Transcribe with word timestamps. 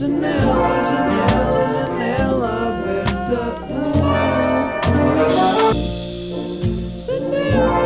Janela, 0.00 0.80
janela, 0.90 1.60
janela 1.74 2.50
aberta. 2.68 3.40
Janela, 7.04 7.84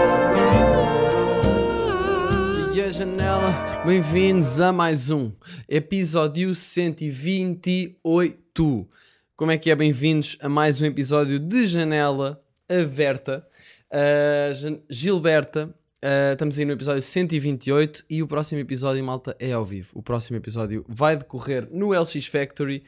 E 2.73 2.81
a 2.81 2.89
janela, 2.89 3.83
bem-vindos 3.85 4.61
a 4.61 4.73
mais 4.73 5.11
um 5.11 5.33
episódio 5.69 6.55
128. 6.55 8.89
Como 9.37 9.51
é 9.51 9.59
que 9.59 9.73
é? 9.73 9.75
Bem-vindos 9.75 10.39
a 10.41 10.49
mais 10.49 10.81
um 10.81 10.87
episódio 10.87 11.41
de 11.41 11.67
Janela 11.67 12.41
Aberta. 12.69 13.45
Uh, 13.91 14.81
Gilberta, 14.89 15.75
uh, 16.05 16.33
estamos 16.35 16.59
aí 16.59 16.65
no 16.67 16.73
episódio 16.73 17.01
128 17.01 18.05
e 18.11 18.23
o 18.23 18.29
próximo 18.29 18.61
episódio, 18.61 19.03
malta, 19.03 19.35
é 19.39 19.53
ao 19.53 19.65
vivo. 19.65 19.93
O 19.95 20.03
próximo 20.03 20.37
episódio 20.37 20.85
vai 20.87 21.17
decorrer 21.17 21.67
no 21.71 21.99
LX 21.99 22.27
Factory, 22.27 22.85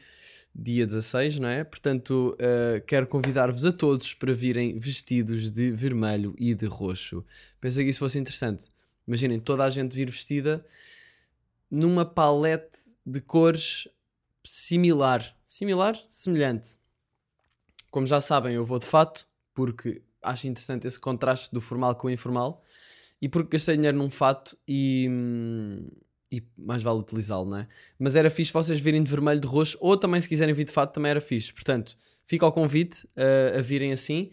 dia 0.53 0.85
16, 0.85 1.39
não 1.39 1.49
é? 1.49 1.63
Portanto, 1.63 2.37
uh, 2.39 2.81
quero 2.85 3.07
convidar-vos 3.07 3.65
a 3.65 3.71
todos 3.71 4.13
para 4.13 4.33
virem 4.33 4.77
vestidos 4.77 5.49
de 5.49 5.71
vermelho 5.71 6.35
e 6.37 6.53
de 6.53 6.67
roxo. 6.67 7.25
Pensei 7.59 7.83
que 7.83 7.89
isso 7.89 7.99
fosse 7.99 8.19
interessante. 8.19 8.67
Imaginem 9.07 9.39
toda 9.39 9.63
a 9.63 9.69
gente 9.69 9.95
vir 9.95 10.09
vestida 10.09 10.63
numa 11.69 12.05
palete 12.05 12.77
de 13.05 13.19
cores 13.19 13.87
similar. 14.43 15.35
Similar? 15.45 15.99
Semelhante. 16.09 16.77
Como 17.89 18.05
já 18.05 18.21
sabem, 18.21 18.53
eu 18.53 18.65
vou 18.65 18.79
de 18.79 18.85
fato, 18.85 19.27
porque 19.53 20.01
acho 20.21 20.47
interessante 20.47 20.85
esse 20.85 20.99
contraste 20.99 21.53
do 21.53 21.61
formal 21.61 21.95
com 21.95 22.07
o 22.07 22.11
informal 22.11 22.63
e 23.21 23.27
porque 23.27 23.51
gastei 23.51 23.75
dinheiro 23.75 23.97
num 23.97 24.09
fato 24.09 24.57
e, 24.67 25.07
hum, 25.09 25.87
e 26.31 26.43
mais 26.57 26.83
vale 26.83 26.99
utilizá-lo, 26.99 27.49
não 27.49 27.57
é? 27.57 27.67
Mas 27.97 28.15
era 28.15 28.29
fixe 28.29 28.51
vocês 28.51 28.79
virem 28.79 29.01
de 29.01 29.09
vermelho, 29.09 29.39
de 29.39 29.47
roxo, 29.47 29.77
ou 29.79 29.97
também 29.97 30.19
se 30.21 30.29
quiserem 30.29 30.53
vir 30.53 30.65
de 30.65 30.71
fato 30.71 30.93
também 30.93 31.09
era 31.09 31.21
fixe. 31.21 31.53
Portanto, 31.53 31.97
fica 32.25 32.45
ao 32.45 32.51
convite 32.51 33.05
uh, 33.15 33.57
a 33.57 33.61
virem 33.61 33.91
assim. 33.91 34.29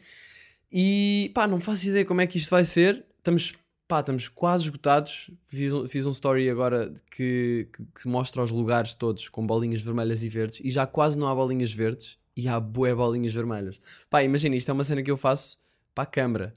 E 0.70 1.30
pá, 1.34 1.46
não 1.46 1.60
faço 1.60 1.88
ideia 1.88 2.04
como 2.04 2.20
é 2.20 2.26
que 2.26 2.36
isto 2.36 2.50
vai 2.50 2.64
ser. 2.64 3.04
Estamos, 3.18 3.54
pá, 3.86 4.00
estamos 4.00 4.28
quase 4.28 4.64
esgotados. 4.64 5.30
Fiz 5.46 5.72
um, 5.72 5.86
fiz 5.86 6.04
um 6.04 6.10
story 6.10 6.50
agora 6.50 6.92
que, 7.10 7.68
que, 7.72 7.84
que 8.02 8.08
mostra 8.08 8.42
os 8.42 8.50
lugares 8.50 8.94
todos 8.94 9.28
com 9.28 9.46
bolinhas 9.46 9.80
vermelhas 9.80 10.22
e 10.22 10.28
verdes 10.28 10.60
e 10.62 10.70
já 10.70 10.86
quase 10.86 11.18
não 11.18 11.28
há 11.28 11.34
bolinhas 11.34 11.72
verdes 11.72 12.18
e 12.36 12.48
há 12.48 12.58
bué 12.58 12.94
bolinhas 12.94 13.32
vermelhas. 13.32 13.80
Pá, 14.10 14.22
imagina, 14.24 14.56
isto 14.56 14.68
é 14.68 14.74
uma 14.74 14.84
cena 14.84 15.02
que 15.02 15.10
eu 15.10 15.16
faço 15.16 15.58
para 15.94 16.02
a 16.02 16.06
câmara. 16.06 16.56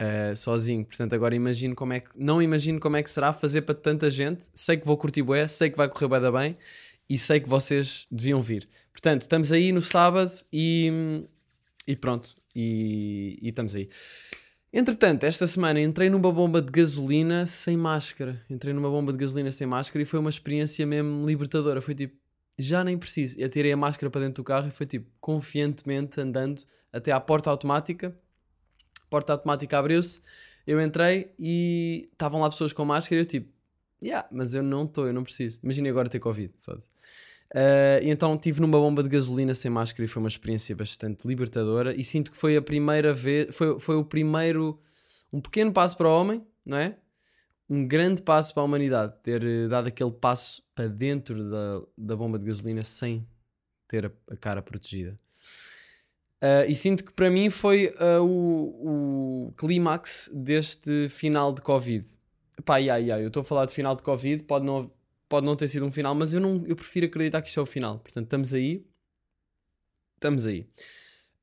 Uh, 0.00 0.34
sozinho, 0.34 0.84
portanto 0.84 1.12
agora 1.14 1.34
imagino 1.34 1.74
como 1.74 1.92
é 1.92 2.00
que 2.00 2.10
não 2.16 2.42
imagino 2.42 2.80
como 2.80 2.96
é 2.96 3.02
que 3.02 3.10
será 3.10 3.32
fazer 3.32 3.62
para 3.62 3.74
tanta 3.74 4.10
gente, 4.10 4.48
sei 4.54 4.76
que 4.76 4.86
vou 4.86 4.96
curtir 4.96 5.22
bué, 5.22 5.46
sei 5.46 5.70
que 5.70 5.76
vai 5.76 5.88
correr 5.88 6.08
bué 6.08 6.20
da 6.20 6.32
bem 6.32 6.56
e 7.08 7.18
sei 7.18 7.40
que 7.40 7.48
vocês 7.48 8.06
deviam 8.10 8.40
vir, 8.40 8.68
portanto 8.92 9.22
estamos 9.22 9.52
aí 9.52 9.72
no 9.72 9.82
sábado 9.82 10.32
e, 10.52 11.24
e 11.86 11.94
pronto, 11.94 12.34
e, 12.54 13.38
e 13.42 13.48
estamos 13.48 13.76
aí 13.76 13.88
Entretanto, 14.72 15.24
esta 15.24 15.48
semana 15.48 15.80
entrei 15.80 16.08
numa 16.08 16.30
bomba 16.30 16.62
de 16.62 16.70
gasolina 16.70 17.44
sem 17.44 17.76
máscara. 17.76 18.40
Entrei 18.48 18.72
numa 18.72 18.88
bomba 18.88 19.12
de 19.12 19.18
gasolina 19.18 19.50
sem 19.50 19.66
máscara 19.66 20.00
e 20.00 20.06
foi 20.06 20.20
uma 20.20 20.30
experiência 20.30 20.86
mesmo 20.86 21.26
libertadora. 21.26 21.80
Foi 21.80 21.92
tipo, 21.92 22.16
já 22.56 22.84
nem 22.84 22.96
preciso. 22.96 23.36
Eu 23.40 23.48
tirei 23.48 23.72
a 23.72 23.76
máscara 23.76 24.08
para 24.08 24.20
dentro 24.20 24.44
do 24.44 24.46
carro 24.46 24.68
e 24.68 24.70
foi 24.70 24.86
tipo, 24.86 25.10
confiantemente 25.20 26.20
andando 26.20 26.62
até 26.92 27.10
à 27.10 27.18
porta 27.18 27.50
automática. 27.50 28.16
Porta 29.10 29.32
automática 29.32 29.78
abriu-se, 29.78 30.20
eu 30.66 30.80
entrei 30.80 31.32
e 31.38 32.08
estavam 32.12 32.40
lá 32.40 32.48
pessoas 32.48 32.72
com 32.72 32.84
máscara 32.84 33.20
e 33.20 33.22
eu 33.22 33.26
tipo, 33.26 33.52
yeah, 34.02 34.26
mas 34.30 34.54
eu 34.54 34.62
não 34.62 34.84
estou, 34.84 35.06
eu 35.06 35.12
não 35.12 35.24
preciso. 35.24 35.58
Imagina 35.62 35.90
agora 35.90 36.08
ter 36.08 36.20
Covid, 36.20 36.54
foda 36.60 36.82
Uh, 37.50 37.98
e 38.00 38.10
então 38.10 38.32
estive 38.36 38.60
numa 38.60 38.78
bomba 38.78 39.02
de 39.02 39.08
gasolina 39.08 39.52
sem 39.54 39.68
máscara 39.68 40.04
e 40.04 40.08
foi 40.08 40.22
uma 40.22 40.28
experiência 40.28 40.74
bastante 40.76 41.26
libertadora 41.26 41.92
e 41.98 42.04
sinto 42.04 42.30
que 42.30 42.36
foi 42.36 42.56
a 42.56 42.62
primeira 42.62 43.12
vez, 43.12 43.54
foi, 43.56 43.80
foi 43.80 43.96
o 43.96 44.04
primeiro, 44.04 44.80
um 45.32 45.40
pequeno 45.40 45.72
passo 45.72 45.96
para 45.96 46.08
o 46.08 46.12
homem, 46.12 46.46
não 46.64 46.78
é? 46.78 46.96
Um 47.68 47.86
grande 47.86 48.22
passo 48.22 48.54
para 48.54 48.62
a 48.62 48.66
humanidade, 48.66 49.14
ter 49.22 49.42
eh, 49.42 49.66
dado 49.66 49.88
aquele 49.88 50.12
passo 50.12 50.62
para 50.76 50.86
dentro 50.86 51.50
da, 51.50 51.82
da 51.98 52.16
bomba 52.16 52.38
de 52.38 52.46
gasolina 52.46 52.84
sem 52.84 53.26
ter 53.88 54.06
a, 54.06 54.12
a 54.32 54.36
cara 54.36 54.62
protegida. 54.62 55.16
Uh, 56.42 56.64
e 56.66 56.74
sinto 56.74 57.04
que 57.04 57.12
para 57.12 57.30
mim 57.30 57.50
foi 57.50 57.88
uh, 58.00 58.22
o, 58.22 59.48
o 59.48 59.52
clímax 59.52 60.30
deste 60.32 61.08
final 61.08 61.52
de 61.52 61.60
Covid. 61.60 62.06
Pá, 62.64 62.78
yeah, 62.78 62.98
yeah, 62.98 63.22
eu 63.22 63.28
estou 63.28 63.42
a 63.42 63.44
falar 63.44 63.66
de 63.66 63.74
final 63.74 63.94
de 63.94 64.02
Covid, 64.02 64.44
pode 64.44 64.64
não, 64.64 64.90
pode 65.28 65.44
não 65.44 65.54
ter 65.54 65.68
sido 65.68 65.84
um 65.84 65.92
final, 65.92 66.14
mas 66.14 66.32
eu, 66.32 66.40
não, 66.40 66.64
eu 66.66 66.74
prefiro 66.74 67.06
acreditar 67.06 67.42
que 67.42 67.48
isto 67.48 67.60
é 67.60 67.62
o 67.62 67.66
final. 67.66 67.98
Portanto, 67.98 68.24
estamos 68.24 68.54
aí. 68.54 68.86
Estamos 70.16 70.46
aí. 70.46 70.66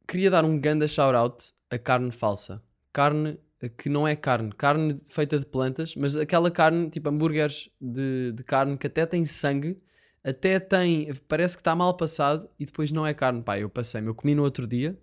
Queria 0.08 0.32
dar 0.32 0.46
um 0.46 0.60
ganda 0.60 0.88
shout-out 0.88 1.54
a 1.70 1.78
carne 1.78 2.12
falsa. 2.12 2.64
Carne 2.92 3.40
que 3.78 3.90
não 3.90 4.08
é 4.08 4.16
carne. 4.16 4.52
Carne 4.52 4.96
feita 5.08 5.40
de 5.40 5.46
plantas, 5.46 5.96
mas 5.96 6.16
aquela 6.16 6.52
carne, 6.52 6.90
tipo 6.90 7.10
hambúrgueres 7.10 7.70
de, 7.82 8.32
de 8.34 8.44
carne 8.44 8.78
que 8.78 8.88
até 8.88 9.06
tem 9.06 9.26
sangue, 9.26 9.80
até 10.24 10.60
tem. 10.60 11.14
Parece 11.28 11.56
que 11.56 11.62
está 11.62 11.76
mal 11.76 11.96
passado 11.96 12.50
e 12.60 12.66
depois 12.66 12.92
não 12.92 13.06
é 13.06 13.14
carne. 13.14 13.42
Pá, 13.42 13.60
eu 13.60 13.70
passei 13.70 14.02
Eu 14.02 14.16
comi 14.16 14.36
no 14.36 14.44
outro 14.44 14.68
dia 14.68 14.98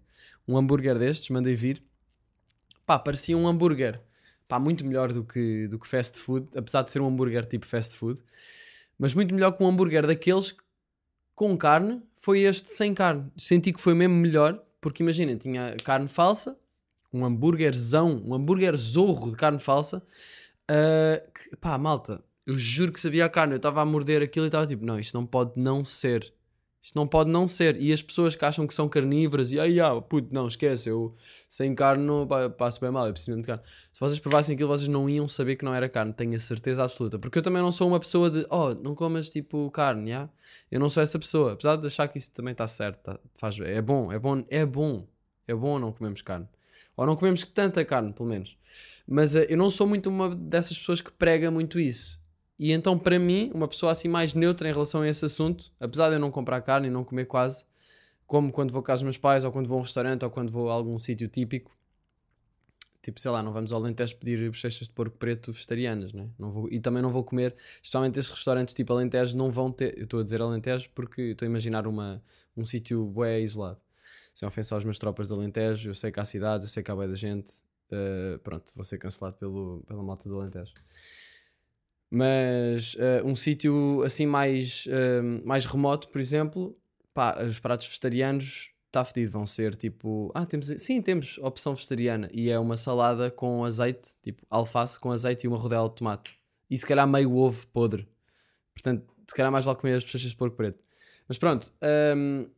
um 0.47 0.57
hambúrguer 0.57 0.99
destes, 0.99 1.31
mandei 1.31 1.55
vir. 1.55 1.83
Pá, 2.87 2.99
parecia 2.99 3.37
um 3.37 3.49
hambúrguer. 3.49 4.01
Pá, 4.47 4.59
muito 4.59 4.85
melhor 4.85 5.13
do 5.13 5.25
que, 5.25 5.67
do 5.69 5.79
que 5.79 5.89
fast 5.89 6.19
food, 6.19 6.49
apesar 6.55 6.83
de 6.83 6.91
ser 6.91 7.01
um 7.01 7.07
hambúrguer 7.07 7.47
tipo 7.47 7.67
fast 7.67 7.97
food 7.97 8.21
mas 8.99 9.15
muito 9.15 9.35
melhor 9.35 9.53
que 9.53 9.63
um 9.63 9.67
hambúrguer 9.67 10.07
daqueles 10.07 10.55
com 11.35 11.57
carne, 11.57 12.03
foi 12.17 12.41
este 12.41 12.69
sem 12.71 12.95
carne. 12.95 13.31
Senti 13.37 13.73
que 13.73 13.81
foi 13.81 13.95
mesmo 13.95 14.15
melhor, 14.15 14.63
porque 14.81 15.03
imaginem, 15.03 15.37
tinha 15.37 15.77
carne 15.85 16.09
falsa, 16.09 16.59
um 17.13 17.25
hambúrguerzão, 17.25 18.23
um 18.25 18.35
hambúrguer 18.35 18.77
zorro 18.77 19.31
de 19.31 19.37
carne 19.37 19.59
falsa. 19.59 20.03
Uh, 20.71 21.33
que, 21.33 21.57
pá, 21.57 21.77
malta, 21.77 22.25
eu 22.47 22.59
juro 22.59 22.93
que 22.93 23.00
sabia 23.00 23.25
a 23.25 23.28
carne. 23.28 23.55
Eu 23.55 23.59
estava 23.59 23.81
a 23.81 23.84
morder 23.84 24.22
aquilo 24.22 24.47
e 24.47 24.49
estava 24.49 24.66
tipo, 24.66 24.84
não, 24.84 24.99
isto 24.99 25.15
não 25.15 25.27
pode 25.27 25.53
não 25.56 25.84
ser. 25.84 26.32
Isto 26.84 26.97
não 26.97 27.06
pode 27.06 27.31
não 27.31 27.49
ser. 27.49 27.81
E 27.81 27.94
as 27.94 28.03
pessoas 28.03 28.37
que 28.37 28.44
acham 28.44 28.66
que 28.66 28.75
são 28.75 28.87
carnívoras 28.91 29.53
e 29.53 29.59
ai, 29.59 29.81
ah, 29.81 29.99
puto, 30.03 30.28
não, 30.34 30.47
esquece, 30.47 30.91
eu 30.91 31.15
sem 31.49 31.75
carne 31.75 32.04
não 32.04 32.28
passo 32.59 32.78
bem 32.78 32.91
mal, 32.91 33.06
eu 33.06 33.12
preciso 33.12 33.31
mesmo 33.31 33.43
de 33.43 33.47
carne. 33.47 33.62
Se 33.91 33.99
vocês 33.99 34.19
provassem 34.19 34.54
aquilo, 34.54 34.69
vocês 34.69 34.88
não 34.88 35.09
iam 35.09 35.27
saber 35.27 35.56
que 35.56 35.65
não 35.65 35.75
era 35.75 35.88
carne, 35.88 36.12
tenho 36.12 36.37
a 36.37 36.38
certeza 36.38 36.84
absoluta. 36.84 37.19
Porque 37.19 37.38
eu 37.38 37.43
também 37.43 37.62
não 37.62 37.72
sou 37.72 37.88
uma 37.88 37.99
pessoa 37.99 38.31
de, 38.31 38.47
oh, 38.50 38.75
não 38.75 38.94
comas 38.94 39.31
tipo 39.31 39.71
carne, 39.71 40.10
já? 40.10 40.28
Eu 40.71 40.78
não 40.78 40.91
sou 40.91 41.03
essa 41.03 41.19
pessoa, 41.19 41.54
apesar 41.54 41.77
de 41.77 41.87
achar 41.87 42.06
que 42.06 42.19
isso 42.19 42.31
também 42.33 42.53
está 42.53 42.66
certo, 42.66 43.00
tá, 43.03 43.19
faz, 43.33 43.59
é 43.60 43.81
bom, 43.81 44.12
é 44.12 44.19
bom, 44.19 44.44
é 44.50 44.66
bom, 44.66 45.09
é 45.49 45.54
bom 45.54 45.78
não 45.78 45.91
comemos 45.91 46.21
carne. 46.21 46.47
Ou 46.97 47.06
não 47.06 47.16
comemos 47.16 47.47
tanta 47.47 47.83
carne, 47.83 48.12
pelo 48.12 48.28
menos. 48.28 48.59
Mas 49.06 49.34
uh, 49.34 49.38
eu 49.49 49.56
não 49.56 49.71
sou 49.71 49.87
muito 49.87 50.10
uma 50.10 50.34
dessas 50.34 50.78
pessoas 50.78 51.00
que 51.00 51.10
prega 51.10 51.50
muito 51.50 51.81
isso. 51.81 52.22
E 52.59 52.72
então, 52.72 52.98
para 52.98 53.19
mim, 53.19 53.50
uma 53.53 53.66
pessoa 53.66 53.92
assim 53.92 54.09
mais 54.09 54.32
neutra 54.32 54.69
em 54.69 54.72
relação 54.72 55.03
a 55.03 55.09
esse 55.09 55.25
assunto, 55.25 55.72
apesar 55.81 56.09
de 56.09 56.16
eu 56.16 56.20
não 56.20 56.31
comprar 56.31 56.60
carne 56.60 56.87
e 56.87 56.91
não 56.91 57.03
comer 57.03 57.25
quase, 57.25 57.65
como 58.26 58.53
quando 58.53 58.72
vou 58.72 58.82
casa 58.82 59.00
dos 59.00 59.04
meus 59.04 59.19
pais, 59.19 59.44
ou 59.44 59.53
quando 59.53 59.66
vou 59.66 59.78
a 59.78 59.81
um 59.81 59.82
restaurante, 59.82 60.25
ou 60.25 60.31
quando 60.31 60.50
vou 60.50 60.70
a 60.70 60.75
algum 60.75 60.98
sítio 60.98 61.28
típico, 61.28 61.76
tipo, 63.03 63.20
sei 63.20 63.31
lá, 63.31 63.42
não 63.42 63.53
vamos 63.53 63.72
ao 63.72 63.81
Alentejo 63.81 64.16
pedir 64.16 64.48
bochechas 64.48 64.87
de 64.87 64.94
porco 64.94 65.16
preto 65.19 65.53
vegetarianas, 65.53 66.12
né? 66.12 66.31
não 66.38 66.50
vou, 66.50 66.72
e 66.72 66.81
também 66.81 67.03
não 67.03 67.10
vou 67.10 67.25
comer, 67.25 67.54
especialmente 67.82 68.19
esses 68.19 68.31
restaurantes 68.31 68.72
tipo 68.72 68.92
Alentejo 68.92 69.36
não 69.36 69.50
vão 69.50 69.71
ter, 69.71 69.98
eu 69.98 70.04
estou 70.04 70.21
a 70.21 70.22
dizer 70.22 70.41
Alentejo 70.41 70.88
porque 70.94 71.21
estou 71.22 71.44
a 71.44 71.48
imaginar 71.48 71.86
uma, 71.86 72.22
um 72.56 72.65
sítio 72.65 73.04
bué 73.04 73.41
isolado, 73.41 73.81
sem 74.32 74.47
ofensa 74.48 74.75
aos 74.75 74.84
meus 74.84 74.98
tropas 74.98 75.28
de 75.28 75.34
Alentejo, 75.34 75.91
eu 75.91 75.94
sei 75.94 76.10
que 76.10 76.19
há 76.19 76.25
cidades, 76.25 76.66
eu 76.66 76.72
sei 76.72 76.82
que 76.82 76.91
há 76.91 76.94
bué 76.94 77.06
da 77.06 77.15
gente, 77.15 77.53
uh, 77.91 78.38
pronto, 78.38 78.72
vou 78.75 78.84
ser 78.84 78.97
cancelado 78.97 79.36
pelo, 79.36 79.82
pela 79.86 80.03
malta 80.03 80.26
do 80.28 80.41
Alentejo 80.41 80.72
mas 82.15 82.95
uh, 82.95 83.27
um 83.27 83.35
sítio 83.35 84.01
assim 84.05 84.25
mais, 84.25 84.87
uh, 84.87 85.47
mais 85.47 85.67
remoto, 85.67 86.09
por 86.09 86.21
exemplo, 86.21 86.78
pá, 87.13 87.43
os 87.43 87.59
pratos 87.59 87.89
vegetarianos 87.89 88.71
está 88.87 89.05
fedido, 89.05 89.33
vão 89.33 89.45
ser 89.45 89.75
tipo, 89.75 90.31
ah, 90.33 90.47
temos, 90.47 90.72
sim, 90.78 91.03
temos 91.03 91.39
opção 91.39 91.75
vegetariana 91.75 92.31
e 92.33 92.51
é 92.51 92.59
uma 92.59 92.77
salada 92.77 93.33
com 93.33 93.65
azeite, 93.65 94.15
tipo 94.22 94.47
alface 94.49 95.01
com 95.01 95.11
azeite 95.11 95.45
e 95.45 95.49
uma 95.49 95.59
rodela 95.59 95.89
de 95.89 95.97
tomate 95.97 96.39
e 96.71 96.78
se 96.78 96.87
calhar 96.87 97.05
meio 97.09 97.34
ovo 97.34 97.66
podre, 97.66 98.07
portanto, 98.72 99.13
se 99.27 99.34
calhar 99.34 99.51
mais 99.51 99.65
vale 99.65 99.77
comer 99.77 99.97
as 99.97 100.05
bochechas 100.05 100.31
de 100.31 100.37
porco 100.37 100.57
preto. 100.57 100.78
Mas 101.27 101.37
pronto, 101.37 101.72
um, 102.17 102.49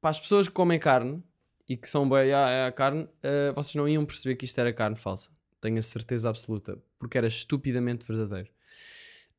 para 0.00 0.10
as 0.10 0.18
pessoas 0.18 0.48
que 0.48 0.54
comem 0.54 0.80
carne 0.80 1.22
e 1.68 1.76
que 1.76 1.88
são 1.88 2.08
bem 2.08 2.32
a, 2.32 2.66
a 2.66 2.72
carne, 2.72 3.04
uh, 3.04 3.54
vocês 3.54 3.76
não 3.76 3.88
iam 3.88 4.04
perceber 4.04 4.34
que 4.34 4.44
isto 4.44 4.58
era 4.58 4.72
carne 4.72 4.96
falsa, 4.96 5.30
tenho 5.60 5.78
a 5.78 5.82
certeza 5.82 6.28
absoluta, 6.28 6.76
porque 6.98 7.16
era 7.16 7.28
estupidamente 7.28 8.04
verdadeiro. 8.04 8.57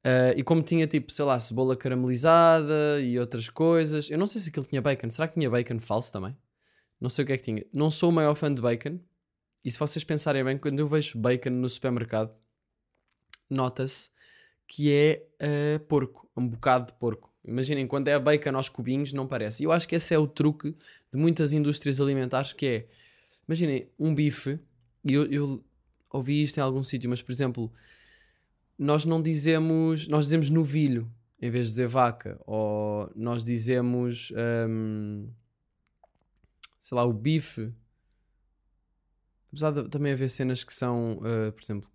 Uh, 0.06 0.32
e 0.38 0.44
como 0.44 0.64
tinha 0.64 0.88
tipo, 0.88 1.12
sei 1.12 1.26
lá, 1.26 1.40
cebola 1.40 1.76
caramelizada 1.76 3.02
e 3.02 3.20
outras 3.20 3.50
coisas, 3.50 4.10
eu 4.10 4.18
não 4.18 4.28
sei 4.28 4.40
se 4.40 4.50
aquilo 4.50 4.66
tinha 4.66 4.82
bacon. 4.82 5.10
Será 5.10 5.28
que 5.28 5.34
tinha 5.34 5.50
bacon 5.50 5.80
falso 5.80 6.12
também? 6.12 6.36
Não 7.00 7.10
sei 7.10 7.24
o 7.24 7.26
que 7.26 7.34
é 7.34 7.38
que 7.38 7.44
tinha. 7.44 7.66
Não 7.74 7.92
sou 7.92 8.10
o 8.10 8.14
maior 8.14 8.36
fã 8.36 8.52
de 8.52 8.62
bacon. 8.62 9.00
E 9.64 9.72
se 9.72 9.78
vocês 9.78 10.04
pensarem 10.04 10.44
bem, 10.44 10.58
quando 10.58 10.80
eu 10.80 10.88
vejo 10.88 11.18
bacon 11.18 11.50
no 11.50 11.68
supermercado, 11.68 12.34
nota-se 13.50 14.10
que 14.68 14.94
é 14.94 15.28
eh, 15.40 15.80
porco, 15.80 16.30
um 16.38 16.48
bocado 16.48 16.88
de 16.88 16.94
porco. 16.94 17.34
Imaginem, 17.44 17.88
quando 17.88 18.08
é 18.08 18.20
bacon 18.20 18.56
aos 18.56 18.70
cubinhos, 18.70 19.12
não 19.12 19.28
parece. 19.28 19.64
E 19.64 19.66
eu 19.66 19.72
acho 19.72 19.88
que 19.88 19.96
esse 19.96 20.14
é 20.14 20.18
o 20.18 20.28
truque 20.28 20.76
de 21.12 21.18
muitas 21.18 21.52
indústrias 21.54 22.00
alimentares, 22.00 22.54
que 22.54 22.66
é, 22.68 22.88
imaginem, 23.48 23.90
um 23.98 24.14
bife, 24.14 24.60
e 25.04 25.14
eu, 25.14 25.26
eu 25.32 25.66
ouvi 26.12 26.44
isto 26.44 26.58
em 26.58 26.62
algum 26.62 26.84
sítio, 26.84 27.10
mas 27.10 27.22
por 27.22 27.32
exemplo, 27.32 27.72
nós 28.80 29.04
não 29.04 29.22
dizemos, 29.22 30.08
nós 30.08 30.24
dizemos 30.24 30.50
novilho 30.50 31.12
em 31.42 31.52
vez 31.52 31.68
de 31.68 31.72
dizer 31.72 31.88
vaca, 31.88 32.40
ou 32.46 33.12
nós 33.16 33.44
dizemos, 33.44 34.34
hum, 34.68 35.30
sei 36.80 36.96
lá, 36.96 37.06
o 37.06 37.14
bife. 37.14 37.72
Apesar 39.50 39.72
de 39.72 39.90
também 39.90 40.14
haver 40.14 40.30
cenas 40.30 40.64
que 40.64 40.74
são, 40.74 41.20
uh, 41.20 41.52
por 41.52 41.64
exemplo, 41.64 41.90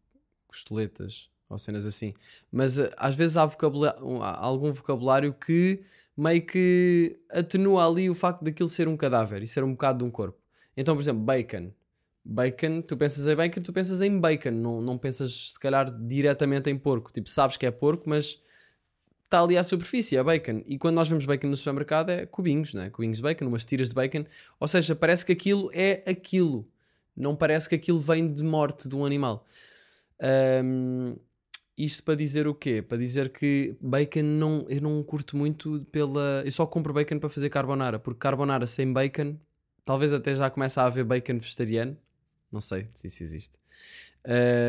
costeletas 0.47 1.31
ou 1.49 1.59
cenas 1.59 1.87
assim, 1.87 2.13
mas 2.51 2.79
uh, 2.79 2.91
às 2.97 3.15
vezes 3.15 3.37
há, 3.37 3.49
um, 4.03 4.23
há 4.23 4.37
algum 4.39 4.73
vocabulário 4.73 5.33
que 5.33 5.85
meio 6.17 6.45
que 6.45 7.21
atenua 7.31 7.87
ali 7.87 8.09
o 8.09 8.15
facto 8.15 8.43
daquilo 8.43 8.69
ser 8.69 8.89
um 8.89 8.97
cadáver 8.97 9.43
e 9.43 9.47
ser 9.47 9.63
um 9.63 9.73
bocado 9.73 9.99
de 9.99 10.05
um 10.05 10.11
corpo. 10.11 10.39
Então, 10.77 10.95
por 10.95 11.03
exemplo, 11.03 11.23
bacon. 11.23 11.71
Bacon, 12.25 12.81
tu 12.81 12.97
pensas 12.97 13.27
em 13.29 13.37
bacon, 13.37 13.61
tu 13.61 13.73
pensas 13.73 14.01
em 14.01 14.19
bacon, 14.19 14.51
não, 14.51 14.81
não 14.81 14.97
pensas 14.97 15.53
se 15.53 15.61
calhar 15.61 15.91
diretamente 16.07 16.71
em 16.71 16.79
porco. 16.79 17.13
Tipo, 17.13 17.29
sabes 17.29 17.57
que 17.59 17.67
é 17.67 17.71
porco, 17.71 18.09
mas 18.09 18.41
está 19.25 19.43
ali 19.43 19.59
à 19.59 19.63
superfície, 19.63 20.17
é 20.17 20.23
bacon. 20.23 20.63
E 20.67 20.79
quando 20.79 20.95
nós 20.95 21.09
vemos 21.09 21.27
bacon 21.27 21.49
no 21.49 21.57
supermercado 21.57 22.11
é 22.11 22.25
cubinhos, 22.25 22.73
né? 22.73 22.89
Cubinhos 22.89 23.19
de 23.19 23.23
bacon, 23.23 23.47
umas 23.47 23.65
tiras 23.65 23.89
de 23.89 23.95
bacon. 23.95 24.25
Ou 24.59 24.69
seja, 24.69 24.95
parece 24.95 25.27
que 25.27 25.33
aquilo 25.33 25.71
é 25.75 26.03
aquilo. 26.07 26.67
Não 27.17 27.37
parece 27.37 27.69
que 27.69 27.75
aquilo 27.75 28.01
vem 28.01 28.33
de 28.33 28.43
morte 28.43 28.89
de 28.89 28.97
um 28.97 29.05
animal. 29.05 29.47
Ahm, 30.21 31.17
isto 31.77 32.03
para 32.05 32.15
dizer 32.15 32.47
o 32.47 32.55
quê? 32.55 32.81
Para 32.81 32.99
dizer 32.99 33.31
que 33.31 33.77
bacon 33.81 34.23
não, 34.23 34.67
eu 34.69 34.81
não 34.81 35.03
curto 35.03 35.37
muito 35.37 35.85
pela. 35.91 36.43
Eu 36.45 36.51
só 36.53 36.67
compro 36.67 36.93
bacon 36.95 37.19
para 37.19 37.29
fazer 37.29 37.51
carbonara, 37.51 37.99
porque 37.99 38.21
carbonara 38.21 38.67
sem 38.67 38.93
bacon, 38.93 39.37
talvez 39.85 40.13
até 40.13 40.35
já 40.35 40.49
comece 40.51 40.79
a 40.81 40.87
haver 40.87 41.05
bacon 41.05 41.39
vegetariano. 41.39 41.97
Não 42.55 42.61
sei 42.61 42.87
se 42.95 43.09
isso 43.09 43.23
existe. 43.25 43.59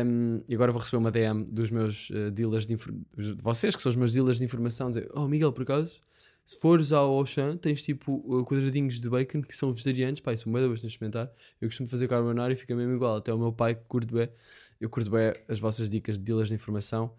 Um, 0.04 0.42
e 0.48 0.54
agora 0.54 0.72
vou 0.72 0.80
receber 0.80 0.98
uma 0.98 1.10
DM 1.10 1.44
dos 1.44 1.70
meus 1.70 2.10
uh, 2.10 2.30
dealers 2.32 2.66
de 2.66 2.74
informação, 2.74 3.36
vocês 3.38 3.74
que 3.76 3.80
são 3.80 3.88
os 3.88 3.96
meus 3.96 4.12
dealers 4.12 4.38
de 4.38 4.44
informação, 4.44 4.90
dizer: 4.90 5.08
Oh 5.14 5.28
Miguel, 5.28 5.52
por 5.52 5.62
acaso, 5.62 6.00
se 6.44 6.58
fores 6.58 6.90
ao 6.90 7.10
Auchan, 7.12 7.56
tens 7.56 7.80
tipo 7.80 8.22
uh, 8.26 8.44
quadradinhos 8.44 9.00
de 9.00 9.08
bacon 9.08 9.40
que 9.40 9.56
são 9.56 9.72
vegetarianos. 9.72 10.18
Pá, 10.18 10.32
isso 10.32 10.48
é 10.48 10.50
uma 10.50 10.68
bastante 10.68 10.90
experimentar. 10.90 11.30
Eu 11.60 11.68
costumo 11.68 11.88
fazer 11.88 12.08
carbonara 12.08 12.52
e 12.52 12.56
fica 12.56 12.74
mesmo 12.74 12.92
igual. 12.92 13.16
Até 13.16 13.32
o 13.32 13.38
meu 13.38 13.52
pai 13.52 13.76
que 13.76 13.84
curte 13.84 14.12
bem, 14.12 14.28
eu 14.80 14.90
curto 14.90 15.08
bem 15.08 15.32
as 15.48 15.60
vossas 15.60 15.88
dicas 15.88 16.18
de 16.18 16.24
dealers 16.24 16.48
de 16.48 16.56
informação 16.56 17.14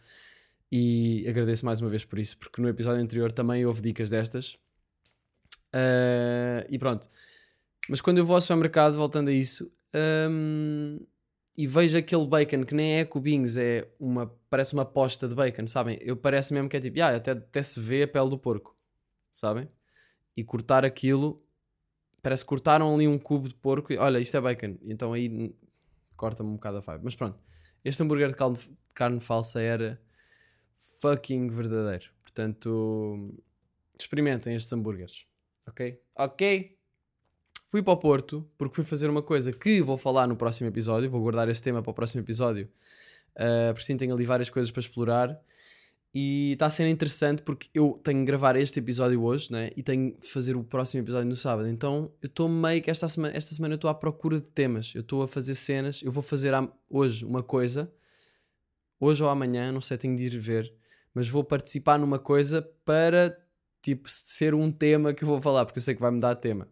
e 0.69 1.25
agradeço 1.27 1.65
mais 1.65 1.79
uma 1.79 1.89
vez 1.89 2.03
por 2.03 2.19
isso, 2.19 2.37
porque 2.37 2.61
no 2.61 2.67
episódio 2.67 3.01
anterior 3.01 3.31
também 3.31 3.65
houve 3.65 3.81
dicas 3.81 4.09
destas. 4.09 4.57
Uh, 5.73 6.67
e 6.69 6.77
pronto. 6.77 7.09
Mas 7.89 8.01
quando 8.01 8.17
eu 8.17 8.25
vou 8.25 8.35
ao 8.35 8.41
supermercado, 8.41 8.95
voltando 8.95 9.29
a 9.29 9.33
isso, 9.33 9.71
hum, 9.93 10.99
e 11.57 11.65
vejo 11.67 11.97
aquele 11.97 12.25
bacon 12.27 12.63
que 12.63 12.75
nem 12.75 12.99
é 12.99 13.05
cubinhos, 13.05 13.57
é 13.57 13.89
uma, 13.99 14.27
parece 14.49 14.73
uma 14.73 14.85
posta 14.85 15.27
de 15.27 15.35
bacon, 15.35 15.67
sabem? 15.67 15.97
Eu 16.01 16.15
parece 16.15 16.53
mesmo 16.53 16.69
que 16.69 16.77
é 16.77 16.79
tipo, 16.79 17.01
ah, 17.01 17.15
até, 17.15 17.31
até 17.31 17.63
se 17.63 17.79
vê 17.79 18.03
a 18.03 18.07
pele 18.07 18.29
do 18.29 18.37
porco, 18.37 18.77
sabem? 19.31 19.67
E 20.35 20.43
cortar 20.43 20.85
aquilo, 20.85 21.43
parece 22.21 22.43
que 22.43 22.49
cortaram 22.49 22.93
ali 22.93 23.07
um 23.07 23.17
cubo 23.17 23.49
de 23.49 23.55
porco 23.55 23.91
e 23.91 23.97
olha, 23.97 24.19
isto 24.19 24.37
é 24.37 24.41
bacon. 24.41 24.77
Então 24.83 25.13
aí 25.13 25.55
corta-me 26.15 26.49
um 26.49 26.55
bocado 26.55 26.77
a 26.77 26.79
vibe. 26.81 27.03
Mas 27.03 27.15
pronto, 27.15 27.39
este 27.83 28.03
hambúrguer 28.03 28.29
de 28.29 28.35
carne, 28.35 28.57
de 28.57 28.93
carne 28.93 29.19
falsa 29.19 29.61
era 29.61 29.99
fucking 30.99 31.49
verdadeiro. 31.49 32.11
Portanto, 32.21 33.43
experimentem 33.99 34.55
estes 34.55 34.71
hambúrgueres, 34.71 35.25
ok? 35.67 36.01
Ok? 36.17 36.76
Fui 37.67 37.83
para 37.83 37.93
o 37.93 37.97
Porto 37.97 38.49
porque 38.57 38.75
fui 38.75 38.85
fazer 38.85 39.09
uma 39.09 39.21
coisa 39.21 39.51
que 39.51 39.81
vou 39.81 39.97
falar 39.97 40.25
no 40.25 40.37
próximo 40.37 40.69
episódio. 40.69 41.09
Vou 41.09 41.21
guardar 41.21 41.49
esse 41.49 41.61
tema 41.61 41.83
para 41.83 41.91
o 41.91 41.93
próximo 41.93 42.21
episódio. 42.21 42.69
Uh, 43.35 43.73
por 43.73 43.81
sim, 43.81 43.97
tenho 43.97 44.13
ali 44.13 44.25
várias 44.25 44.49
coisas 44.49 44.71
para 44.71 44.79
explorar. 44.79 45.37
E 46.13 46.53
está 46.53 46.67
a 46.67 46.69
ser 46.69 46.87
interessante 46.87 47.41
porque 47.41 47.67
eu 47.73 47.99
tenho 48.01 48.19
que 48.19 48.25
gravar 48.25 48.55
este 48.55 48.79
episódio 48.79 49.21
hoje 49.21 49.51
né? 49.51 49.69
e 49.75 49.83
tenho 49.83 50.17
de 50.17 50.27
fazer 50.27 50.55
o 50.55 50.63
próximo 50.63 51.03
episódio 51.03 51.27
no 51.27 51.35
sábado. 51.35 51.67
Então 51.67 52.09
eu 52.21 52.27
estou 52.27 52.47
meio 52.47 52.81
que 52.81 52.89
esta 52.89 53.05
semana, 53.09 53.35
esta 53.35 53.53
semana 53.53 53.73
eu 53.73 53.75
estou 53.75 53.89
à 53.89 53.93
procura 53.93 54.39
de 54.39 54.47
temas. 54.47 54.93
Eu 54.95 55.01
estou 55.01 55.21
a 55.21 55.27
fazer 55.27 55.53
cenas. 55.53 56.01
Eu 56.01 56.11
vou 56.11 56.23
fazer 56.23 56.53
hoje 56.89 57.25
uma 57.25 57.43
coisa, 57.43 57.91
hoje 58.97 59.21
ou 59.21 59.29
amanhã, 59.29 59.73
não 59.73 59.81
sei, 59.81 59.97
tenho 59.97 60.15
de 60.15 60.25
ir 60.25 60.39
ver. 60.39 60.73
Mas 61.13 61.27
vou 61.27 61.43
participar 61.43 61.99
numa 61.99 62.17
coisa 62.17 62.61
para 62.85 63.37
tipo 63.81 64.09
ser 64.09 64.55
um 64.55 64.71
tema 64.71 65.13
que 65.13 65.25
eu 65.25 65.27
vou 65.27 65.41
falar, 65.41 65.65
porque 65.65 65.79
eu 65.79 65.83
sei 65.83 65.95
que 65.95 66.01
vai 66.01 66.11
me 66.11 66.21
dar 66.21 66.33
tema. 66.35 66.65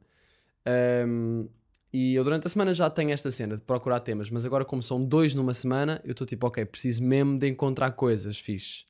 Um, 0.67 1.47
e 1.93 2.13
eu 2.13 2.23
durante 2.23 2.47
a 2.47 2.49
semana 2.49 2.73
já 2.73 2.89
tenho 2.89 3.11
esta 3.11 3.31
cena 3.31 3.55
de 3.55 3.61
procurar 3.61 4.01
temas, 4.01 4.29
mas 4.29 4.45
agora, 4.45 4.65
como 4.65 4.83
são 4.83 5.03
dois 5.03 5.33
numa 5.33 5.53
semana, 5.53 6.01
eu 6.03 6.11
estou 6.11 6.27
tipo, 6.27 6.45
ok, 6.45 6.65
preciso 6.65 7.01
mesmo 7.03 7.39
de 7.39 7.47
encontrar 7.47 7.91
coisas 7.91 8.37
fixe. 8.37 8.83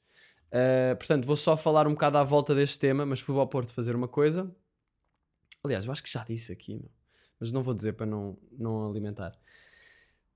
Uh, 0.47 0.95
portanto, 0.95 1.25
vou 1.25 1.35
só 1.35 1.55
falar 1.55 1.85
um 1.87 1.91
bocado 1.91 2.17
à 2.17 2.23
volta 2.23 2.55
deste 2.55 2.79
tema, 2.79 3.05
mas 3.05 3.19
fui 3.19 3.37
ao 3.37 3.47
Porto 3.47 3.73
fazer 3.73 3.95
uma 3.95 4.07
coisa. 4.07 4.49
Aliás, 5.63 5.85
eu 5.85 5.91
acho 5.91 6.01
que 6.01 6.11
já 6.11 6.23
disse 6.23 6.51
aqui, 6.51 6.83
mas 7.39 7.51
não 7.51 7.61
vou 7.61 7.73
dizer 7.73 7.93
para 7.93 8.05
não, 8.05 8.37
não 8.57 8.89
alimentar. 8.89 9.37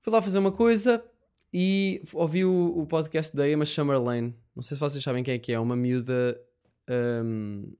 Fui 0.00 0.12
lá 0.12 0.22
fazer 0.22 0.38
uma 0.38 0.52
coisa 0.52 1.04
e 1.52 2.02
ouvi 2.12 2.44
o, 2.44 2.78
o 2.78 2.86
podcast 2.86 3.34
da 3.34 3.48
Emma 3.48 3.64
Chamberlain. 3.64 4.34
Não 4.54 4.62
sei 4.62 4.76
se 4.76 4.80
vocês 4.80 5.02
sabem 5.02 5.24
quem 5.24 5.34
é 5.34 5.38
que 5.38 5.52
é, 5.52 5.58
uma 5.58 5.74
miúda. 5.74 6.40
um, 6.88 7.72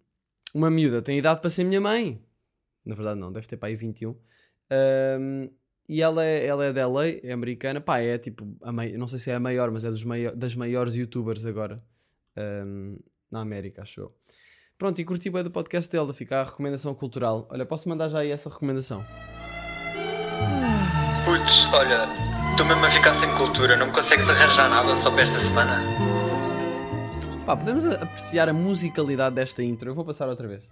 uma 0.52 0.68
miúda, 0.68 1.00
tem 1.00 1.18
idade 1.18 1.40
para 1.40 1.50
ser 1.50 1.62
minha 1.62 1.80
mãe. 1.80 2.20
Na 2.84 2.94
verdade, 2.94 3.20
não, 3.20 3.32
deve 3.32 3.46
ter 3.46 3.56
para 3.56 3.68
aí 3.68 3.76
21. 3.76 4.10
Um, 4.72 5.50
e 5.88 6.00
ela 6.02 6.24
é, 6.24 6.46
ela 6.46 6.64
é 6.64 6.72
da 6.72 6.86
LA, 6.86 7.06
é 7.22 7.32
americana. 7.32 7.80
Pá, 7.80 7.98
é 7.98 8.16
tipo, 8.16 8.56
a 8.62 8.70
mai- 8.72 8.92
não 8.92 9.08
sei 9.08 9.18
se 9.18 9.30
é 9.30 9.34
a 9.34 9.40
maior, 9.40 9.70
mas 9.70 9.84
é 9.84 9.90
dos 9.90 10.04
das 10.36 10.54
maiores 10.54 10.94
youtubers 10.94 11.44
agora 11.44 11.82
um, 12.64 12.96
na 13.30 13.40
América, 13.40 13.82
acho 13.82 14.00
eu. 14.00 14.14
Pronto, 14.78 14.98
e 15.00 15.04
curti 15.04 15.28
bem 15.28 15.42
do 15.44 15.50
podcast 15.50 15.90
dela, 15.90 16.14
fica 16.14 16.40
a 16.40 16.44
recomendação 16.44 16.94
cultural. 16.94 17.46
Olha, 17.50 17.66
posso 17.66 17.88
mandar 17.88 18.08
já 18.08 18.20
aí 18.20 18.30
essa 18.30 18.48
recomendação? 18.48 19.04
Putz, 21.24 21.66
olha, 21.74 22.06
estou 22.52 22.64
mesmo 22.66 22.84
a 22.86 22.90
ficar 22.90 23.14
sem 23.20 23.28
cultura, 23.36 23.76
não 23.76 23.86
me 23.88 23.92
consegues 23.92 24.28
arranjar 24.28 24.70
nada 24.70 24.96
só 24.96 25.10
para 25.10 25.22
esta 25.22 25.38
semana? 25.38 25.80
Pá, 27.44 27.56
podemos 27.56 27.84
apreciar 27.86 28.48
a 28.48 28.52
musicalidade 28.52 29.34
desta 29.34 29.62
intro. 29.62 29.90
Eu 29.90 29.94
vou 29.94 30.04
passar 30.04 30.28
outra 30.28 30.46
vez. 30.48 30.62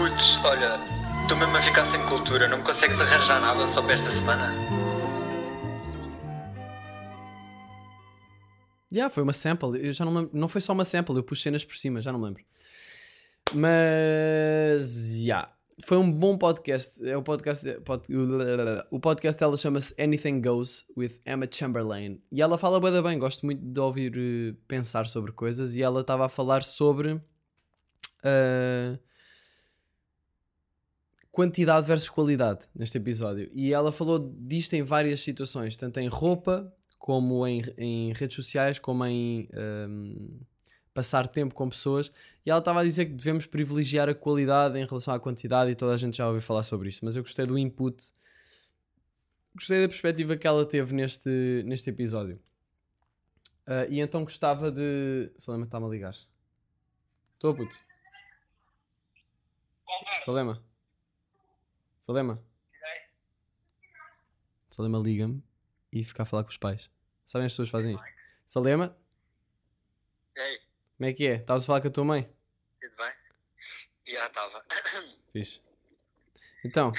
Putz, 0.00 0.42
olha, 0.44 0.78
estou 1.22 1.36
mesmo 1.36 1.54
a 1.58 1.60
ficar 1.60 1.84
sem 1.84 2.00
cultura, 2.06 2.48
não 2.48 2.62
consegues 2.62 2.98
arranjar 2.98 3.38
nada 3.38 3.68
só 3.68 3.82
para 3.82 3.92
esta 3.92 4.10
semana? 4.10 4.50
Já, 8.90 9.10
foi 9.10 9.22
uma 9.22 9.34
sample. 9.34 9.78
Eu 9.86 9.92
já 9.92 10.06
não 10.06 10.14
lembro. 10.14 10.30
Não 10.32 10.48
foi 10.48 10.62
só 10.62 10.72
uma 10.72 10.86
sample, 10.86 11.16
eu 11.16 11.22
pus 11.22 11.42
cenas 11.42 11.62
por 11.64 11.76
cima, 11.76 12.00
já 12.00 12.10
não 12.12 12.18
me 12.18 12.24
lembro. 12.28 12.42
Mas, 13.52 15.20
já. 15.22 15.52
Foi 15.84 15.98
um 15.98 16.10
bom 16.10 16.38
podcast. 16.38 17.06
É 17.06 17.14
o 17.14 17.22
podcast. 17.22 17.70
pod- 17.84 18.06
o 18.90 18.98
podcast 18.98 19.38
dela 19.38 19.54
chama-se 19.58 19.94
Anything 20.02 20.40
Goes 20.40 20.86
with 20.96 21.20
Emma 21.26 21.46
Chamberlain. 21.50 22.22
E 22.32 22.40
ela 22.40 22.56
fala 22.56 22.80
da 22.90 23.02
bem. 23.02 23.18
Gosto 23.18 23.44
muito 23.44 23.62
de 23.62 23.78
ouvir 23.80 24.14
eh, 24.16 24.56
pensar 24.66 25.06
sobre 25.08 25.30
coisas. 25.32 25.76
E 25.76 25.82
ela 25.82 26.00
estava 26.00 26.24
a 26.24 26.28
falar 26.30 26.62
sobre. 26.62 27.20
eh, 28.24 28.98
quantidade 31.30 31.86
versus 31.86 32.08
qualidade 32.08 32.60
neste 32.74 32.98
episódio. 32.98 33.48
E 33.52 33.72
ela 33.72 33.92
falou 33.92 34.18
disto 34.38 34.74
em 34.74 34.82
várias 34.82 35.20
situações, 35.20 35.76
tanto 35.76 36.00
em 36.00 36.08
roupa, 36.08 36.72
como 36.98 37.46
em, 37.46 37.62
em 37.78 38.12
redes 38.12 38.36
sociais, 38.36 38.78
como 38.78 39.04
em 39.06 39.48
hum, 39.88 40.40
passar 40.92 41.28
tempo 41.28 41.54
com 41.54 41.68
pessoas. 41.68 42.12
E 42.44 42.50
ela 42.50 42.58
estava 42.58 42.80
a 42.80 42.84
dizer 42.84 43.06
que 43.06 43.12
devemos 43.12 43.46
privilegiar 43.46 44.08
a 44.08 44.14
qualidade 44.14 44.78
em 44.78 44.84
relação 44.84 45.14
à 45.14 45.20
quantidade, 45.20 45.70
e 45.70 45.74
toda 45.74 45.94
a 45.94 45.96
gente 45.96 46.16
já 46.16 46.26
ouviu 46.26 46.42
falar 46.42 46.62
sobre 46.62 46.88
isto. 46.88 47.04
Mas 47.04 47.16
eu 47.16 47.22
gostei 47.22 47.46
do 47.46 47.56
input, 47.58 48.12
gostei 49.54 49.80
da 49.80 49.88
perspectiva 49.88 50.36
que 50.36 50.46
ela 50.46 50.66
teve 50.66 50.94
neste, 50.94 51.62
neste 51.64 51.90
episódio. 51.90 52.40
Ah, 53.70 53.86
e 53.88 54.00
então 54.00 54.24
gostava 54.24 54.70
de. 54.70 55.30
Salema 55.38 55.64
está-me 55.64 55.86
a 55.86 55.88
ligar. 55.88 56.16
Estou, 57.34 57.54
puto. 57.54 57.76
Salema. 60.24 60.69
Salema. 62.10 62.42
Salema 64.68 64.98
liga-me 64.98 65.44
e 65.92 66.04
fica 66.04 66.24
a 66.24 66.26
falar 66.26 66.42
com 66.42 66.50
os 66.50 66.56
pais. 66.56 66.90
Sabem 67.24 67.46
as 67.46 67.52
pessoas 67.52 67.68
fazem 67.68 67.94
isto? 67.94 68.04
Salema, 68.44 68.98
Ei, 70.36 70.58
como 70.96 71.08
é 71.08 71.12
que 71.12 71.24
é? 71.28 71.34
Estavas 71.36 71.62
a 71.62 71.66
falar 71.68 71.80
com 71.80 71.86
a 71.86 71.90
tua 71.92 72.04
mãe? 72.04 72.28
tudo 72.80 72.96
bem? 72.96 73.12
Já 74.12 74.26
estava. 74.26 74.64
Fixe. 75.32 75.62
Então, 76.64 76.90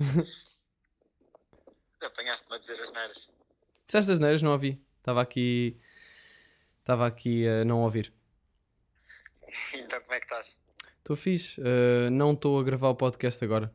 Apanhaste-me 2.00 2.56
a 2.56 2.58
dizer 2.58 2.80
as 2.80 2.90
neiras. 2.90 3.30
disseste 3.86 4.12
as 4.12 4.18
neiras, 4.18 4.40
não 4.40 4.52
ouvi. 4.52 4.82
Estava 4.96 5.20
aqui 5.20 5.78
Estava 6.78 7.06
aqui 7.06 7.46
a 7.46 7.66
não 7.66 7.82
ouvir. 7.82 8.14
Então 9.74 10.00
como 10.00 10.14
é 10.14 10.20
que 10.20 10.24
estás? 10.24 10.56
Estou 10.98 11.16
fixe. 11.16 11.60
eh, 11.62 12.08
não 12.08 12.32
estou 12.32 12.58
a 12.58 12.62
gravar 12.62 12.88
o 12.88 12.96
podcast 12.96 13.44
agora. 13.44 13.70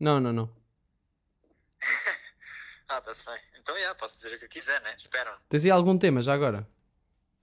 Não? 0.00 0.20
Não, 0.20 0.32
não. 0.32 0.50
Ah, 2.90 3.02
está 3.06 3.32
bem. 3.32 3.40
Então, 3.60 3.78
já, 3.78 3.94
posso 3.96 4.16
dizer 4.16 4.34
o 4.34 4.38
que 4.38 4.46
eu 4.46 4.48
quiser, 4.48 4.80
né? 4.80 4.94
Espera. 4.96 5.36
Tens 5.50 5.62
aí 5.66 5.70
algum 5.70 5.98
tema 5.98 6.22
já 6.22 6.32
agora? 6.32 6.66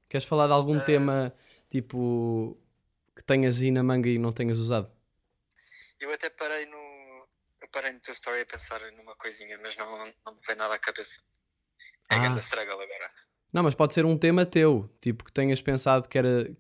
Queres 0.10 0.26
falar 0.26 0.48
de 0.48 0.54
algum 0.54 0.78
Eh. 0.80 0.84
tema 0.84 1.32
tipo 1.70 2.58
que 3.16 3.24
tenhas 3.24 3.62
aí 3.62 3.70
na 3.70 3.84
manga 3.84 4.10
e 4.10 4.18
não 4.18 4.32
tenhas 4.32 4.58
usado? 4.58 4.92
Eu 6.00 6.12
até 6.12 6.32
parei 6.32 6.66
no... 6.66 6.78
Eu 7.62 7.68
parei 7.72 7.92
no 7.92 8.00
teu 8.00 8.12
story 8.14 8.42
a 8.42 8.46
pensar 8.48 8.82
numa 8.94 9.16
coisinha, 9.18 9.56
mas 9.62 9.78
não, 9.78 9.86
não 10.26 10.34
me 10.34 10.40
veio 10.48 10.58
nada 10.58 10.74
à 10.74 10.80
cabeça. 10.80 11.22
É 12.10 12.16
Ah. 12.16 12.20
grande 12.20 12.40
struggle 12.40 12.82
agora. 12.82 13.12
Não, 13.54 13.62
mas 13.62 13.76
pode 13.76 13.94
ser 13.94 14.04
um 14.04 14.18
tema 14.18 14.48
teu, 14.48 14.90
tipo 15.00 15.24
que 15.24 15.32
tenhas 15.32 15.62
pensado 15.62 16.10
que 16.10 16.18
era 16.18 16.52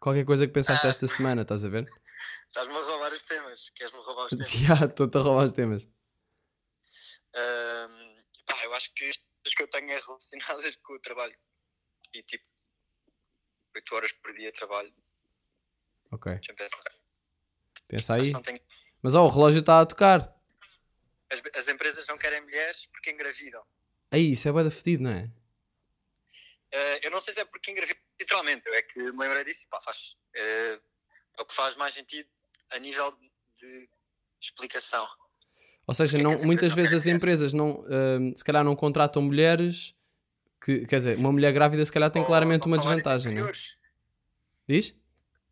qualquer 0.00 0.24
coisa 0.24 0.46
que 0.46 0.52
pensaste 0.54 0.86
Ah. 0.86 0.90
esta 0.90 1.06
semana, 1.06 1.42
estás 1.42 1.62
a 1.62 1.68
ver? 1.68 1.84
Estás-me 2.50 2.74
a 2.76 2.80
roubar 2.82 3.12
os 3.12 3.22
temas. 3.22 3.70
Queres-me 3.70 4.00
roubar 4.00 4.24
os 4.26 4.30
temas? 4.36 4.50
Já, 4.52 4.86
estou-te 4.86 5.16
a 5.18 5.20
roubar 5.20 5.44
os 5.44 5.52
temas. 5.52 5.88
Ahm, 7.34 8.22
pá, 8.46 8.64
eu 8.64 8.74
acho 8.74 8.92
que 8.94 9.04
as 9.08 9.16
coisas 9.16 9.54
que 9.56 9.62
eu 9.62 9.68
tenho 9.68 9.90
é 9.90 9.98
relacionadas 9.98 10.76
com 10.82 10.94
o 10.94 11.00
trabalho. 11.00 11.36
E 12.12 12.22
tipo, 12.24 12.44
8 13.76 13.94
horas 13.94 14.12
por 14.12 14.32
dia 14.34 14.52
trabalho. 14.52 14.92
Ok, 16.10 16.32
Deixa-me 16.34 16.56
pensar. 16.58 16.82
pensa 17.86 18.14
aí. 18.14 18.32
tenho- 18.42 18.60
Mas 19.00 19.14
ó, 19.14 19.24
o 19.24 19.28
relógio 19.28 19.60
está 19.60 19.80
a 19.80 19.86
tocar. 19.86 20.36
As, 21.30 21.40
as 21.54 21.68
empresas 21.68 22.04
não 22.08 22.18
querem 22.18 22.40
mulheres 22.40 22.86
porque 22.86 23.12
engravidam. 23.12 23.64
Aí, 24.10 24.32
isso 24.32 24.48
é 24.48 24.52
bué 24.52 24.64
da 24.64 24.70
fedido, 24.72 25.04
não 25.04 25.12
é? 25.12 25.30
Eh, 26.72 27.06
eu 27.06 27.10
não 27.12 27.20
sei 27.20 27.32
se 27.32 27.38
é 27.40 27.44
porque 27.44 27.70
engravidam 27.70 28.02
literalmente, 28.20 28.66
eu 28.66 28.74
é 28.74 28.82
que 28.82 28.98
me 28.98 29.18
lembrei 29.18 29.44
disso, 29.44 29.68
pá, 29.68 29.80
faz, 29.80 30.16
eh, 30.34 30.80
é 31.38 31.42
o 31.42 31.46
que 31.46 31.54
faz 31.54 31.76
mais 31.76 31.94
sentido 31.94 32.28
a 32.70 32.78
nível 32.78 33.12
de 33.60 33.88
explicação. 34.40 35.06
Ou 35.86 35.94
seja, 35.94 36.12
Porquê 36.12 36.22
não, 36.22 36.32
as 36.34 36.44
muitas 36.44 36.72
vezes 36.72 36.92
as 36.94 37.06
empresas 37.06 37.52
não, 37.52 37.82
hum, 37.82 38.32
se 38.36 38.44
calhar 38.44 38.62
não 38.64 38.76
contratam 38.76 39.22
mulheres 39.22 39.94
que, 40.62 40.86
quer 40.86 40.96
dizer, 40.96 41.16
uma 41.18 41.32
mulher 41.32 41.52
grávida 41.52 41.84
se 41.84 41.90
calhar 41.92 42.10
tem 42.10 42.22
Ou 42.22 42.26
claramente 42.26 42.60
dão 42.60 42.68
uma 42.68 42.78
desvantagem, 42.78 43.34
não 43.34 43.48
é? 43.48 43.52
Diz? 44.68 44.94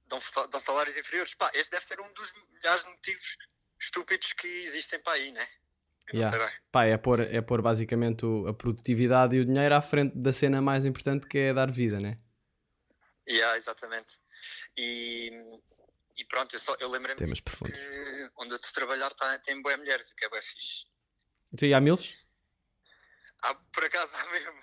Dão, 0.06 0.18
dão 0.50 0.60
salários 0.60 0.96
inferiores. 0.96 1.34
Pá, 1.34 1.50
esse 1.54 1.70
deve 1.70 1.84
ser 1.84 2.00
um 2.00 2.12
dos 2.14 2.32
milhares 2.54 2.84
de 2.84 2.90
motivos 2.90 3.36
estúpidos 3.80 4.32
que 4.32 4.46
existem 4.46 5.02
para 5.02 5.14
aí, 5.14 5.32
né? 5.32 5.46
Yeah. 6.12 6.50
Pá, 6.72 6.84
é 6.84 6.96
pôr, 6.96 7.20
é 7.20 7.40
pôr 7.42 7.60
basicamente 7.60 8.24
o- 8.24 8.46
a 8.46 8.54
produtividade 8.54 9.36
e 9.36 9.40
o 9.40 9.44
dinheiro 9.44 9.74
à 9.74 9.82
frente 9.82 10.16
da 10.16 10.32
cena 10.32 10.62
mais 10.62 10.86
importante 10.86 11.26
que 11.26 11.36
é 11.36 11.52
dar 11.52 11.70
vida, 11.70 12.00
né? 12.00 12.18
Yeah, 13.28 13.58
exatamente. 13.58 14.18
E, 14.76 15.30
e 16.18 16.24
pronto, 16.24 16.54
eu, 16.54 16.60
só, 16.60 16.76
eu 16.80 16.88
lembrei-me 16.90 17.18
Temas 17.18 17.40
profundos. 17.40 17.78
que 17.78 18.30
onde 18.36 18.52
eu 18.52 18.56
estou 18.56 18.70
a 18.70 18.74
trabalhar 18.74 19.10
tá, 19.14 19.38
tem 19.38 19.62
boas 19.62 19.78
mulheres, 19.78 20.10
o 20.10 20.16
que 20.16 20.24
é 20.24 20.28
bem 20.28 20.42
fixe. 20.42 20.84
Tu 21.56 21.66
e 21.66 21.72
há 21.72 21.80
milfs? 21.80 22.26
Ah, 23.42 23.54
por 23.72 23.84
acaso 23.84 24.12
há 24.14 24.32
mesmo. 24.32 24.60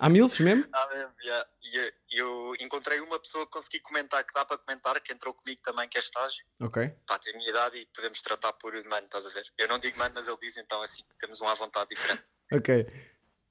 Há 0.00 0.08
milfs 0.08 0.38
mesmo? 0.38 0.64
Há 0.72 0.86
mesmo, 0.94 1.12
yeah. 1.24 1.50
E 1.60 1.76
eu, 1.76 1.92
eu 2.10 2.56
encontrei 2.60 3.00
uma 3.00 3.18
pessoa 3.18 3.44
que 3.46 3.52
consegui 3.52 3.80
comentar, 3.80 4.22
que 4.22 4.32
dá 4.32 4.44
para 4.44 4.58
comentar, 4.58 5.00
que 5.00 5.12
entrou 5.12 5.34
comigo 5.34 5.60
também, 5.64 5.88
que 5.88 5.96
é 5.96 6.00
estágio. 6.00 6.44
Ok. 6.60 6.88
Pá, 7.06 7.18
tem 7.18 7.34
a 7.34 7.36
minha 7.36 7.50
idade 7.50 7.78
e 7.78 7.86
podemos 7.86 8.22
tratar 8.22 8.52
por 8.52 8.72
mano, 8.84 9.06
estás 9.06 9.26
a 9.26 9.30
ver? 9.30 9.44
Eu 9.58 9.66
não 9.66 9.78
digo 9.78 9.98
mano, 9.98 10.14
mas 10.14 10.28
ele 10.28 10.36
diz, 10.40 10.56
então 10.56 10.80
assim, 10.82 11.02
temos 11.18 11.40
um 11.40 11.48
à 11.48 11.54
vontade 11.54 11.90
diferente. 11.90 12.24
Ok. 12.52 12.86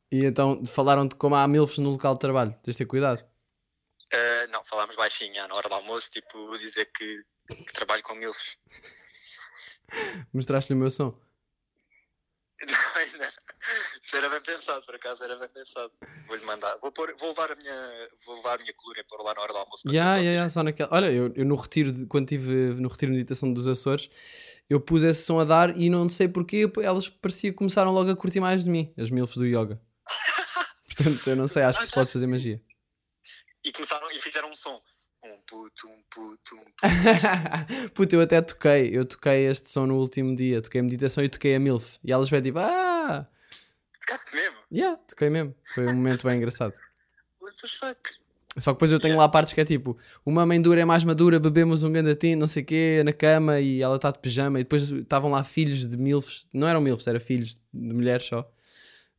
E 0.09 0.23
então 0.23 0.65
falaram 0.65 1.05
de 1.05 1.15
como 1.15 1.35
há 1.35 1.45
milfs 1.47 1.79
no 1.79 1.89
local 1.89 2.13
de 2.13 2.21
trabalho. 2.21 2.53
Tens 2.63 2.75
de 2.75 2.77
ter 2.77 2.85
cuidado. 2.85 3.27
Uh, 4.13 4.51
não, 4.51 4.63
falámos 4.63 4.95
baixinho, 4.95 5.33
já, 5.35 5.47
na 5.47 5.55
hora 5.55 5.67
do 5.67 5.75
almoço, 5.75 6.09
tipo, 6.09 6.57
dizer 6.57 6.85
que, 6.93 7.23
que 7.47 7.73
trabalho 7.73 8.03
com 8.03 8.15
milfs. 8.15 8.57
Mostraste-lhe 10.33 10.75
o 10.75 10.79
meu 10.79 10.89
som. 10.89 11.17
Não, 12.65 13.01
ainda. 13.01 13.31
Isso 14.01 14.15
era 14.15 14.29
bem 14.29 14.41
pensado, 14.41 14.83
por 14.83 14.95
acaso 14.95 15.23
era 15.23 15.37
bem 15.37 15.49
pensado. 15.49 15.91
Vou-lhe 16.27 16.43
mandar. 16.43 16.77
Vou, 16.81 16.91
pôr, 16.91 17.13
vou 17.19 17.29
levar 17.29 17.51
a 17.51 17.55
minha. 17.55 18.09
Vou 18.25 18.35
levar 18.35 18.55
a 18.55 18.61
minha 18.61 18.73
coluna 18.73 18.99
e 18.99 19.03
pôr 19.03 19.21
lá 19.21 19.33
na 19.33 19.41
hora 19.41 19.53
do 19.53 19.59
almoço. 19.59 19.83
para 19.83 19.93
ya, 19.93 20.09
ouvirem. 20.15 20.35
ya, 20.35 20.49
só 20.49 20.63
naquela. 20.63 20.89
Olha, 20.91 21.11
eu, 21.11 21.31
eu 21.35 21.45
no 21.45 21.55
retiro, 21.55 21.91
de, 21.91 22.05
quando 22.07 22.23
estive 22.23 22.51
no 22.81 22.89
retiro 22.89 23.11
de 23.11 23.17
meditação 23.17 23.53
dos 23.53 23.67
Açores, 23.67 24.09
eu 24.69 24.79
pus 24.81 25.03
esse 25.03 25.23
som 25.23 25.39
a 25.39 25.43
dar 25.43 25.77
e 25.77 25.89
não 25.89 26.09
sei 26.09 26.27
porquê, 26.27 26.63
elas 26.81 27.09
parecia 27.09 27.51
que 27.51 27.57
começaram 27.57 27.91
logo 27.91 28.09
a 28.09 28.15
curtir 28.15 28.39
mais 28.39 28.63
de 28.63 28.69
mim, 28.69 28.91
as 28.97 29.09
milfs 29.09 29.37
do 29.37 29.45
yoga. 29.45 29.79
Portanto, 30.87 31.29
eu 31.29 31.35
não 31.35 31.47
sei, 31.47 31.63
acho 31.63 31.79
que 31.79 31.85
se 31.85 31.91
pode 31.93 32.11
fazer 32.11 32.25
magia. 32.25 32.59
E 33.67 33.71
começaram 33.73 34.09
e 34.11 34.21
fizeram 34.21 34.49
um 34.49 34.55
som. 34.55 34.81
Um 35.21 35.41
puto, 35.45 35.87
um 35.87 36.01
puto, 36.09 36.55
um 36.55 36.63
puto. 36.63 37.91
Puta, 37.93 38.15
eu 38.15 38.21
até 38.21 38.41
toquei, 38.41 38.97
eu 38.97 39.03
toquei 39.03 39.45
este 39.47 39.69
som 39.69 39.85
no 39.85 39.97
último 39.97 40.33
dia, 40.33 40.61
toquei 40.61 40.79
a 40.79 40.83
meditação 40.83 41.21
e 41.21 41.27
toquei 41.27 41.53
a 41.53 41.59
MILF. 41.59 41.99
E 42.01 42.13
elas 42.13 42.29
bem 42.29 42.41
tipo, 42.41 42.59
ah, 42.59 43.27
Ficaste 43.99 44.33
mesmo? 44.33 44.55
yeah, 44.71 44.95
toquei 45.05 45.29
mesmo. 45.29 45.53
Foi 45.75 45.85
um 45.85 45.95
momento 45.95 46.25
bem 46.25 46.37
engraçado. 46.37 46.71
What 47.41 47.57
the 47.61 47.67
fuck? 47.67 48.09
Só 48.57 48.71
que 48.71 48.75
depois 48.75 48.91
eu 48.93 49.01
tenho 49.01 49.17
lá 49.17 49.27
partes 49.27 49.51
que 49.53 49.59
é 49.59 49.65
tipo, 49.65 49.99
uma 50.25 50.45
mãe 50.45 50.61
dura 50.61 50.79
é 50.79 50.85
mais 50.85 51.03
madura, 51.03 51.39
bebemos 51.39 51.83
um 51.83 51.91
gandatinho, 51.91 52.37
não 52.37 52.47
sei 52.47 52.63
o 52.63 52.65
quê, 52.65 53.01
na 53.03 53.11
cama 53.11 53.59
e 53.59 53.81
ela 53.81 53.97
está 53.97 54.11
de 54.11 54.19
pijama. 54.19 54.61
E 54.61 54.63
depois 54.63 54.89
estavam 54.89 55.29
lá 55.29 55.43
filhos 55.43 55.85
de 55.85 55.97
MILFs, 55.97 56.47
não 56.53 56.69
eram 56.69 56.79
MILFs, 56.79 57.05
eram 57.05 57.19
filhos 57.19 57.59
de 57.73 57.93
mulheres 57.93 58.25
só. 58.25 58.49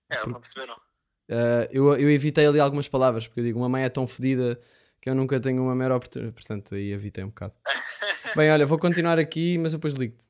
É, 0.08 0.16
eles 0.16 0.32
não 0.32 0.40
perceberam. 0.40 0.87
Uh, 1.28 1.68
eu, 1.70 1.94
eu 1.96 2.10
evitei 2.10 2.46
ali 2.46 2.58
algumas 2.58 2.88
palavras, 2.88 3.26
porque 3.26 3.40
eu 3.40 3.44
digo, 3.44 3.58
uma 3.58 3.68
mãe 3.68 3.84
é 3.84 3.88
tão 3.88 4.06
fodida 4.06 4.58
que 5.00 5.08
eu 5.10 5.14
nunca 5.14 5.38
tenho 5.38 5.62
uma 5.62 5.74
mera 5.74 5.96
oportunidade. 5.96 6.34
Portanto, 6.34 6.74
aí 6.74 6.90
evitei 6.92 7.22
um 7.22 7.28
bocado. 7.28 7.54
Bem, 8.36 8.50
olha, 8.50 8.64
vou 8.66 8.78
continuar 8.78 9.18
aqui, 9.18 9.58
mas 9.58 9.72
depois 9.72 9.94
ligo-te. 9.94 10.26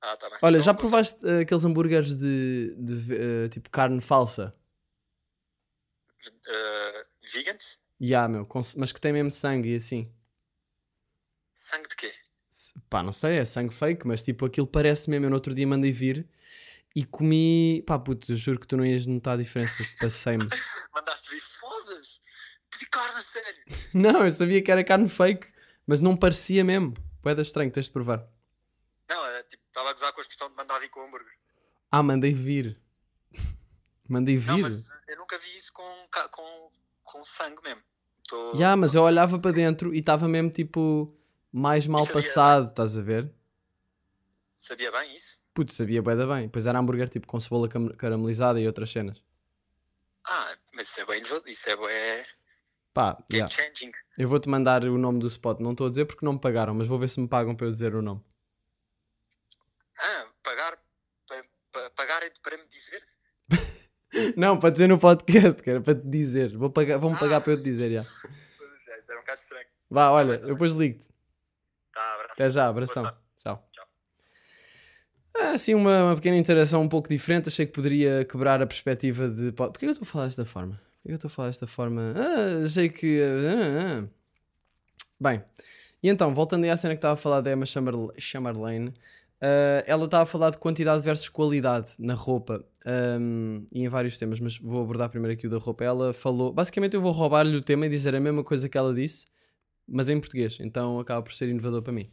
Ah, 0.00 0.16
tá 0.16 0.28
bem. 0.28 0.38
Olha, 0.42 0.56
Então, 0.56 0.64
já 0.64 0.74
provaste 0.74 1.24
uh, 1.24 1.40
aqueles 1.40 1.64
hambúrgueres 1.64 2.14
de, 2.16 2.74
de, 2.78 2.92
uh, 3.14 3.48
tipo 3.48 3.68
carne 3.70 4.00
falsa? 4.00 4.54
Uh, 6.28 7.04
vegans? 7.32 7.78
Já, 8.00 8.28
meu, 8.28 8.44
com- 8.46 8.60
mas 8.76 8.92
que 8.92 9.00
tem 9.00 9.12
mesmo 9.12 9.30
sangue 9.30 9.70
e 9.72 9.76
assim. 9.76 10.10
Sangue 11.54 11.88
de 11.88 11.96
quê? 11.96 12.12
Pá, 12.88 13.02
não 13.02 13.12
sei, 13.12 13.38
é 13.38 13.44
sangue 13.44 13.72
fake, 13.74 14.06
mas 14.06 14.22
tipo 14.22 14.44
aquilo 14.46 14.66
parece 14.66 15.08
mesmo. 15.10 15.26
Eu 15.26 15.30
no 15.30 15.36
outro 15.36 15.54
dia 15.54 15.66
mandei 15.66 15.92
vir 15.92 16.28
e 16.96 17.04
comi. 17.04 17.82
Pá, 17.86 17.98
puto, 17.98 18.32
eu 18.32 18.36
juro 18.36 18.58
que 18.58 18.66
tu 18.66 18.74
não 18.74 18.84
ias 18.84 19.06
notar 19.06 19.34
a 19.34 19.36
diferença. 19.36 19.84
Passei-me. 20.00 20.48
Mandaste 20.94 21.28
vir, 21.28 21.42
foda-se! 21.42 22.20
Pedi 22.70 22.86
carne 22.86 23.18
a 23.18 23.20
sério! 23.20 23.64
não, 23.92 24.24
eu 24.24 24.32
sabia 24.32 24.62
que 24.62 24.72
era 24.72 24.82
carne 24.82 25.06
fake, 25.06 25.46
mas 25.86 26.00
não 26.00 26.16
parecia 26.16 26.64
mesmo. 26.64 26.94
Poeda 27.20 27.42
estranho, 27.42 27.70
tens 27.70 27.84
de 27.84 27.92
provar. 27.92 28.26
Não, 29.10 29.26
é, 29.26 29.42
tipo, 29.42 29.62
estava 29.66 29.90
a 29.90 29.92
gozar 29.92 30.10
com 30.14 30.20
a 30.20 30.22
expressão 30.22 30.48
de 30.48 30.56
mandar 30.56 30.78
vir 30.78 30.88
com 30.88 31.04
hambúrguer. 31.04 31.34
Ah, 31.90 32.02
mandei 32.02 32.32
vir. 32.32 32.80
mandei 34.08 34.38
vir. 34.38 34.52
Não, 34.52 34.60
mas 34.60 34.88
eu 35.06 35.18
nunca 35.18 35.38
vi 35.38 35.54
isso 35.54 35.72
com, 35.74 36.08
com, 36.30 36.70
com 37.04 37.24
sangue 37.26 37.62
mesmo. 37.62 37.82
Tô... 38.26 38.54
Já, 38.54 38.74
mas 38.74 38.94
eu 38.94 39.02
olhava 39.02 39.38
para 39.38 39.52
dentro 39.52 39.94
e 39.94 39.98
estava 39.98 40.26
mesmo 40.26 40.50
tipo 40.50 41.14
mais 41.52 41.86
mal 41.86 42.06
sabia 42.06 42.14
passado, 42.14 42.70
estás 42.70 42.98
a 42.98 43.02
ver? 43.02 43.30
Sabia 44.58 44.90
bem 44.90 45.14
isso? 45.14 45.38
Puto, 45.56 45.72
sabia 45.72 46.02
bué 46.02 46.14
da 46.14 46.26
bem. 46.26 46.50
Pois 46.50 46.66
era 46.66 46.78
hambúrguer 46.78 47.08
tipo 47.08 47.26
com 47.26 47.40
cebola 47.40 47.66
caramelizada 47.96 48.60
e 48.60 48.66
outras 48.66 48.90
cenas. 48.90 49.22
Ah, 50.26 50.54
mas 50.74 50.88
isso 50.90 51.00
é 51.00 51.06
bem 51.06 51.22
isso 51.46 51.70
é 51.70 51.76
bem 51.76 52.26
Pá, 52.92 53.14
game 53.30 53.48
yeah. 53.48 53.48
changing. 53.54 53.92
eu 54.18 54.28
vou-te 54.28 54.50
mandar 54.50 54.84
o 54.84 54.98
nome 54.98 55.18
do 55.18 55.26
spot. 55.28 55.60
Não 55.60 55.70
estou 55.72 55.86
a 55.86 55.90
dizer 55.90 56.04
porque 56.04 56.26
não 56.26 56.34
me 56.34 56.38
pagaram, 56.40 56.74
mas 56.74 56.86
vou 56.86 56.98
ver 56.98 57.08
se 57.08 57.18
me 57.18 57.26
pagam 57.26 57.56
para 57.56 57.66
eu 57.66 57.70
dizer 57.70 57.94
o 57.94 58.02
nome. 58.02 58.22
Ah, 59.98 60.26
pagar 60.42 60.76
pa, 61.26 61.42
pa, 61.72 61.90
pagarem 61.96 62.30
para 62.42 62.58
me 62.58 62.68
dizer? 62.68 63.02
Não, 64.36 64.58
para 64.58 64.70
dizer 64.70 64.88
no 64.88 64.98
podcast, 64.98 65.62
que 65.62 65.70
era 65.70 65.80
para 65.80 65.94
te 65.94 66.06
dizer. 66.06 66.54
Vou 66.56 66.70
pagar, 66.70 66.98
pagar 67.18 67.36
Ah. 67.36 67.40
para 67.40 67.52
eu 67.52 67.56
te 67.56 67.62
dizer, 67.64 67.92
já. 67.92 68.00
Isso 68.02 68.90
era 68.90 69.18
um 69.18 69.20
bocado 69.22 69.40
estranho. 69.40 69.66
Vá, 69.90 70.10
olha, 70.10 70.32
bem, 70.32 70.38
tá 70.40 70.46
eu 70.46 70.52
depois 70.54 70.72
ligo-te. 70.72 71.08
Tá, 71.94 72.14
abraço. 72.14 72.32
Até 72.32 72.50
já, 72.50 72.68
abração. 72.68 73.18
Assim, 75.54 75.74
uma, 75.74 76.04
uma 76.04 76.14
pequena 76.14 76.36
interação 76.36 76.82
um 76.82 76.88
pouco 76.88 77.08
diferente. 77.08 77.48
Achei 77.48 77.66
que 77.66 77.72
poderia 77.72 78.24
quebrar 78.24 78.62
a 78.62 78.66
perspectiva 78.66 79.28
de. 79.28 79.52
Porquê 79.52 79.80
que 79.80 79.86
eu 79.86 79.92
estou 79.92 80.06
a 80.06 80.10
falar 80.10 80.24
desta 80.26 80.44
forma? 80.44 80.74
Porquê 80.74 81.08
que 81.08 81.12
eu 81.12 81.14
estou 81.16 81.28
a 81.28 81.30
falar 81.30 81.48
desta 81.48 81.66
forma? 81.66 82.14
Ah, 82.16 82.64
achei 82.64 82.88
que. 82.88 83.22
ah, 83.22 84.04
ah. 84.04 84.08
Bem, 85.18 85.42
e 86.02 86.08
então, 86.08 86.34
voltando 86.34 86.64
à 86.66 86.76
cena 86.76 86.94
que 86.94 86.98
estava 86.98 87.14
a 87.14 87.16
falar 87.16 87.40
da 87.40 87.50
Emma 87.50 87.64
Chamberl- 87.64 88.12
Chamberlain, 88.18 88.92
ah, 89.40 89.82
ela 89.86 90.04
estava 90.04 90.22
a 90.22 90.26
falar 90.26 90.50
de 90.50 90.58
quantidade 90.58 91.02
versus 91.02 91.28
qualidade 91.28 91.92
na 91.98 92.14
roupa 92.14 92.64
ahm, 92.84 93.66
e 93.72 93.82
em 93.82 93.88
vários 93.88 94.18
temas, 94.18 94.40
mas 94.40 94.58
vou 94.58 94.82
abordar 94.82 95.10
primeiro 95.10 95.34
aqui 95.34 95.46
o 95.46 95.50
da 95.50 95.58
roupa. 95.58 95.84
Ela 95.84 96.12
falou. 96.12 96.52
Basicamente, 96.52 96.94
eu 96.94 97.00
vou 97.00 97.12
roubar-lhe 97.12 97.56
o 97.56 97.60
tema 97.62 97.86
e 97.86 97.88
dizer 97.88 98.14
a 98.14 98.20
mesma 98.20 98.42
coisa 98.44 98.68
que 98.68 98.76
ela 98.78 98.94
disse, 98.94 99.26
mas 99.86 100.08
em 100.08 100.18
português. 100.18 100.58
Então 100.60 100.98
acaba 100.98 101.22
por 101.22 101.32
ser 101.32 101.48
inovador 101.48 101.82
para 101.82 101.92
mim 101.92 102.10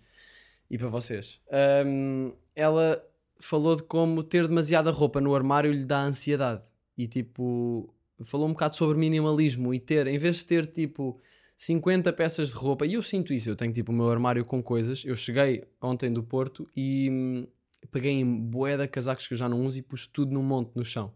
e 0.70 0.78
para 0.78 0.88
vocês. 0.88 1.40
Ahm, 1.52 2.34
ela 2.56 3.02
falou 3.44 3.76
de 3.76 3.84
como 3.84 4.24
ter 4.24 4.48
demasiada 4.48 4.92
roupa 4.92 5.22
no 5.22 5.36
armário 5.36 5.72
lhe 5.72 5.86
dá 5.86 6.02
ansiedade. 6.02 6.62
E 6.98 7.08
tipo, 7.08 7.94
falou 8.24 8.48
um 8.48 8.54
bocado 8.54 8.76
sobre 8.76 8.98
minimalismo 8.98 9.74
e 9.74 9.80
ter, 9.80 10.08
em 10.08 10.18
vez 10.18 10.38
de 10.38 10.46
ter 10.46 10.68
tipo 10.68 11.20
50 11.58 12.12
peças 12.14 12.50
de 12.50 12.56
roupa, 12.56 12.86
e 12.86 12.94
eu 12.94 13.04
sinto 13.04 13.34
isso, 13.34 13.50
eu 13.50 13.56
tenho 13.56 13.72
tipo 13.72 13.92
o 13.92 13.96
meu 13.96 14.10
armário 14.10 14.44
com 14.46 14.62
coisas. 14.62 15.04
Eu 15.06 15.16
cheguei 15.16 15.64
ontem 15.82 16.12
do 16.12 16.24
Porto 16.24 16.70
e 16.76 17.10
hum, 17.12 17.48
peguei 17.92 18.12
em 18.12 18.26
boeda 18.26 18.88
casacos 18.88 19.28
que 19.28 19.34
eu 19.34 19.38
já 19.38 19.48
não 19.48 19.66
uso 19.66 19.80
e 19.80 19.82
pus 19.82 20.08
tudo 20.08 20.34
num 20.34 20.44
monte 20.44 20.72
no 20.76 20.84
chão. 20.84 21.14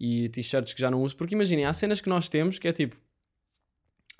E 0.00 0.28
t-shirts 0.28 0.72
que 0.72 0.80
já 0.80 0.90
não 0.90 1.02
uso, 1.02 1.16
porque 1.16 1.34
imaginem, 1.34 1.64
há 1.64 1.74
cenas 1.74 2.00
que 2.00 2.08
nós 2.08 2.28
temos 2.28 2.58
que 2.58 2.68
é 2.68 2.72
tipo. 2.72 2.96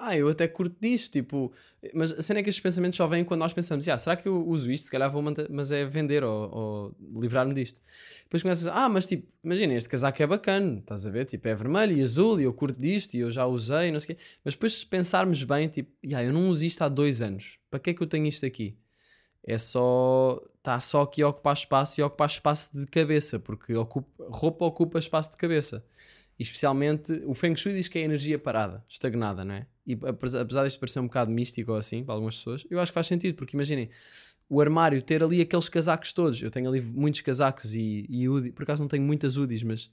Ah, 0.00 0.16
eu 0.16 0.28
até 0.28 0.46
curto 0.46 0.76
disto, 0.80 1.12
tipo, 1.12 1.52
mas 1.92 2.12
a 2.12 2.22
cena 2.22 2.38
é 2.38 2.42
que 2.42 2.48
estes 2.48 2.62
pensamentos 2.62 2.96
só 2.96 3.04
vêm 3.08 3.24
quando 3.24 3.40
nós 3.40 3.52
pensamos, 3.52 3.88
ah, 3.88 3.98
será 3.98 4.14
que 4.14 4.28
eu 4.28 4.46
uso 4.46 4.70
isto? 4.70 4.84
Se 4.84 4.90
calhar 4.92 5.10
vou 5.10 5.20
manter, 5.20 5.48
mas 5.50 5.72
é 5.72 5.84
vender 5.84 6.22
ou, 6.22 6.54
ou 6.54 7.20
livrar-me 7.20 7.52
disto. 7.52 7.80
Depois 8.22 8.40
começas, 8.42 8.68
ah, 8.68 8.88
mas 8.88 9.06
tipo, 9.06 9.26
imagina, 9.42 9.74
este 9.74 9.88
casaco 9.88 10.22
é 10.22 10.26
bacana, 10.26 10.78
estás 10.78 11.04
a 11.04 11.10
ver? 11.10 11.24
Tipo, 11.24 11.48
é 11.48 11.54
vermelho 11.54 11.96
e 11.96 12.00
azul 12.00 12.40
e 12.40 12.44
eu 12.44 12.54
curto 12.54 12.80
disto 12.80 13.14
e 13.14 13.20
eu 13.20 13.30
já 13.32 13.44
usei, 13.44 13.90
não 13.90 13.98
sei 13.98 14.14
o 14.14 14.16
quê. 14.16 14.22
Mas 14.44 14.54
depois 14.54 14.74
se 14.74 14.86
pensarmos 14.86 15.42
bem, 15.42 15.66
tipo, 15.66 15.90
ah, 16.14 16.22
eu 16.22 16.32
não 16.32 16.48
uso 16.48 16.64
isto 16.64 16.82
há 16.82 16.88
dois 16.88 17.20
anos, 17.20 17.58
para 17.68 17.80
que 17.80 17.90
é 17.90 17.94
que 17.94 18.00
eu 18.00 18.06
tenho 18.06 18.26
isto 18.26 18.46
aqui? 18.46 18.78
É 19.42 19.58
só, 19.58 20.40
está 20.58 20.78
só 20.78 21.02
aqui 21.02 21.22
a 21.22 21.28
ocupar 21.28 21.54
espaço 21.54 22.00
e 22.00 22.02
a 22.02 22.06
ocupar 22.06 22.28
espaço 22.28 22.78
de 22.78 22.86
cabeça, 22.86 23.40
porque 23.40 23.74
ocupa, 23.74 24.24
roupa 24.28 24.64
ocupa 24.64 24.98
espaço 25.00 25.32
de 25.32 25.36
cabeça. 25.38 25.84
E 26.38 26.42
especialmente, 26.42 27.12
o 27.26 27.34
Feng 27.34 27.56
Shui 27.56 27.72
diz 27.74 27.88
que 27.88 27.98
é 27.98 28.02
energia 28.02 28.38
parada, 28.38 28.84
estagnada, 28.88 29.44
não 29.44 29.54
é? 29.56 29.66
E 29.88 29.98
apesar 30.06 30.64
disto 30.64 30.78
parecer 30.78 31.00
um 31.00 31.06
bocado 31.06 31.30
místico 31.30 31.72
ou 31.72 31.78
assim, 31.78 32.04
para 32.04 32.12
algumas 32.12 32.36
pessoas, 32.36 32.66
eu 32.68 32.78
acho 32.78 32.92
que 32.92 32.94
faz 32.94 33.06
sentido, 33.06 33.34
porque 33.34 33.56
imaginem, 33.56 33.88
o 34.46 34.60
armário 34.60 35.00
ter 35.00 35.22
ali 35.22 35.40
aqueles 35.40 35.66
casacos 35.70 36.12
todos, 36.12 36.42
eu 36.42 36.50
tenho 36.50 36.68
ali 36.68 36.82
muitos 36.82 37.22
casacos 37.22 37.74
e, 37.74 38.04
e 38.06 38.28
UDI, 38.28 38.52
por 38.52 38.64
acaso 38.64 38.82
não 38.82 38.88
tenho 38.88 39.02
muitas 39.02 39.38
UDIs, 39.38 39.62
mas 39.62 39.90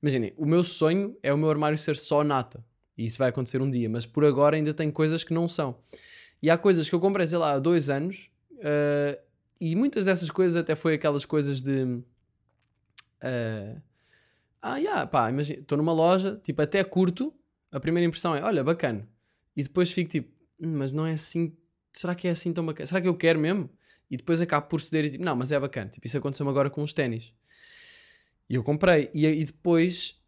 imaginem, 0.00 0.32
o 0.36 0.46
meu 0.46 0.62
sonho 0.62 1.18
é 1.20 1.34
o 1.34 1.36
meu 1.36 1.50
armário 1.50 1.76
ser 1.76 1.96
só 1.96 2.22
nata, 2.22 2.64
e 2.96 3.06
isso 3.06 3.18
vai 3.18 3.30
acontecer 3.30 3.60
um 3.60 3.68
dia, 3.68 3.90
mas 3.90 4.06
por 4.06 4.24
agora 4.24 4.54
ainda 4.54 4.72
tem 4.72 4.88
coisas 4.88 5.24
que 5.24 5.34
não 5.34 5.48
são. 5.48 5.80
E 6.40 6.48
há 6.48 6.56
coisas 6.56 6.88
que 6.88 6.94
eu 6.94 7.00
comprei, 7.00 7.26
sei 7.26 7.38
lá, 7.38 7.54
há 7.54 7.58
dois 7.58 7.90
anos, 7.90 8.30
uh, 8.52 9.20
e 9.60 9.74
muitas 9.74 10.04
dessas 10.04 10.30
coisas 10.30 10.56
até 10.56 10.76
foi 10.76 10.94
aquelas 10.94 11.24
coisas 11.24 11.60
de. 11.60 11.82
Uh, 13.20 13.82
ah, 14.62 14.76
yeah, 14.76 15.06
pá, 15.08 15.28
imagina, 15.28 15.58
estou 15.58 15.76
numa 15.76 15.92
loja, 15.92 16.40
tipo, 16.44 16.62
até 16.62 16.84
curto, 16.84 17.34
a 17.72 17.80
primeira 17.80 18.06
impressão 18.06 18.36
é, 18.36 18.42
olha, 18.44 18.62
bacana. 18.62 19.08
E 19.56 19.62
depois 19.62 19.90
fico 19.92 20.10
tipo, 20.10 20.30
"Hum, 20.60 20.78
mas 20.78 20.92
não 20.92 21.06
é 21.06 21.12
assim, 21.12 21.56
será 21.92 22.14
que 22.14 22.28
é 22.28 22.30
assim 22.30 22.52
tão 22.52 22.64
bacana? 22.64 22.86
Será 22.86 23.00
que 23.00 23.08
eu 23.08 23.16
quero 23.16 23.38
mesmo? 23.38 23.70
E 24.10 24.16
depois 24.16 24.40
acabo 24.42 24.66
por 24.68 24.80
ceder 24.80 25.06
e 25.06 25.10
tipo, 25.10 25.24
não, 25.24 25.34
mas 25.34 25.52
é 25.52 25.58
bacana. 25.58 25.90
Tipo, 25.90 26.06
isso 26.06 26.18
aconteceu-me 26.18 26.50
agora 26.50 26.68
com 26.70 26.82
os 26.82 26.92
ténis. 26.92 27.32
E 28.48 28.54
eu 28.54 28.62
comprei. 28.62 29.10
E, 29.14 29.26
e 29.26 29.44
depois, 29.44 30.20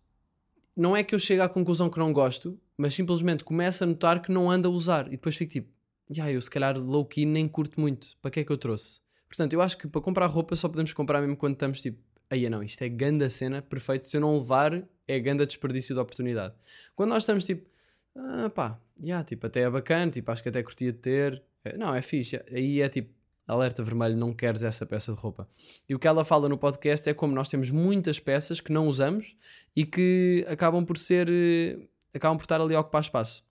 não 0.77 0.97
é 0.97 1.03
que 1.03 1.15
eu 1.15 1.19
chego 1.19 1.43
à 1.43 1.49
conclusão 1.49 1.91
que 1.91 1.99
não 1.99 2.13
gosto, 2.13 2.59
mas 2.77 2.95
simplesmente 2.95 3.45
começo 3.45 3.85
a 3.85 3.87
notar 3.87 4.23
que 4.23 4.33
não 4.33 4.51
ando 4.51 4.69
a 4.69 4.71
usar. 4.71 5.07
E 5.09 5.11
depois 5.13 5.37
fico 5.37 5.53
tipo, 5.53 5.73
yeah, 6.11 6.33
eu 6.33 6.41
se 6.41 6.51
calhar 6.51 6.77
low-key 6.79 7.25
nem 7.27 7.47
curto 7.47 7.81
muito. 7.81 8.17
Para 8.23 8.31
que 8.31 8.41
é 8.41 8.45
que 8.45 8.51
eu 8.53 8.59
trouxe? 8.59 9.01
Portanto, 9.29 9.53
eu 9.53 9.61
acho 9.61 9.77
que 9.77 9.89
para 9.89 10.01
comprar 10.01 10.27
roupa 10.27 10.57
só 10.57 10.69
podemos 10.69 10.93
comprar 10.93 11.21
mesmo 11.21 11.37
quando 11.37 11.55
estamos 11.55 11.81
tipo, 11.81 11.99
aí 12.31 12.49
não, 12.49 12.63
isto 12.63 12.83
é 12.83 12.89
ganda 12.89 13.29
cena, 13.29 13.61
perfeito. 13.61 14.07
Se 14.07 14.17
eu 14.17 14.21
não 14.21 14.39
levar, 14.39 14.87
é 15.07 15.19
ganda 15.21 15.47
desperdício 15.47 15.95
de 15.95 16.01
oportunidade. 16.01 16.55
Quando 16.95 17.11
nós 17.11 17.23
estamos 17.23 17.45
tipo, 17.45 17.69
ah, 18.17 18.51
pá, 18.51 18.81
yeah, 19.01 19.23
tipo, 19.25 19.47
até 19.47 19.61
é 19.61 19.71
bacana, 19.71 20.11
tipo, 20.11 20.31
acho 20.31 20.43
que 20.43 20.49
até 20.49 20.63
curtia 20.63 20.93
de 20.93 20.99
ter. 20.99 21.43
É, 21.65 21.77
Não, 21.77 21.95
é 21.95 22.01
fixe. 22.01 22.43
Aí 22.51 22.81
é 22.81 22.89
tipo, 22.89 23.15
alerta 23.47 23.83
vermelho, 23.83 24.17
não 24.17 24.33
queres 24.33 24.63
essa 24.63 24.85
peça 24.85 25.13
de 25.13 25.21
roupa. 25.21 25.49
E 25.89 25.95
o 25.95 25.99
que 25.99 26.09
ela 26.09 26.25
fala 26.25 26.49
no 26.49 26.59
podcast 26.59 27.09
é 27.09 27.15
como 27.15 27.35
nós 27.35 27.49
temos 27.49 27.71
muitas 27.71 28.19
peças 28.19 28.61
que 28.61 28.73
não 28.73 28.89
usamos 28.89 29.37
e 29.75 29.85
que 29.85 30.45
acabam 30.49 30.85
por 30.85 30.99
ser, 30.99 31.29
eh, 31.31 31.79
acabam 32.15 32.37
por 32.37 32.45
estar 32.45 32.61
ali 32.61 32.75
a 32.75 32.81
ocupar 32.81 33.03
espaço. 33.03 33.45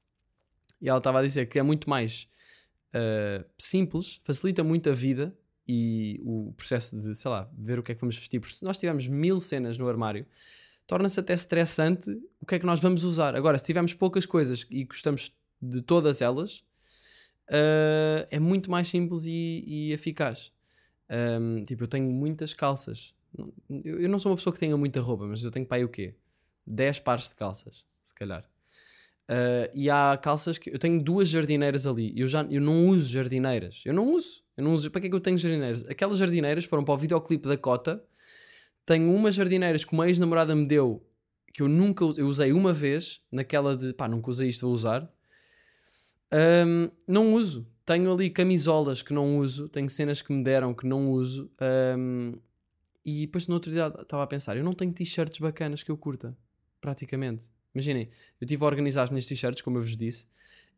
E 0.82 0.90
ela 0.90 0.98
estava 0.98 1.20
a 1.20 1.22
dizer 1.22 1.46
que 1.46 1.58
é 1.58 1.64
muito 1.64 1.90
mais 1.90 2.28
uh, 2.94 3.46
simples, 3.58 4.20
facilita 4.24 4.64
muito 4.64 4.90
a 4.90 4.94
vida 4.94 5.36
e 5.68 6.20
o 6.24 6.54
processo 6.56 6.98
de, 7.00 7.16
sei 7.16 7.32
lá, 7.32 7.50
ver 7.58 7.80
o 7.80 7.84
que 7.84 7.92
é 7.92 7.96
que 7.96 8.02
vamos 8.02 8.18
vestir. 8.18 8.40
Porque 8.40 8.56
se 8.56 8.64
nós 8.64 8.78
tivermos 8.78 9.08
mil 9.08 9.40
cenas 9.40 9.78
no 9.78 9.88
armário, 9.88 10.26
torna-se 10.88 11.20
até 11.20 11.34
estressante 11.34 12.10
o 12.40 12.46
que 12.46 12.56
é 12.56 12.60
que 12.60 12.66
nós 12.66 12.80
vamos 12.80 13.04
usar. 13.04 13.36
Agora, 13.36 13.58
se 13.58 13.64
tivermos 13.64 13.94
poucas 13.94 14.26
coisas 14.26 14.66
e 14.70 14.84
gostamos 14.84 15.36
de 15.62 15.82
todas 15.82 16.22
elas, 16.22 16.64
uh, 17.50 18.26
é 18.30 18.40
muito 18.40 18.70
mais 18.70 18.88
simples 18.88 19.26
e, 19.26 19.64
e 19.66 19.92
eficaz. 19.94 20.52
Um, 21.10 21.64
tipo, 21.66 21.84
eu 21.84 21.88
tenho 21.88 22.10
muitas 22.10 22.54
calças. 22.54 23.14
Eu, 23.70 24.00
eu 24.02 24.10
não 24.10 24.20
sou 24.20 24.32
uma 24.32 24.38
pessoa 24.38 24.54
que 24.54 24.60
tenha 24.60 24.76
muita 24.78 25.02
roupa, 25.02 25.26
mas 25.26 25.44
eu 25.44 25.52
tenho 25.52 25.66
para 25.66 25.78
aí 25.78 25.84
o 25.84 25.90
quê? 25.90 26.16
10 26.66 27.00
pares 27.00 27.30
de 27.30 27.36
calças, 27.36 27.86
se 28.06 28.14
calhar. 28.14 28.44
Uh, 29.30 29.70
e 29.74 29.90
há 29.90 30.18
calças 30.22 30.58
que 30.58 30.70
eu 30.70 30.78
tenho 30.78 31.02
duas 31.02 31.28
jardineiras 31.28 31.88
ali. 31.88 32.14
Eu 32.16 32.28
já 32.28 32.44
eu 32.44 32.62
não 32.62 32.88
uso 32.90 33.12
jardineiras. 33.12 33.82
Eu 33.86 33.94
não 33.94 34.12
uso. 34.14 34.44
Eu 34.56 34.64
não 34.64 34.74
uso. 34.74 34.90
Para 34.92 35.02
que 35.02 35.08
é 35.08 35.10
que 35.10 35.16
eu 35.16 35.20
tenho 35.20 35.38
jardineiras? 35.38 35.84
Aquelas 35.86 36.18
jardineiras 36.18 36.66
foram 36.66 36.84
para 36.84 36.94
o 36.94 36.98
videoclipe 36.98 37.48
da 37.48 37.58
Cota. 37.58 38.04
Tenho 38.86 39.14
umas 39.14 39.36
jardineiras 39.36 39.84
que 39.84 39.94
uma 39.94 40.08
ex-namorada 40.08 40.56
me 40.56 40.66
deu 40.66 41.06
que 41.56 41.62
eu 41.62 41.70
nunca 41.70 42.04
eu 42.18 42.28
usei 42.28 42.52
uma 42.52 42.74
vez, 42.74 43.22
naquela 43.32 43.78
de 43.78 43.94
pá, 43.94 44.10
nunca 44.10 44.30
usei 44.30 44.50
isto, 44.50 44.66
vou 44.66 44.74
usar. 44.74 45.10
Um, 46.34 46.92
não 47.08 47.34
uso. 47.34 47.66
Tenho 47.86 48.12
ali 48.12 48.30
camisolas 48.30 49.02
que 49.02 49.14
não 49.14 49.38
uso, 49.38 49.70
tenho 49.70 49.90
cenas 49.90 50.22
que 50.22 50.34
me 50.34 50.44
deram 50.44 50.74
que 50.74 50.86
não 50.86 51.10
uso. 51.12 51.50
um, 51.98 52.34
e 53.06 53.22
depois 53.22 53.48
no 53.48 53.54
outro 53.54 53.72
dia 53.72 53.88
estava 53.88 54.24
a 54.24 54.28
pensar, 54.28 54.58
eu 54.58 54.66
não 54.66 54.74
tenho 54.74 54.92
t-shirts 54.92 55.40
bacanas 55.40 55.82
que 55.82 55.90
eu 55.90 55.96
curta, 55.96 56.38
praticamente. 56.82 57.46
Imaginem, 57.74 58.10
eu 58.42 58.46
estive 58.46 58.62
a 58.64 58.68
organizar 58.68 59.04
as 59.04 59.10
minhas 59.10 59.26
t-shirts, 59.26 59.62
como 59.62 59.78
eu 59.78 59.82
vos 59.82 59.96
disse, 59.96 60.28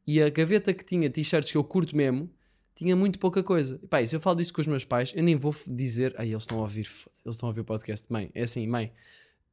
e 0.06 0.22
a 0.22 0.30
gaveta 0.30 0.74
que 0.76 0.86
tinha 0.86 1.10
t-shirts 1.10 1.52
que 1.52 1.58
eu 1.58 1.64
curto 1.64 1.96
mesmo, 1.96 2.30
tinha 2.78 2.96
muito 2.96 3.18
pouca 3.20 3.42
coisa. 3.44 3.80
E 3.82 3.88
pá, 3.88 4.02
e 4.02 4.08
se 4.08 4.16
eu 4.16 4.20
falo 4.20 4.38
disso 4.38 4.54
com 4.54 4.62
os 4.62 4.68
meus 4.68 4.86
pais, 4.86 5.12
eu 5.16 5.24
nem 5.24 5.36
vou 5.36 5.54
dizer, 5.68 6.14
ai, 6.18 6.30
eles 6.30 6.44
estão 6.44 6.60
a 6.60 6.62
ouvir, 6.62 6.88
eles 7.26 7.36
estão 7.36 7.48
a 7.48 7.50
ouvir 7.50 7.62
o 7.62 7.66
podcast. 7.66 8.06
Mãe, 8.12 8.30
é 8.34 8.44
assim, 8.44 8.68
mãe, 8.68 8.92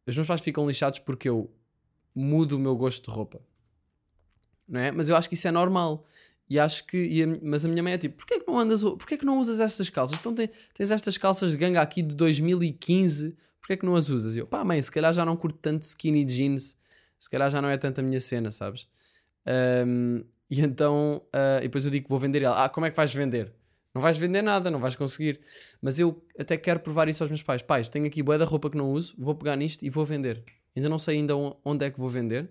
os 0.06 0.14
meus 0.14 0.28
pais 0.28 0.40
ficam 0.42 0.66
lixados 0.66 0.98
porque 1.00 1.28
eu 1.28 1.50
mudo 2.14 2.56
o 2.56 2.58
meu 2.58 2.76
gosto 2.76 3.10
de 3.10 3.16
roupa. 3.16 3.40
Não 4.68 4.80
é? 4.80 4.92
Mas 4.92 5.08
eu 5.08 5.16
acho 5.16 5.28
que 5.28 5.34
isso 5.34 5.48
é 5.48 5.50
normal. 5.50 6.04
E 6.48 6.58
acho 6.58 6.87
que. 6.87 7.22
a- 7.22 7.38
mas 7.42 7.64
a 7.64 7.68
minha 7.68 7.82
mãe 7.82 7.94
é 7.94 7.98
tipo: 7.98 8.16
porquê 8.16 8.38
que 8.38 8.46
não 8.46 8.58
andas. 8.58 8.82
Porquê 8.82 9.16
que 9.16 9.24
não 9.24 9.38
usas 9.40 9.60
estas 9.60 9.88
calças? 9.88 10.18
Então 10.18 10.34
tem- 10.34 10.50
tens 10.74 10.90
estas 10.90 11.16
calças 11.16 11.52
de 11.52 11.56
ganga 11.56 11.80
aqui 11.80 12.02
de 12.02 12.14
2015, 12.14 13.34
porquê 13.60 13.76
que 13.78 13.87
não 13.87 13.96
as 13.96 14.10
usas? 14.10 14.37
E 14.37 14.40
eu, 14.40 14.46
pá, 14.46 14.62
mãe, 14.64 14.80
se 14.82 14.90
calhar 14.92 15.12
já 15.12 15.24
não 15.24 15.37
curto 15.37 15.58
tanto 15.58 15.82
skinny 15.82 16.24
jeans, 16.24 16.76
se 17.18 17.30
calhar 17.30 17.50
já 17.50 17.62
não 17.62 17.68
é 17.70 17.78
tanto 17.78 18.00
a 18.00 18.02
minha 18.02 18.20
cena, 18.20 18.50
sabes? 18.50 18.87
Ahm, 19.46 20.22
e 20.50 20.61
então. 20.61 21.22
ah, 21.33 21.59
e 21.59 21.62
depois 21.62 21.85
eu 21.85 21.90
digo 21.90 22.04
que 22.04 22.11
vou 22.11 22.18
vender 22.18 22.42
ela: 22.42 22.64
ah, 22.64 22.68
como 22.68 22.87
é 22.87 22.90
que 22.90 22.96
vais 22.96 23.12
vender? 23.14 23.52
Não 23.94 24.02
vais 24.02 24.16
vender 24.16 24.42
nada, 24.42 24.70
não 24.70 24.80
vais 24.80 24.96
conseguir. 24.96 25.40
Mas 25.80 26.00
eu 26.00 26.20
até 26.38 26.57
quero 26.57 26.80
provar 26.80 27.09
isso 27.09 27.22
aos 27.22 27.30
meus 27.30 27.42
pais. 27.42 27.62
Pais, 27.62 27.88
tenho 27.88 28.07
aqui 28.07 28.22
bué 28.22 28.37
da 28.37 28.44
roupa 28.44 28.68
que 28.68 28.76
não 28.76 28.90
uso, 28.90 29.14
vou 29.16 29.35
pegar 29.35 29.54
nisto 29.57 29.85
e 29.85 29.90
vou 29.90 30.04
vender. 30.04 30.42
Ainda 30.76 30.88
não 30.88 30.98
sei 30.98 31.18
ainda 31.18 31.37
on- 31.37 31.57
onde 31.64 31.85
é 31.87 31.90
que 31.90 31.98
vou 32.00 32.09
vender, 32.09 32.50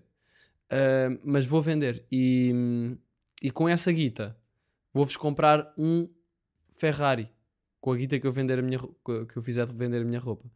ah, 0.70 1.10
mas 1.24 1.46
vou 1.46 1.62
vender. 1.62 2.06
E, 2.12 2.96
e 3.42 3.52
com 3.52 3.68
essa 3.68 3.92
guita 3.92 4.38
vou-vos 4.94 5.18
comprar 5.18 5.74
um 5.78 6.08
Ferrari. 6.78 7.30
Com 7.82 7.92
a 7.92 7.98
guita 7.98 8.18
que 8.18 8.26
eu, 8.26 8.32
vender 8.32 8.60
a 8.60 8.62
minha, 8.62 8.80
que 8.80 9.38
eu 9.38 9.42
fizer 9.42 9.66
de 9.66 9.74
vender 9.76 10.02
a 10.02 10.06
minha 10.06 10.20
roupa. 10.20 10.50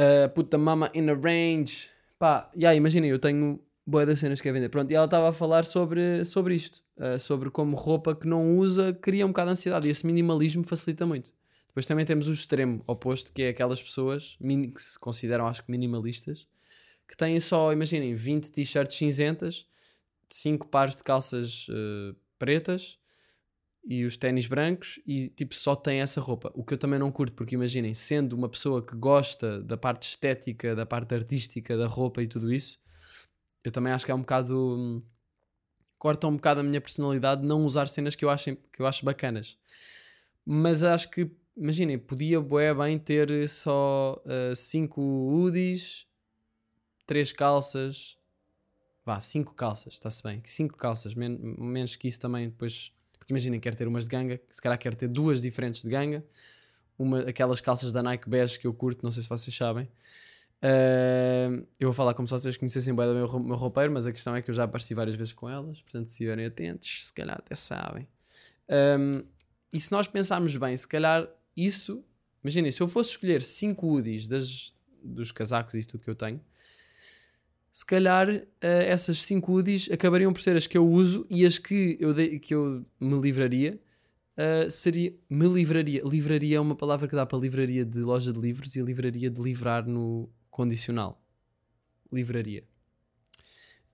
Uh, 0.00 0.28
put 0.34 0.50
the 0.50 0.56
mama 0.56 0.90
in 0.94 1.08
a 1.08 1.14
range. 1.14 1.88
Pá, 2.18 2.50
aí, 2.56 2.76
imaginem, 2.76 3.10
eu 3.10 3.18
tenho 3.20 3.60
boa 3.88 4.04
das 4.04 4.20
cenas 4.20 4.40
que 4.40 4.48
é 4.48 4.52
vender. 4.52 4.68
Pronto, 4.68 4.90
e 4.90 4.94
ela 4.94 5.06
estava 5.06 5.30
a 5.30 5.32
falar 5.32 5.64
sobre, 5.64 6.22
sobre 6.24 6.54
isto. 6.54 6.82
uh, 6.98 7.18
sobre 7.18 7.50
como 7.50 7.74
roupa 7.74 8.14
que 8.14 8.26
não 8.26 8.58
usa 8.58 8.92
cria 8.92 9.24
um 9.24 9.30
bocado 9.30 9.48
de 9.48 9.52
ansiedade. 9.52 9.88
E 9.88 9.90
esse 9.90 10.06
minimalismo 10.06 10.62
facilita 10.62 11.06
muito. 11.06 11.32
Depois 11.68 11.86
também 11.86 12.04
temos 12.04 12.28
o 12.28 12.32
extremo 12.32 12.82
oposto, 12.86 13.32
que 13.32 13.42
é 13.42 13.48
aquelas 13.48 13.82
pessoas 13.82 14.36
que 14.38 14.82
se 14.82 14.98
consideram, 14.98 15.46
acho 15.46 15.64
que, 15.64 15.70
minimalistas, 15.70 16.46
que 17.06 17.16
têm 17.16 17.38
só, 17.40 17.72
imaginem, 17.72 18.14
20 18.14 18.50
t-shirts 18.50 18.96
cinzentas, 18.96 19.66
5 20.28 20.66
pares 20.68 20.96
de 20.96 21.04
calças 21.04 21.66
uh, 21.68 22.14
pretas 22.38 22.98
e 23.86 24.04
os 24.04 24.18
ténis 24.18 24.46
brancos 24.46 25.00
e 25.06 25.28
tipo 25.28 25.54
só 25.54 25.74
tem 25.74 26.00
essa 26.00 26.20
roupa. 26.20 26.50
O 26.54 26.62
que 26.62 26.74
eu 26.74 26.78
também 26.78 26.98
não 26.98 27.10
curto, 27.10 27.32
porque 27.32 27.54
imaginem, 27.54 27.94
sendo 27.94 28.34
uma 28.34 28.48
pessoa 28.48 28.84
que 28.84 28.94
gosta 28.94 29.62
da 29.62 29.78
parte 29.78 30.08
estética, 30.08 30.74
da 30.74 30.84
parte 30.84 31.14
artística 31.14 31.74
da 31.74 31.86
roupa 31.86 32.22
e 32.22 32.26
tudo 32.26 32.52
isso, 32.52 32.78
eu 33.68 33.72
também 33.72 33.92
acho 33.92 34.04
que 34.04 34.10
é 34.10 34.14
um 34.14 34.20
bocado. 34.20 35.02
corta 35.98 36.26
um 36.26 36.36
bocado 36.36 36.60
a 36.60 36.62
minha 36.62 36.80
personalidade 36.80 37.46
não 37.46 37.64
usar 37.64 37.88
cenas 37.88 38.14
que 38.14 38.24
eu 38.24 38.30
acho, 38.30 38.56
que 38.72 38.80
eu 38.80 38.86
acho 38.86 39.04
bacanas. 39.04 39.56
Mas 40.44 40.82
acho 40.82 41.10
que, 41.10 41.30
imaginem, 41.56 41.98
podia 41.98 42.40
bué 42.40 42.72
bem 42.74 42.98
ter 42.98 43.48
só 43.48 44.20
5 44.56 45.00
hoodies, 45.00 46.06
3 47.06 47.32
calças, 47.32 48.16
vá, 49.04 49.20
5 49.20 49.54
calças, 49.54 49.94
está-se 49.94 50.22
bem. 50.22 50.40
5 50.44 50.76
calças, 50.76 51.14
men- 51.14 51.38
menos 51.58 51.96
que 51.96 52.08
isso 52.08 52.20
também 52.20 52.48
depois. 52.48 52.92
Porque 53.18 53.32
imaginem, 53.32 53.60
quer 53.60 53.74
ter 53.74 53.86
umas 53.86 54.04
de 54.04 54.10
ganga, 54.10 54.40
se 54.50 54.62
calhar 54.62 54.78
quer 54.78 54.94
ter 54.94 55.08
duas 55.08 55.42
diferentes 55.42 55.82
de 55.82 55.90
ganga, 55.90 56.24
uma, 56.98 57.20
aquelas 57.20 57.60
calças 57.60 57.92
da 57.92 58.02
Nike 58.02 58.28
bege 58.28 58.58
que 58.58 58.66
eu 58.66 58.72
curto, 58.72 59.02
não 59.04 59.10
sei 59.12 59.22
se 59.22 59.28
vocês 59.28 59.54
sabem. 59.54 59.88
Uh, 60.60 61.64
eu 61.78 61.88
vou 61.88 61.92
falar 61.92 62.14
como 62.14 62.26
se 62.26 62.32
vocês 62.32 62.56
conhecessem 62.56 62.94
bem 62.94 63.06
o 63.06 63.14
meu, 63.14 63.40
meu 63.40 63.56
roupeiro, 63.56 63.92
mas 63.92 64.06
a 64.06 64.12
questão 64.12 64.34
é 64.34 64.42
que 64.42 64.50
eu 64.50 64.54
já 64.54 64.64
apareci 64.64 64.92
várias 64.92 65.14
vezes 65.14 65.32
com 65.32 65.48
elas, 65.48 65.80
portanto, 65.80 66.08
se 66.08 66.14
estiverem 66.14 66.46
atentos, 66.46 67.06
se 67.06 67.12
calhar 67.12 67.36
até 67.38 67.54
sabem. 67.54 68.08
Um, 68.68 69.22
e 69.72 69.80
se 69.80 69.92
nós 69.92 70.08
pensarmos 70.08 70.56
bem, 70.56 70.76
se 70.76 70.88
calhar 70.88 71.28
isso, 71.56 72.04
imaginem, 72.42 72.70
se 72.70 72.80
eu 72.80 72.88
fosse 72.88 73.10
escolher 73.10 73.40
5 73.42 73.86
UDIs 73.86 74.26
das, 74.26 74.74
dos 75.02 75.30
casacos 75.30 75.74
e 75.74 75.86
tudo 75.86 76.02
que 76.02 76.10
eu 76.10 76.14
tenho, 76.14 76.40
se 77.72 77.86
calhar 77.86 78.28
eh, 78.28 78.46
essas 78.88 79.22
5 79.22 79.52
UDIs 79.52 79.88
acabariam 79.92 80.32
por 80.32 80.40
ser 80.40 80.56
as 80.56 80.66
que 80.66 80.76
eu 80.76 80.88
uso 80.88 81.24
e 81.30 81.46
as 81.46 81.58
que 81.58 81.96
eu, 82.00 82.12
dei- 82.12 82.40
que 82.40 82.52
eu 82.54 82.84
me 83.00 83.20
livraria 83.20 83.80
Uh, 84.38 84.70
seria 84.70 85.12
me 85.28 85.48
livraria. 85.48 86.00
Livraria 86.04 86.58
é 86.58 86.60
uma 86.60 86.76
palavra 86.76 87.08
que 87.08 87.16
dá 87.16 87.26
para 87.26 87.36
livraria 87.36 87.84
de 87.84 87.98
loja 87.98 88.32
de 88.32 88.38
livros 88.38 88.76
e 88.76 88.80
livraria 88.80 89.28
de 89.28 89.42
livrar 89.42 89.84
no 89.84 90.28
condicional. 90.58 91.22
Livraria. 92.12 92.64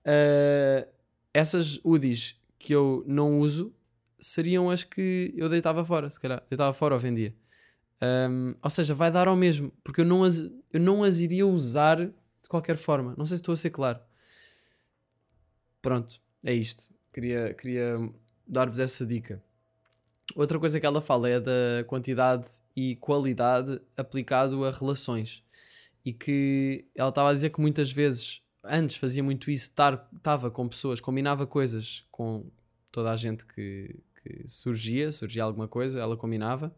Uh, 0.01 0.89
essas 1.31 1.79
UDIs 1.83 2.41
que 2.57 2.73
eu 2.73 3.03
não 3.05 3.39
uso 3.39 3.71
seriam 4.19 4.71
as 4.71 4.83
que 4.83 5.31
eu 5.37 5.47
deitava 5.47 5.85
fora, 5.85 6.09
se 6.09 6.19
calhar. 6.19 6.43
Deitava 6.49 6.73
fora 6.73 6.95
ou 6.95 6.99
vendia. 6.99 7.35
Um, 8.01 8.55
ou 8.63 8.69
seja, 8.71 8.95
vai 8.95 9.11
dar 9.11 9.27
ao 9.27 9.35
mesmo, 9.35 9.71
porque 9.83 10.01
eu 10.01 10.05
não, 10.05 10.23
as, 10.23 10.39
eu 10.73 10.79
não 10.79 11.03
as 11.03 11.19
iria 11.19 11.45
usar 11.45 12.03
de 12.03 12.49
qualquer 12.49 12.77
forma. 12.77 13.13
Não 13.15 13.27
sei 13.27 13.37
se 13.37 13.41
estou 13.41 13.53
a 13.53 13.57
ser 13.57 13.69
claro. 13.69 13.99
Pronto, 15.83 16.19
é 16.43 16.51
isto. 16.51 16.91
Queria, 17.13 17.53
queria 17.53 17.95
dar-vos 18.47 18.79
essa 18.79 19.05
dica. 19.05 19.39
Outra 20.35 20.57
coisa 20.59 20.79
que 20.79 20.85
ela 20.85 20.99
fala 20.99 21.29
é 21.29 21.39
da 21.39 21.83
quantidade 21.85 22.59
e 22.75 22.95
qualidade 22.95 23.79
aplicado 23.95 24.65
a 24.65 24.71
relações. 24.71 25.43
E 26.05 26.13
que 26.13 26.85
ela 26.95 27.09
estava 27.09 27.31
a 27.31 27.33
dizer 27.33 27.49
que 27.49 27.59
muitas 27.59 27.91
vezes, 27.91 28.41
antes 28.63 28.95
fazia 28.95 29.23
muito 29.23 29.49
isso, 29.49 29.71
estava 29.71 30.51
com 30.51 30.69
pessoas, 30.69 31.01
combinava 31.01 31.47
coisas 31.47 32.05
com 32.11 32.45
toda 32.91 33.11
a 33.11 33.15
gente 33.15 33.45
que, 33.45 33.99
que 34.21 34.47
surgia, 34.47 35.11
surgia 35.11 35.43
alguma 35.43 35.67
coisa, 35.67 35.99
ela 35.99 36.15
combinava 36.15 36.73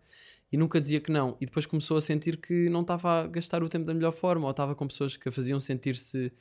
e 0.51 0.57
nunca 0.57 0.79
dizia 0.79 0.99
que 0.99 1.11
não. 1.11 1.37
E 1.41 1.45
depois 1.45 1.65
começou 1.65 1.97
a 1.97 2.01
sentir 2.01 2.37
que 2.37 2.69
não 2.69 2.81
estava 2.81 3.21
a 3.21 3.27
gastar 3.27 3.63
o 3.63 3.69
tempo 3.69 3.85
da 3.85 3.93
melhor 3.93 4.11
forma, 4.11 4.45
ou 4.45 4.51
estava 4.51 4.73
com 4.75 4.87
pessoas 4.87 5.17
que 5.17 5.27
a 5.27 5.31
faziam 5.31 5.59
sentir-se 5.59 6.31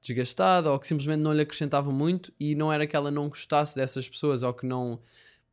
desgastada, 0.00 0.70
ou 0.70 0.78
que 0.78 0.86
simplesmente 0.86 1.20
não 1.20 1.32
lhe 1.32 1.42
acrescentavam 1.42 1.92
muito, 1.92 2.32
e 2.38 2.54
não 2.54 2.72
era 2.72 2.86
que 2.86 2.96
ela 2.96 3.10
não 3.10 3.28
gostasse 3.28 3.76
dessas 3.76 4.08
pessoas, 4.08 4.42
ou 4.42 4.52
que 4.52 4.66
não 4.66 5.00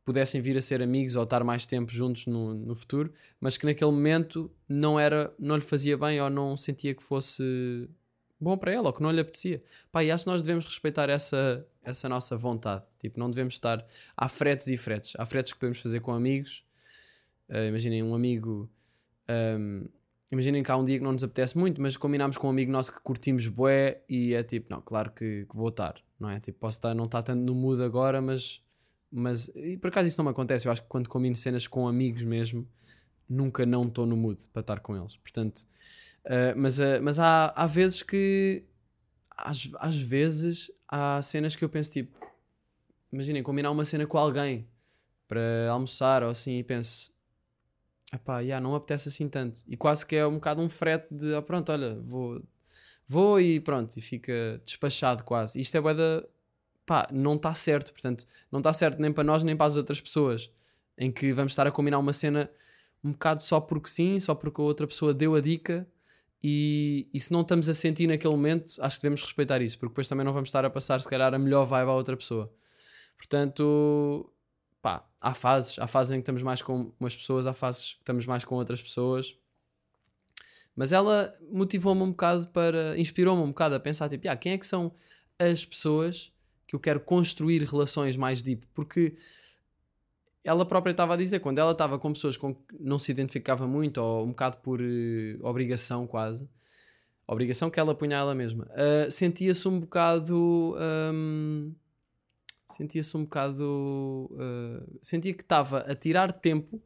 pudessem 0.04 0.40
vir 0.40 0.56
a 0.56 0.62
ser 0.62 0.82
amigos 0.82 1.16
ou 1.16 1.24
estar 1.24 1.44
mais 1.44 1.66
tempo 1.66 1.92
juntos 1.92 2.26
no, 2.26 2.54
no 2.54 2.74
futuro, 2.74 3.12
mas 3.40 3.56
que 3.56 3.66
naquele 3.66 3.90
momento 3.90 4.50
não 4.68 4.98
era, 4.98 5.32
não 5.38 5.56
lhe 5.56 5.62
fazia 5.62 5.96
bem 5.96 6.20
ou 6.20 6.30
não 6.30 6.56
sentia 6.56 6.94
que 6.94 7.02
fosse 7.02 7.88
bom 8.40 8.56
para 8.56 8.72
ela 8.72 8.88
ou 8.88 8.92
que 8.92 9.02
não 9.02 9.10
lhe 9.10 9.20
apetecia. 9.20 9.62
Pá, 9.92 10.02
e 10.02 10.10
acho 10.10 10.24
que 10.24 10.30
nós 10.30 10.42
devemos 10.42 10.64
respeitar 10.64 11.10
essa, 11.10 11.66
essa 11.82 12.08
nossa 12.08 12.36
vontade. 12.36 12.82
Tipo, 12.98 13.18
não 13.18 13.30
devemos 13.30 13.54
estar. 13.54 13.86
Há 14.16 14.28
fretes 14.28 14.66
e 14.68 14.76
fretes. 14.76 15.12
Há 15.18 15.26
fretes 15.26 15.52
que 15.52 15.58
podemos 15.58 15.80
fazer 15.80 16.00
com 16.00 16.12
amigos. 16.12 16.64
Uh, 17.48 17.68
imaginem 17.68 18.02
um 18.02 18.14
amigo. 18.14 18.70
Um, 19.28 19.86
imaginem 20.32 20.62
que 20.62 20.70
há 20.70 20.76
um 20.76 20.84
dia 20.84 20.98
que 20.98 21.04
não 21.04 21.12
nos 21.12 21.22
apetece 21.22 21.58
muito, 21.58 21.80
mas 21.80 21.96
combinámos 21.96 22.38
com 22.38 22.46
um 22.46 22.50
amigo 22.50 22.72
nosso 22.72 22.92
que 22.92 23.00
curtimos 23.00 23.46
bué 23.48 24.02
e 24.08 24.34
é 24.34 24.42
tipo, 24.42 24.68
não, 24.70 24.80
claro 24.80 25.10
que, 25.10 25.44
que 25.48 25.56
vou 25.56 25.68
estar, 25.68 26.00
não 26.18 26.30
é? 26.30 26.40
Tipo, 26.40 26.58
posso 26.58 26.78
estar, 26.78 26.94
não 26.94 27.04
estar 27.04 27.22
tanto 27.22 27.42
no 27.42 27.54
mood 27.54 27.82
agora, 27.82 28.20
mas 28.20 28.62
mas 29.10 29.48
e 29.54 29.76
por 29.76 29.88
acaso 29.88 30.06
isso 30.06 30.18
não 30.18 30.24
me 30.24 30.30
acontece. 30.30 30.66
Eu 30.66 30.72
acho 30.72 30.82
que 30.82 30.88
quando 30.88 31.08
combino 31.08 31.36
cenas 31.36 31.66
com 31.66 31.88
amigos 31.88 32.22
mesmo, 32.22 32.66
nunca 33.28 33.64
não 33.66 33.86
estou 33.86 34.06
no 34.06 34.16
mood 34.16 34.48
para 34.52 34.60
estar 34.60 34.80
com 34.80 34.96
eles. 34.96 35.16
Portanto, 35.16 35.66
uh, 36.24 36.56
mas, 36.56 36.78
uh, 36.78 37.00
mas 37.02 37.18
há, 37.18 37.52
há 37.56 37.66
vezes 37.66 38.02
que 38.02 38.64
às, 39.36 39.70
às 39.78 39.96
vezes 39.96 40.70
há 40.88 41.20
cenas 41.22 41.56
que 41.56 41.64
eu 41.64 41.68
penso 41.68 41.92
tipo, 41.92 42.18
imaginem, 43.12 43.42
combinar 43.42 43.70
uma 43.70 43.84
cena 43.84 44.06
com 44.06 44.18
alguém 44.18 44.66
para 45.26 45.70
almoçar 45.70 46.22
ou 46.22 46.30
assim 46.30 46.58
e 46.58 46.64
penso. 46.64 47.10
Epá, 48.12 48.40
yeah, 48.40 48.60
não 48.60 48.74
apetece 48.74 49.08
assim 49.08 49.28
tanto. 49.28 49.62
E 49.68 49.76
quase 49.76 50.04
que 50.04 50.16
é 50.16 50.26
um 50.26 50.34
bocado 50.34 50.60
um 50.60 50.68
frete 50.68 51.06
de, 51.14 51.32
oh, 51.32 51.42
pronto, 51.42 51.70
olha, 51.70 51.94
vou, 52.00 52.42
vou 53.06 53.40
e 53.40 53.60
pronto, 53.60 53.96
e 53.96 54.00
fica 54.00 54.60
despachado 54.64 55.22
quase. 55.22 55.60
Isto 55.60 55.76
é 55.76 55.80
bué 55.80 55.94
da, 55.94 56.24
pá, 56.90 57.06
não 57.12 57.34
está 57.36 57.54
certo. 57.54 57.92
Portanto, 57.92 58.26
não 58.50 58.58
está 58.58 58.72
certo 58.72 59.00
nem 59.00 59.12
para 59.12 59.22
nós 59.22 59.44
nem 59.44 59.56
para 59.56 59.66
as 59.66 59.76
outras 59.76 60.00
pessoas. 60.00 60.50
Em 60.98 61.08
que 61.08 61.32
vamos 61.32 61.52
estar 61.52 61.64
a 61.64 61.70
combinar 61.70 62.00
uma 62.00 62.12
cena 62.12 62.50
um 63.04 63.12
bocado 63.12 63.40
só 63.42 63.60
porque 63.60 63.88
sim, 63.88 64.18
só 64.18 64.34
porque 64.34 64.60
a 64.60 64.64
outra 64.64 64.88
pessoa 64.88 65.14
deu 65.14 65.36
a 65.36 65.40
dica. 65.40 65.86
E, 66.42 67.08
e 67.14 67.20
se 67.20 67.32
não 67.32 67.42
estamos 67.42 67.68
a 67.68 67.74
sentir 67.74 68.08
naquele 68.08 68.34
momento, 68.34 68.72
acho 68.80 68.96
que 68.96 69.02
devemos 69.02 69.22
respeitar 69.22 69.62
isso, 69.62 69.78
porque 69.78 69.92
depois 69.92 70.08
também 70.08 70.24
não 70.26 70.32
vamos 70.32 70.48
estar 70.48 70.64
a 70.64 70.70
passar, 70.70 71.00
se 71.00 71.08
calhar, 71.08 71.32
a 71.32 71.38
melhor 71.38 71.64
vibe 71.64 71.90
à 71.90 71.92
outra 71.92 72.16
pessoa. 72.16 72.52
Portanto, 73.16 74.32
pá, 74.82 75.06
há 75.20 75.32
fases. 75.32 75.78
Há 75.78 75.86
fases 75.86 76.10
em 76.10 76.16
que 76.16 76.22
estamos 76.22 76.42
mais 76.42 76.60
com 76.60 76.92
umas 76.98 77.14
pessoas, 77.14 77.46
há 77.46 77.52
fases 77.52 77.92
que 77.92 78.00
estamos 78.00 78.26
mais 78.26 78.44
com 78.44 78.56
outras 78.56 78.82
pessoas. 78.82 79.38
Mas 80.74 80.92
ela 80.92 81.38
motivou-me 81.52 82.02
um 82.02 82.10
bocado 82.10 82.48
para. 82.48 82.98
inspirou-me 82.98 83.42
um 83.44 83.50
bocado 83.50 83.76
a 83.76 83.80
pensar, 83.80 84.08
tipo, 84.08 84.28
ah, 84.28 84.36
quem 84.36 84.54
é 84.54 84.58
que 84.58 84.66
são 84.66 84.92
as 85.38 85.64
pessoas 85.64 86.32
que 86.70 86.76
eu 86.76 86.78
quero 86.78 87.00
construir 87.00 87.64
relações 87.64 88.16
mais 88.16 88.42
deep, 88.42 88.64
porque 88.72 89.16
ela 90.44 90.64
própria 90.64 90.92
estava 90.92 91.14
a 91.14 91.16
dizer, 91.16 91.40
quando 91.40 91.58
ela 91.58 91.72
estava 91.72 91.98
com 91.98 92.12
pessoas 92.12 92.36
com 92.36 92.54
que 92.54 92.62
não 92.78 92.96
se 92.96 93.10
identificava 93.10 93.66
muito, 93.66 93.98
ou 93.98 94.24
um 94.24 94.28
bocado 94.28 94.58
por 94.58 94.80
uh, 94.80 94.84
obrigação 95.42 96.06
quase, 96.06 96.48
obrigação 97.26 97.70
que 97.70 97.80
ela 97.80 97.92
punha 97.92 98.18
a 98.18 98.20
ela 98.20 98.34
mesma, 98.36 98.66
uh, 98.66 99.10
sentia-se 99.10 99.66
um 99.66 99.80
bocado. 99.80 100.76
Um, 101.12 101.74
sentia-se 102.70 103.16
um 103.16 103.24
bocado. 103.24 104.30
Uh, 104.30 104.96
sentia 105.02 105.34
que 105.34 105.42
estava 105.42 105.78
a 105.78 105.94
tirar 105.96 106.30
tempo, 106.32 106.80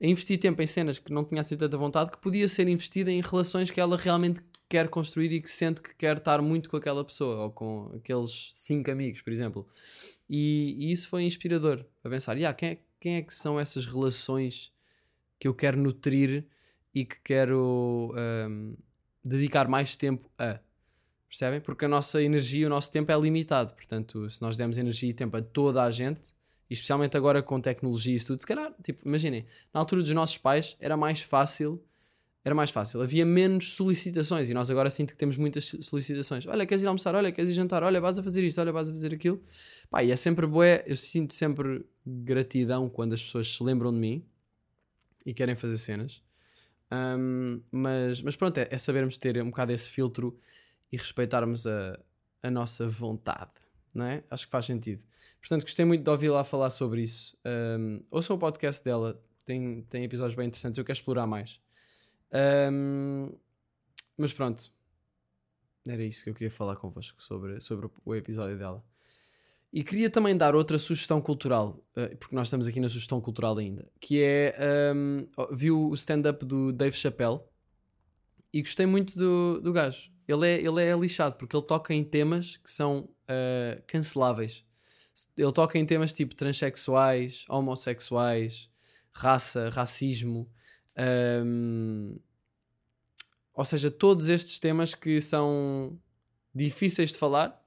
a 0.00 0.06
investir 0.06 0.38
tempo 0.38 0.62
em 0.62 0.66
cenas 0.66 1.00
que 1.00 1.12
não 1.12 1.24
tinha 1.24 1.40
assim 1.40 1.56
tanta 1.56 1.76
vontade, 1.76 2.12
que 2.12 2.18
podia 2.18 2.48
ser 2.48 2.68
investida 2.68 3.10
em 3.10 3.20
relações 3.20 3.68
que 3.68 3.80
ela 3.80 3.96
realmente 3.96 4.40
quer 4.72 4.88
construir 4.88 5.30
e 5.30 5.42
que 5.42 5.50
sente 5.50 5.82
que 5.82 5.94
quer 5.94 6.16
estar 6.16 6.40
muito 6.40 6.70
com 6.70 6.78
aquela 6.78 7.04
pessoa 7.04 7.44
ou 7.44 7.50
com 7.50 7.92
aqueles 7.94 8.52
cinco 8.54 8.90
amigos, 8.90 9.20
por 9.20 9.30
exemplo. 9.30 9.68
E, 10.26 10.74
e 10.78 10.92
isso 10.92 11.08
foi 11.10 11.24
inspirador 11.24 11.84
a 12.02 12.08
pensar: 12.08 12.38
yeah, 12.38 12.56
quem, 12.56 12.70
é, 12.70 12.78
quem 12.98 13.16
é 13.16 13.22
que 13.22 13.34
são 13.34 13.60
essas 13.60 13.84
relações 13.84 14.72
que 15.38 15.46
eu 15.46 15.52
quero 15.52 15.78
nutrir 15.78 16.46
e 16.94 17.04
que 17.04 17.20
quero 17.20 18.14
um, 18.48 18.74
dedicar 19.22 19.68
mais 19.68 19.94
tempo 19.94 20.30
a? 20.38 20.58
Percebem? 21.28 21.60
Porque 21.60 21.84
a 21.84 21.88
nossa 21.88 22.22
energia, 22.22 22.66
o 22.66 22.70
nosso 22.70 22.90
tempo 22.90 23.12
é 23.12 23.18
limitado. 23.18 23.74
Portanto, 23.74 24.28
se 24.30 24.40
nós 24.40 24.56
demos 24.56 24.78
energia 24.78 25.10
e 25.10 25.14
tempo 25.14 25.36
a 25.36 25.42
toda 25.42 25.82
a 25.82 25.90
gente, 25.90 26.32
especialmente 26.70 27.14
agora 27.14 27.42
com 27.42 27.60
tecnologia 27.60 28.14
e 28.14 28.16
isso 28.16 28.28
tudo, 28.28 28.40
se 28.40 28.46
calhar, 28.46 28.72
tipo, 28.82 29.06
imaginem, 29.06 29.44
na 29.72 29.80
altura 29.80 30.00
dos 30.02 30.10
nossos 30.12 30.38
pais 30.38 30.76
era 30.80 30.96
mais 30.96 31.20
fácil 31.20 31.82
era 32.44 32.54
mais 32.54 32.70
fácil. 32.70 33.00
Havia 33.00 33.24
menos 33.24 33.74
solicitações 33.74 34.50
e 34.50 34.54
nós 34.54 34.70
agora 34.70 34.90
sinto 34.90 35.12
que 35.12 35.16
temos 35.16 35.36
muitas 35.36 35.76
solicitações. 35.80 36.46
Olha, 36.46 36.66
queres 36.66 36.82
ir 36.82 36.86
almoçar? 36.86 37.14
Olha, 37.14 37.30
queres 37.30 37.50
ir 37.50 37.54
jantar? 37.54 37.82
Olha, 37.84 38.00
vais 38.00 38.18
a 38.18 38.22
fazer 38.22 38.42
isto? 38.44 38.60
Olha, 38.60 38.72
vais 38.72 38.88
a 38.88 38.92
fazer 38.92 39.14
aquilo. 39.14 39.40
Pá, 39.88 40.02
e 40.02 40.10
é 40.10 40.16
sempre 40.16 40.46
bué. 40.46 40.82
Eu 40.86 40.96
sinto 40.96 41.34
sempre 41.34 41.84
gratidão 42.04 42.88
quando 42.88 43.12
as 43.12 43.22
pessoas 43.22 43.54
se 43.54 43.62
lembram 43.62 43.92
de 43.92 43.98
mim 43.98 44.26
e 45.24 45.32
querem 45.32 45.54
fazer 45.54 45.76
cenas. 45.78 46.20
Um, 46.92 47.62
mas, 47.70 48.20
mas 48.20 48.36
pronto, 48.36 48.58
é, 48.58 48.68
é, 48.70 48.76
sabermos 48.76 49.16
ter 49.16 49.40
um 49.40 49.46
bocado 49.46 49.72
esse 49.72 49.88
filtro 49.88 50.38
e 50.90 50.96
respeitarmos 50.96 51.66
a, 51.66 51.98
a 52.42 52.50
nossa 52.50 52.86
vontade, 52.86 53.52
não 53.94 54.04
é? 54.04 54.22
Acho 54.28 54.46
que 54.46 54.50
faz 54.50 54.66
sentido. 54.66 55.02
Portanto, 55.40 55.62
gostei 55.62 55.84
muito 55.84 56.04
de 56.04 56.10
ouvi-la 56.10 56.44
falar 56.44 56.70
sobre 56.70 57.02
isso. 57.02 57.36
Um, 57.46 58.04
ouçam 58.10 58.36
o 58.36 58.38
podcast 58.38 58.84
dela, 58.84 59.18
tem, 59.44 59.82
tem 59.88 60.04
episódios 60.04 60.34
bem 60.34 60.48
interessantes. 60.48 60.76
Eu 60.76 60.84
quero 60.84 60.98
explorar 60.98 61.26
mais. 61.26 61.60
Um, 62.32 63.36
mas 64.16 64.32
pronto, 64.32 64.72
era 65.86 66.02
isso 66.02 66.24
que 66.24 66.30
eu 66.30 66.34
queria 66.34 66.50
falar 66.50 66.76
convosco 66.76 67.22
sobre, 67.22 67.60
sobre 67.60 67.90
o 68.04 68.14
episódio 68.14 68.58
dela. 68.58 68.84
E 69.72 69.82
queria 69.82 70.10
também 70.10 70.36
dar 70.36 70.54
outra 70.54 70.78
sugestão 70.78 71.18
cultural, 71.20 71.82
porque 72.20 72.36
nós 72.36 72.48
estamos 72.48 72.68
aqui 72.68 72.78
na 72.78 72.90
sugestão 72.90 73.22
cultural 73.22 73.56
ainda, 73.56 73.90
que 73.98 74.22
é 74.22 74.54
um, 74.94 75.26
viu 75.50 75.88
o 75.88 75.94
stand-up 75.94 76.44
do 76.44 76.70
Dave 76.72 76.94
Chappelle 76.94 77.40
e 78.52 78.60
gostei 78.60 78.84
muito 78.84 79.18
do, 79.18 79.60
do 79.62 79.72
gajo. 79.72 80.12
Ele 80.28 80.46
é, 80.46 80.60
ele 80.60 80.82
é 80.82 80.94
lixado 80.94 81.36
porque 81.36 81.56
ele 81.56 81.64
toca 81.64 81.94
em 81.94 82.04
temas 82.04 82.58
que 82.58 82.70
são 82.70 83.08
uh, 83.24 83.82
canceláveis. 83.86 84.64
Ele 85.36 85.52
toca 85.52 85.78
em 85.78 85.86
temas 85.86 86.12
tipo 86.12 86.34
transexuais, 86.34 87.44
homossexuais, 87.48 88.70
raça, 89.10 89.70
racismo. 89.70 90.50
Um, 90.98 92.18
ou 93.54 93.64
seja, 93.64 93.90
todos 93.90 94.28
estes 94.28 94.58
temas 94.58 94.94
que 94.94 95.20
são 95.20 95.98
difíceis 96.54 97.12
de 97.12 97.18
falar 97.18 97.60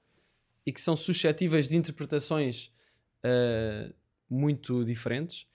e 0.65 0.71
que 0.71 0.81
são 0.81 0.95
suscetíveis 0.95 1.69
de 1.69 1.75
interpretações 1.75 2.71
uh, 3.23 3.93
muito 4.29 4.83
diferentes. 4.83 5.45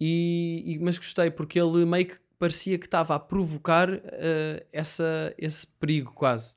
E, 0.00 0.62
e, 0.66 0.78
mas 0.80 0.98
gostei 0.98 1.30
porque 1.30 1.58
ele 1.58 1.84
meio 1.84 2.06
que 2.06 2.18
parecia 2.38 2.78
que 2.78 2.86
estava 2.86 3.14
a 3.14 3.18
provocar 3.18 3.88
eh, 3.92 4.66
essa, 4.72 5.32
esse 5.38 5.66
perigo 5.66 6.12
quase. 6.12 6.54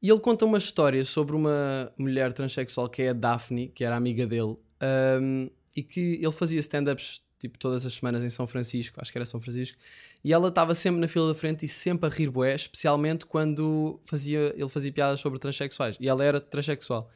E 0.00 0.08
ele 0.08 0.20
conta 0.20 0.44
uma 0.44 0.58
história 0.58 1.04
sobre 1.04 1.34
uma 1.34 1.92
mulher 1.98 2.32
transexual 2.32 2.88
que 2.88 3.02
é 3.02 3.08
a 3.08 3.12
Daphne, 3.12 3.68
que 3.68 3.84
era 3.84 3.96
amiga 3.96 4.26
dele, 4.26 4.56
ahm, 4.80 5.50
e 5.76 5.82
que 5.82 6.20
ele 6.22 6.32
fazia 6.32 6.60
stand-ups 6.60 7.23
tipo 7.44 7.58
todas 7.58 7.84
as 7.84 7.92
semanas 7.92 8.24
em 8.24 8.30
São 8.30 8.46
Francisco, 8.46 8.98
acho 9.00 9.12
que 9.12 9.18
era 9.18 9.26
São 9.26 9.38
Francisco, 9.38 9.76
e 10.24 10.32
ela 10.32 10.48
estava 10.48 10.74
sempre 10.74 11.00
na 11.00 11.06
fila 11.06 11.28
da 11.28 11.34
frente 11.34 11.64
e 11.64 11.68
sempre 11.68 12.08
a 12.08 12.12
rir 12.12 12.30
bué, 12.30 12.54
especialmente 12.54 13.26
quando 13.26 14.00
fazia, 14.04 14.54
ele 14.56 14.68
fazia 14.68 14.90
piadas 14.90 15.20
sobre 15.20 15.38
transexuais, 15.38 15.96
e 16.00 16.08
ela 16.08 16.24
era 16.24 16.40
transexual. 16.40 17.10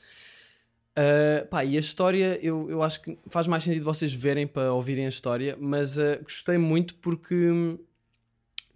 Uh, 0.99 1.47
pá, 1.47 1.65
e 1.65 1.77
a 1.77 1.81
história, 1.81 2.39
eu, 2.43 2.69
eu 2.69 2.83
acho 2.83 3.01
que 3.01 3.17
faz 3.29 3.47
mais 3.47 3.63
sentido 3.63 3.85
vocês 3.85 4.13
verem 4.13 4.49
para 4.49 4.73
ouvirem 4.73 5.07
a 5.07 5.09
história, 5.09 5.57
mas 5.61 5.97
uh, 5.97 6.21
gostei 6.23 6.59
muito 6.59 6.97
porque, 6.97 7.79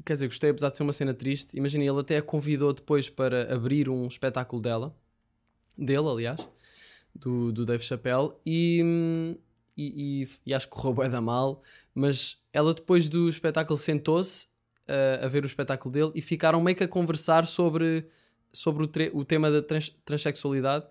quer 0.04 0.12
dizer, 0.14 0.28
gostei 0.28 0.50
apesar 0.50 0.70
de 0.70 0.76
ser 0.76 0.84
uma 0.84 0.92
cena 0.92 1.12
triste. 1.12 1.58
Imagina, 1.58 1.84
ele 1.84 1.98
até 1.98 2.18
a 2.18 2.22
convidou 2.22 2.72
depois 2.72 3.10
para 3.10 3.52
abrir 3.52 3.88
um 3.88 4.06
espetáculo 4.06 4.62
dela, 4.62 4.96
dele, 5.76 6.08
aliás, 6.08 6.48
do, 7.12 7.50
do 7.50 7.64
Dave 7.64 7.82
Chappelle, 7.82 8.30
e, 8.46 8.80
hum, 8.84 9.36
e, 9.76 10.22
e, 10.22 10.28
e 10.46 10.54
acho 10.54 10.68
que 10.68 10.74
correu 10.74 10.94
bem 10.94 11.10
da 11.10 11.20
mal, 11.20 11.62
mas 11.94 12.38
ela 12.52 12.74
depois 12.74 13.08
do 13.08 13.28
espetáculo 13.28 13.78
sentou-se 13.78 14.46
uh, 14.88 15.24
a 15.24 15.28
ver 15.28 15.42
o 15.42 15.46
espetáculo 15.46 15.92
dele 15.92 16.12
e 16.14 16.20
ficaram 16.20 16.60
meio 16.60 16.76
que 16.76 16.84
a 16.84 16.88
conversar 16.88 17.46
sobre, 17.46 18.06
sobre 18.52 18.84
o, 18.84 19.18
o 19.18 19.24
tema 19.24 19.50
da 19.50 19.62
trans, 19.62 19.90
transexualidade 20.04 20.86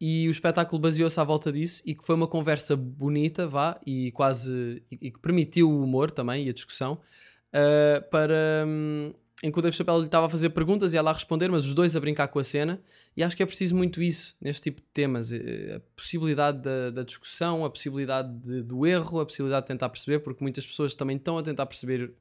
e 0.00 0.28
o 0.28 0.30
espetáculo 0.30 0.80
baseou-se 0.80 1.18
à 1.18 1.24
volta 1.24 1.52
disso 1.52 1.82
e 1.84 1.94
que 1.94 2.04
foi 2.04 2.14
uma 2.14 2.26
conversa 2.26 2.76
bonita, 2.76 3.46
vá, 3.46 3.80
e 3.86 4.10
quase 4.12 4.82
e, 4.90 4.98
e 5.08 5.10
que 5.10 5.18
permitiu 5.18 5.70
o 5.70 5.82
humor 5.82 6.10
também 6.10 6.46
e 6.46 6.50
a 6.50 6.52
discussão 6.52 6.94
uh, 6.94 8.10
para 8.10 8.64
hum, 8.66 9.12
em 9.42 9.50
que 9.52 9.58
o 9.58 9.62
Dave 9.62 9.76
Chappelle 9.76 9.98
lhe 10.00 10.06
estava 10.06 10.26
a 10.26 10.30
fazer 10.30 10.50
perguntas 10.50 10.94
e 10.94 10.96
ela 10.96 11.10
a 11.10 11.12
responder, 11.12 11.50
mas 11.50 11.66
os 11.66 11.74
dois 11.74 11.94
a 11.94 12.00
brincar 12.00 12.28
com 12.28 12.38
a 12.38 12.44
cena. 12.44 12.80
E 13.16 13.22
acho 13.22 13.36
que 13.36 13.42
é 13.42 13.46
preciso 13.46 13.74
muito 13.74 14.00
isso 14.00 14.34
neste 14.40 14.62
tipo 14.62 14.80
de 14.80 14.86
temas. 14.88 15.32
Eh, 15.32 15.74
a 15.76 15.80
possibilidade 15.94 16.62
da, 16.62 16.90
da 16.90 17.02
discussão, 17.02 17.64
a 17.64 17.68
possibilidade 17.70 18.32
de- 18.38 18.62
do 18.62 18.86
erro, 18.86 19.20
a 19.20 19.26
possibilidade 19.26 19.64
de 19.64 19.68
tentar 19.68 19.88
perceber, 19.90 20.20
porque 20.20 20.42
muitas 20.42 20.66
pessoas 20.66 20.94
também 20.94 21.16
estão 21.16 21.36
a 21.36 21.42
tentar 21.42 21.66
perceber 21.66 22.14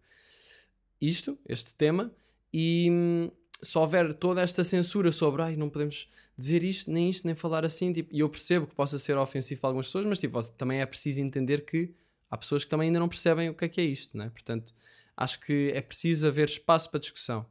isto, 0.99 1.37
este 1.47 1.75
tema, 1.75 2.11
e 2.53 2.89
hum, 2.91 3.31
se 3.61 3.77
houver 3.77 4.13
toda 4.13 4.41
esta 4.41 4.63
censura 4.63 5.11
sobre 5.11 5.41
ai, 5.41 5.55
não 5.55 5.69
podemos 5.69 6.09
dizer 6.37 6.63
isto, 6.63 6.91
nem 6.91 7.09
isto, 7.09 7.25
nem 7.25 7.35
falar 7.35 7.63
assim, 7.65 7.91
tipo, 7.93 8.13
e 8.13 8.19
eu 8.19 8.29
percebo 8.29 8.67
que 8.67 8.75
possa 8.75 8.97
ser 8.99 9.17
ofensivo 9.17 9.61
para 9.61 9.69
algumas 9.69 9.87
pessoas, 9.87 10.05
mas 10.05 10.19
tipo, 10.19 10.41
também 10.53 10.81
é 10.81 10.85
preciso 10.85 11.21
entender 11.21 11.65
que 11.65 11.93
há 12.29 12.37
pessoas 12.37 12.63
que 12.63 12.69
também 12.69 12.87
ainda 12.87 12.99
não 12.99 13.07
percebem 13.07 13.49
o 13.49 13.53
que 13.53 13.65
é 13.65 13.69
que 13.69 13.79
é 13.81 13.83
isto, 13.83 14.17
né? 14.17 14.29
portanto, 14.29 14.73
acho 15.15 15.39
que 15.39 15.71
é 15.73 15.81
preciso 15.81 16.27
haver 16.27 16.47
espaço 16.47 16.89
para 16.89 16.99
discussão 16.99 17.45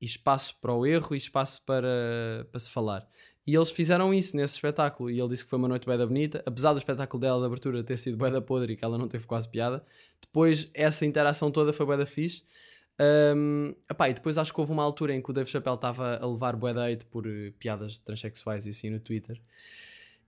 e 0.00 0.04
espaço 0.04 0.56
para 0.60 0.74
o 0.74 0.84
erro 0.84 1.14
e 1.14 1.18
espaço 1.18 1.62
para, 1.64 2.46
para 2.50 2.58
se 2.58 2.70
falar. 2.70 3.08
E 3.46 3.54
eles 3.54 3.70
fizeram 3.70 4.12
isso 4.14 4.36
nesse 4.36 4.54
espetáculo. 4.54 5.10
E 5.10 5.18
ele 5.18 5.28
disse 5.28 5.44
que 5.44 5.50
foi 5.50 5.58
uma 5.58 5.68
noite 5.68 5.86
bem 5.86 5.96
da 5.96 6.06
bonita, 6.06 6.42
apesar 6.46 6.72
do 6.72 6.78
espetáculo 6.78 7.20
dela 7.20 7.40
de 7.40 7.46
abertura 7.46 7.82
ter 7.82 7.96
sido 7.96 8.16
bem 8.16 8.32
da 8.32 8.40
podre 8.40 8.72
e 8.72 8.76
que 8.76 8.84
ela 8.84 8.98
não 8.98 9.08
teve 9.08 9.26
quase 9.26 9.48
piada. 9.48 9.84
Depois, 10.20 10.68
essa 10.74 11.04
interação 11.06 11.50
toda 11.50 11.72
foi 11.72 11.86
bem 11.86 11.98
da 11.98 12.06
fixe. 12.06 12.42
Um, 13.00 13.74
epá, 13.90 14.08
e 14.08 14.14
depois 14.14 14.38
acho 14.38 14.52
que 14.52 14.60
houve 14.60 14.72
uma 14.72 14.82
altura 14.82 15.14
em 15.14 15.20
que 15.22 15.30
o 15.30 15.32
Dave 15.32 15.48
Chappelle 15.48 15.76
estava 15.76 16.16
a 16.16 16.26
levar 16.26 16.54
bué 16.54 16.72
por 17.10 17.26
eh, 17.26 17.52
piadas 17.58 17.98
transexuais 17.98 18.66
e 18.66 18.70
assim 18.70 18.90
no 18.90 19.00
Twitter. 19.00 19.40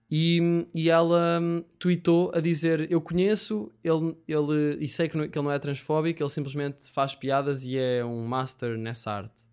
E, 0.09 0.67
e 0.73 0.89
ela 0.89 1.39
hum, 1.41 1.63
tweetou 1.79 2.31
a 2.33 2.39
dizer: 2.39 2.91
Eu 2.91 3.01
conheço, 3.01 3.71
ele, 3.83 4.15
ele, 4.27 4.77
e 4.79 4.87
sei 4.87 5.09
que, 5.09 5.17
não- 5.17 5.27
que 5.27 5.37
ele 5.37 5.45
não 5.45 5.51
é 5.51 5.57
transfóbico, 5.57 6.21
ele 6.21 6.29
simplesmente 6.29 6.89
faz 6.91 7.15
piadas 7.15 7.63
e 7.65 7.77
é 7.77 8.05
um 8.05 8.25
master 8.25 8.77
nessa 8.77 9.11
arte. 9.11 9.43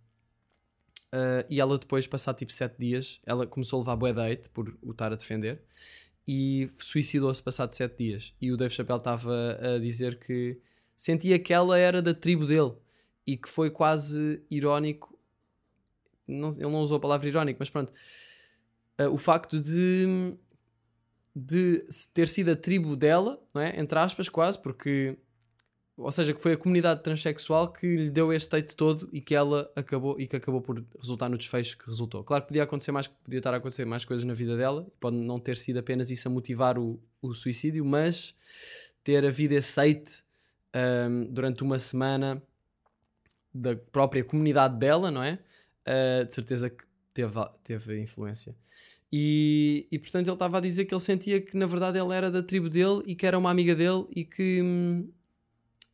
Uh, 1.15 1.45
e 1.49 1.61
ela 1.61 1.79
depois, 1.79 2.07
passar 2.07 2.35
tipo 2.35 2.53
7 2.53 2.75
dias, 2.79 3.21
ela 3.25 3.47
começou 3.47 3.79
a 3.79 3.81
levar 3.81 3.97
bué 3.97 4.13
de 4.13 4.21
hate 4.21 4.49
por 4.51 4.75
o 4.83 4.93
estar 4.93 5.13
a 5.13 5.17
defender 5.17 5.61
e 6.27 6.71
suicidou-se 6.79 7.43
passado 7.43 7.75
7 7.75 7.97
dias. 7.97 8.35
E 8.41 8.53
o 8.53 8.57
Dave 8.57 8.73
Chappelle 8.73 8.99
estava 8.99 9.59
a 9.61 9.79
dizer 9.79 10.19
que 10.19 10.59
sentia 10.97 11.39
que 11.39 11.53
ela 11.53 11.79
era 11.79 12.01
da 12.01 12.15
tribo 12.15 12.47
dele 12.47 12.73
e 13.27 13.37
que 13.37 13.49
foi 13.49 13.71
quase 13.71 14.43
irónico. 14.51 15.19
Não, 16.27 16.49
ele 16.49 16.63
não 16.63 16.81
usou 16.81 16.97
a 16.97 17.01
palavra 17.01 17.29
irónico, 17.29 17.59
mas 17.61 17.69
pronto. 17.71 17.93
Uh, 19.07 19.13
o 19.13 19.19
facto 19.19 19.61
de, 19.61 20.37
de 21.35 21.85
ter 22.13 22.29
sido 22.29 22.51
a 22.51 22.57
tribo 22.57 22.97
dela, 22.97 23.41
não 23.55 23.63
é? 23.63 23.79
entre 23.81 23.99
aspas, 23.99 24.29
quase, 24.29 24.59
porque 24.61 25.17
ou 25.97 26.11
seja, 26.11 26.33
que 26.33 26.41
foi 26.41 26.53
a 26.53 26.57
comunidade 26.57 27.03
transexual 27.03 27.71
que 27.71 27.87
lhe 27.97 28.11
deu 28.11 28.33
este 28.33 28.57
hate 28.57 28.75
todo 28.75 29.09
e 29.13 29.21
que 29.21 29.35
ela 29.35 29.71
acabou 29.77 30.19
e 30.19 30.27
que 30.27 30.37
acabou 30.37 30.61
por 30.61 30.83
resultar 30.99 31.29
no 31.29 31.37
desfecho 31.37 31.77
que 31.77 31.87
resultou. 31.87 32.25
Claro 32.25 32.43
que 32.43 32.49
podia 32.49 32.63
acontecer 32.63 32.93
mais, 32.93 33.07
podia 33.07 33.39
estar 33.39 33.53
a 33.53 33.59
acontecer 33.59 33.85
mais 33.85 34.05
coisas 34.05 34.25
na 34.25 34.33
vida 34.33 34.57
dela, 34.57 34.87
pode 34.99 35.17
não 35.17 35.39
ter 35.39 35.57
sido 35.57 35.79
apenas 35.79 36.11
isso 36.11 36.27
a 36.27 36.31
motivar 36.31 36.79
o, 36.79 37.01
o 37.21 37.35
suicídio, 37.35 37.85
mas 37.85 38.35
ter 39.05 39.25
havido 39.25 39.55
esse 39.55 39.79
hate 39.79 40.25
ahm, 40.73 41.27
durante 41.31 41.63
uma 41.63 41.79
semana 41.79 42.43
da 43.55 43.77
própria 43.77 44.25
comunidade 44.25 44.79
dela, 44.79 45.11
não 45.11 45.23
é? 45.23 45.39
Ah, 45.85 46.25
de 46.25 46.35
certeza 46.35 46.71
que 46.71 46.85
teve, 47.13 47.33
teve 47.63 48.01
influência. 48.01 48.57
E, 49.13 49.87
e 49.93 49.99
portanto 49.99 50.27
ele 50.27 50.35
estava 50.35 50.57
a 50.57 50.61
dizer 50.61 50.87
que 50.87 50.95
ele 50.95 51.01
sentia 51.01 51.41
que 51.41 51.55
na 51.55 51.67
verdade 51.67 51.99
ela 51.99 52.15
era 52.17 52.31
da 52.31 52.43
tribo 52.43 52.71
dele 52.71 53.03
e 53.05 53.15
que 53.15 53.27
era 53.27 53.39
uma 53.39 53.51
amiga 53.51 53.75
dele 53.75 54.07
e 54.15 54.25
que. 54.25 54.63
hum, 54.63 55.13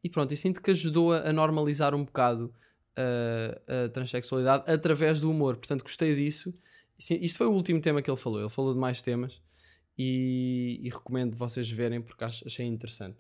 e 0.02 0.08
pronto, 0.08 0.32
e 0.32 0.36
sinto 0.36 0.62
que 0.62 0.70
ajudou 0.70 1.12
a, 1.12 1.28
a 1.28 1.32
normalizar 1.32 1.94
um 1.94 2.04
bocado 2.04 2.54
uh, 2.96 3.86
a 3.86 3.88
transexualidade 3.88 4.70
através 4.70 5.20
do 5.20 5.30
humor. 5.30 5.56
Portanto, 5.56 5.82
gostei 5.82 6.14
disso. 6.14 6.54
Isto 6.98 7.38
foi 7.38 7.46
o 7.48 7.52
último 7.52 7.80
tema 7.80 8.00
que 8.00 8.08
ele 8.08 8.16
falou. 8.16 8.40
Ele 8.40 8.48
falou 8.48 8.72
de 8.72 8.80
mais 8.80 9.02
temas 9.02 9.40
e, 9.96 10.80
e 10.82 10.88
recomendo 10.88 11.36
vocês 11.36 11.68
verem 11.68 12.00
porque 12.00 12.24
achei 12.24 12.66
interessante. 12.66 13.18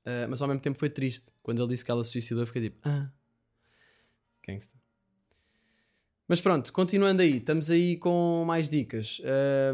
Uh, 0.00 0.24
mas 0.28 0.40
ao 0.40 0.48
mesmo 0.48 0.62
tempo 0.62 0.78
foi 0.78 0.88
triste. 0.88 1.30
Quando 1.42 1.60
ele 1.60 1.68
disse 1.68 1.84
que 1.84 1.90
ela 1.90 2.02
se 2.02 2.12
suicidou, 2.12 2.42
eu 2.42 2.46
fiquei 2.46 2.62
tipo, 2.62 2.78
ah, 2.88 3.12
gangsta. 4.46 4.79
Mas 6.30 6.40
pronto, 6.40 6.72
continuando 6.72 7.22
aí, 7.22 7.38
estamos 7.38 7.72
aí 7.72 7.96
com 7.96 8.44
mais 8.46 8.68
dicas. 8.68 9.20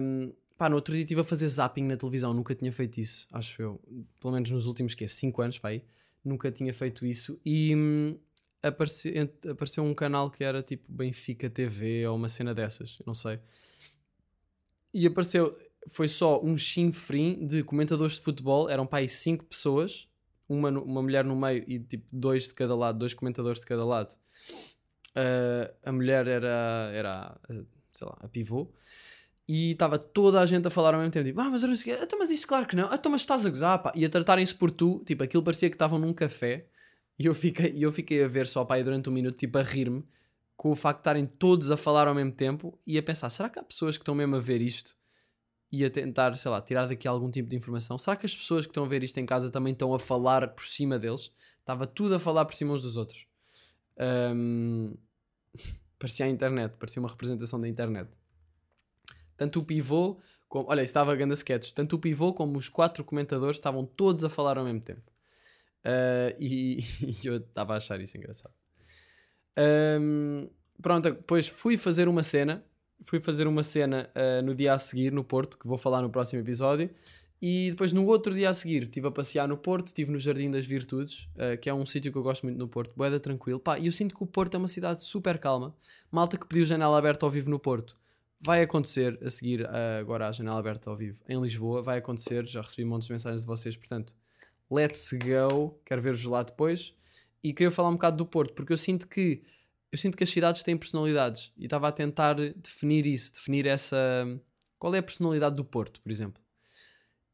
Um, 0.01 0.33
pá, 0.57 0.71
no 0.71 0.77
outro 0.77 0.95
dia 0.95 1.03
estive 1.03 1.21
a 1.21 1.25
fazer 1.25 1.47
zapping 1.49 1.85
na 1.85 1.99
televisão, 1.99 2.33
nunca 2.33 2.55
tinha 2.55 2.73
feito 2.73 2.99
isso, 2.99 3.27
acho 3.31 3.61
eu. 3.61 3.81
Pelo 4.19 4.33
menos 4.33 4.51
nos 4.51 4.65
últimos, 4.65 4.95
que 4.95 5.07
5 5.07 5.43
anos, 5.43 5.59
pá, 5.59 5.69
aí. 5.69 5.85
Nunca 6.25 6.51
tinha 6.51 6.73
feito 6.73 7.05
isso. 7.05 7.39
E 7.45 7.77
hum, 7.77 8.19
apareceu, 8.63 9.85
um 9.85 9.93
canal 9.93 10.31
que 10.31 10.43
era 10.43 10.63
tipo 10.63 10.91
Benfica 10.91 11.51
TV 11.51 12.07
ou 12.07 12.17
uma 12.17 12.31
cena 12.31 12.55
dessas, 12.55 13.03
não 13.05 13.13
sei. 13.13 13.39
E 14.95 15.07
apareceu, 15.07 15.55
foi 15.89 16.09
só 16.09 16.43
um 16.43 16.57
chinfrim 16.57 17.47
de 17.47 17.63
comentadores 17.65 18.15
de 18.15 18.23
futebol, 18.23 18.71
eram 18.71 18.87
pá, 18.87 18.97
aí 18.97 19.09
5 19.09 19.45
pessoas, 19.45 20.09
uma, 20.49 20.71
uma 20.71 21.03
mulher 21.03 21.23
no 21.23 21.37
meio 21.37 21.63
e 21.69 21.79
tipo 21.81 22.07
dois 22.11 22.49
de 22.49 22.55
cada 22.55 22.75
lado, 22.75 22.99
dois 22.99 23.13
comentadores 23.13 23.61
de 23.61 23.67
cada 23.67 23.85
lado. 23.85 24.17
Uh, 25.17 25.75
a 25.83 25.93
mulher 25.93 26.27
era, 26.27 26.91
era 26.93 27.41
sei 27.91 28.07
lá, 28.07 28.19
a 28.21 28.29
pivô 28.29 28.71
e 29.49 29.73
estava 29.73 29.99
toda 29.99 30.41
a 30.41 30.47
gente 30.47 30.67
a 30.67 30.71
falar 30.71 30.93
ao 30.93 31.01
mesmo 31.01 31.13
tempo, 31.13 31.25
tipo, 31.25 31.41
ah, 31.41 31.49
mas 31.49 31.63
eu 31.63 31.69
não 31.69 31.77
sei 31.77 31.95
quê, 31.95 32.01
então, 32.03 32.19
mas 32.19 32.31
isso 32.31 32.47
claro 32.47 32.67
que 32.67 32.75
não, 32.75 32.93
então, 32.93 33.11
mas 33.11 33.21
estás 33.21 33.47
a 33.47 33.51
gozar, 33.51 33.83
pá, 33.83 33.93
e 33.95 34.05
a 34.05 34.09
tratarem-se 34.09 34.55
por 34.55 34.71
tu, 34.71 35.03
tipo, 35.07 35.23
aquilo 35.23 35.43
parecia 35.43 35.71
que 35.71 35.77
estavam 35.77 35.99
num 35.99 36.13
café 36.13 36.67
e 37.19 37.27
eu 37.27 37.35
fiquei, 37.35 37.73
eu 37.77 37.93
fiquei 37.93 38.25
a 38.25 38.29
ver 38.29 38.47
só, 38.47 38.65
pá, 38.65 38.81
durante 38.83 39.09
um 39.09 39.13
minuto, 39.13 39.37
tipo, 39.37 39.57
a 39.57 39.63
rir-me 39.63 40.05
com 40.57 40.71
o 40.71 40.75
facto 40.75 40.99
de 40.99 41.01
estarem 41.03 41.27
todos 41.27 41.71
a 41.71 41.77
falar 41.77 42.09
ao 42.09 42.15
mesmo 42.15 42.33
tempo 42.33 42.79
e 42.87 42.99
a 42.99 43.03
pensar, 43.03 43.31
será 43.31 43.49
que 43.49 43.59
há 43.59 43.63
pessoas 43.63 43.97
que 43.97 44.03
estão 44.03 44.15
mesmo 44.15 44.37
a 44.37 44.41
ver 44.41 44.61
isto 44.61 44.97
e 45.71 45.85
a 45.85 45.91
tentar, 45.91 46.37
sei 46.37 46.51
lá, 46.51 46.61
tirar 46.61 46.87
daqui 46.87 47.07
algum 47.07 47.31
tipo 47.31 47.49
de 47.49 47.57
informação? 47.57 47.99
Será 47.99 48.17
que 48.17 48.27
as 48.27 48.35
pessoas 48.35 48.67
que 48.67 48.71
estão 48.71 48.85
a 48.85 48.89
ver 48.89 49.05
isto 49.05 49.19
em 49.19 49.27
casa 49.27 49.51
também 49.51 49.73
estão 49.73 49.95
a 49.95 49.99
falar 49.99 50.49
por 50.49 50.67
cima 50.67 50.99
deles? 50.99 51.31
Estava 51.61 51.87
tudo 51.87 52.15
a 52.15 52.19
falar 52.19 52.45
por 52.45 52.55
cima 52.55 52.73
uns 52.73 52.83
dos 52.83 52.97
outros. 52.97 53.27
Ahm, 53.99 54.95
parecia 55.99 56.27
a 56.27 56.29
internet, 56.29 56.73
parecia 56.79 57.01
uma 57.01 57.09
representação 57.09 57.61
da 57.61 57.69
internet. 57.69 58.11
Tanto 59.37 59.61
o 59.61 59.65
pivô, 59.65 60.19
como, 60.49 60.69
olha, 60.69 60.83
estava 60.83 61.13
a 61.13 61.17
ganda 61.17 61.35
sketch, 61.35 61.73
tanto 61.73 61.97
o 61.97 61.99
pivô 61.99 62.33
como 62.33 62.57
os 62.57 62.69
quatro 62.69 63.05
comentadores 63.05 63.57
estavam 63.57 63.85
todos 63.85 64.25
a 64.25 64.29
falar 64.29 64.59
ao 64.59 64.65
mesmo 64.65 64.81
tempo. 64.81 65.13
Ah, 65.87 66.35
e, 66.41 66.79
e 67.23 67.27
eu 67.27 67.37
estava 67.37 67.75
a 67.75 67.77
achar 67.77 68.01
isso 68.01 68.17
engraçado. 68.17 68.53
Ahm, 69.57 70.49
pronto, 70.83 71.11
depois 71.11 71.47
fui 71.47 71.79
fazer 71.79 72.09
uma 72.09 72.23
cena, 72.23 72.65
fui 73.03 73.21
fazer 73.21 73.47
uma 73.47 73.63
cena 73.63 74.11
ah, 74.15 74.43
no 74.43 74.55
dia 74.55 74.75
a 74.75 74.79
seguir 74.79 75.13
no 75.13 75.23
Porto, 75.23 75.57
que 75.57 75.67
vou 75.67 75.79
falar 75.79 76.03
no 76.03 76.11
próximo 76.11 76.43
episódio. 76.43 76.91
E 77.41 77.71
depois 77.71 77.93
no 77.93 78.05
outro 78.07 78.35
dia 78.35 78.49
a 78.49 78.55
seguir 78.55 78.85
estive 78.85 79.09
a 79.09 79.11
passear 79.11 79.47
no 79.47 79.57
Porto, 79.59 79.89
estive 79.89 80.11
no 80.11 80.19
Jardim 80.19 80.51
das 80.51 80.67
Virtudes, 80.67 81.29
ah, 81.37 81.57
que 81.57 81.69
é 81.69 81.75
um 81.75 81.85
sítio 81.85 82.11
que 82.11 82.19
eu 82.19 82.23
gosto 82.23 82.45
muito 82.45 82.59
no 82.59 82.67
Porto, 82.67 82.95
boeda 82.97 83.21
tranquilo. 83.21 83.61
Pá, 83.61 83.79
e 83.79 83.87
eu 83.87 83.93
sinto 83.93 84.15
que 84.15 84.23
o 84.23 84.27
Porto 84.27 84.55
é 84.55 84.59
uma 84.59 84.69
cidade 84.69 85.03
super 85.03 85.39
calma. 85.39 85.75
Malta 86.11 86.39
que 86.39 86.47
pediu 86.47 86.65
janela 86.65 86.99
aberta 86.99 87.27
ao 87.27 87.31
vivo 87.31 87.51
no 87.51 87.59
Porto. 87.59 87.97
Vai 88.41 88.63
acontecer 88.63 89.19
a 89.23 89.29
seguir 89.29 89.67
ah, 89.67 89.99
agora 89.99 90.29
a 90.29 90.33
janela 90.33 90.59
aberta 90.59 90.89
ao 90.89 90.97
vivo 90.97 91.23
em 91.29 91.41
Lisboa. 91.41 91.83
Vai 91.83 91.99
acontecer, 91.99 92.47
já 92.47 92.63
recebi 92.63 92.85
montes 92.85 93.09
de 93.09 93.13
mensagens 93.13 93.43
de 93.43 93.47
vocês, 93.47 93.77
portanto, 93.77 94.15
let's 94.71 95.11
go. 95.13 95.79
Quero 95.85 96.01
ver-vos 96.01 96.25
lá 96.25 96.43
depois. 96.43 96.95
E 97.45 97.53
queria 97.53 97.71
falar 97.71 97.91
um 97.91 97.95
bocado 97.95 98.17
do 98.17 98.27
Porto, 98.27 98.55
porque 98.55 98.73
eu 98.73 98.79
sinto 98.79 99.07
que 99.07 99.43
eu 99.93 99.99
sinto 99.99 100.17
que 100.17 100.25
as 100.25 100.31
cidades 100.31 100.63
têm 100.63 100.77
personalidades 100.77 101.53
e 101.57 101.65
estava 101.65 101.89
a 101.89 101.93
tentar 101.93 102.35
definir 102.35 103.07
isso, 103.07 103.33
definir 103.33 103.67
essa. 103.67 103.97
Qual 104.79 104.95
é 104.95 104.99
a 104.99 105.03
personalidade 105.03 105.57
do 105.57 105.65
Porto, 105.65 106.01
por 106.01 106.11
exemplo? 106.11 106.46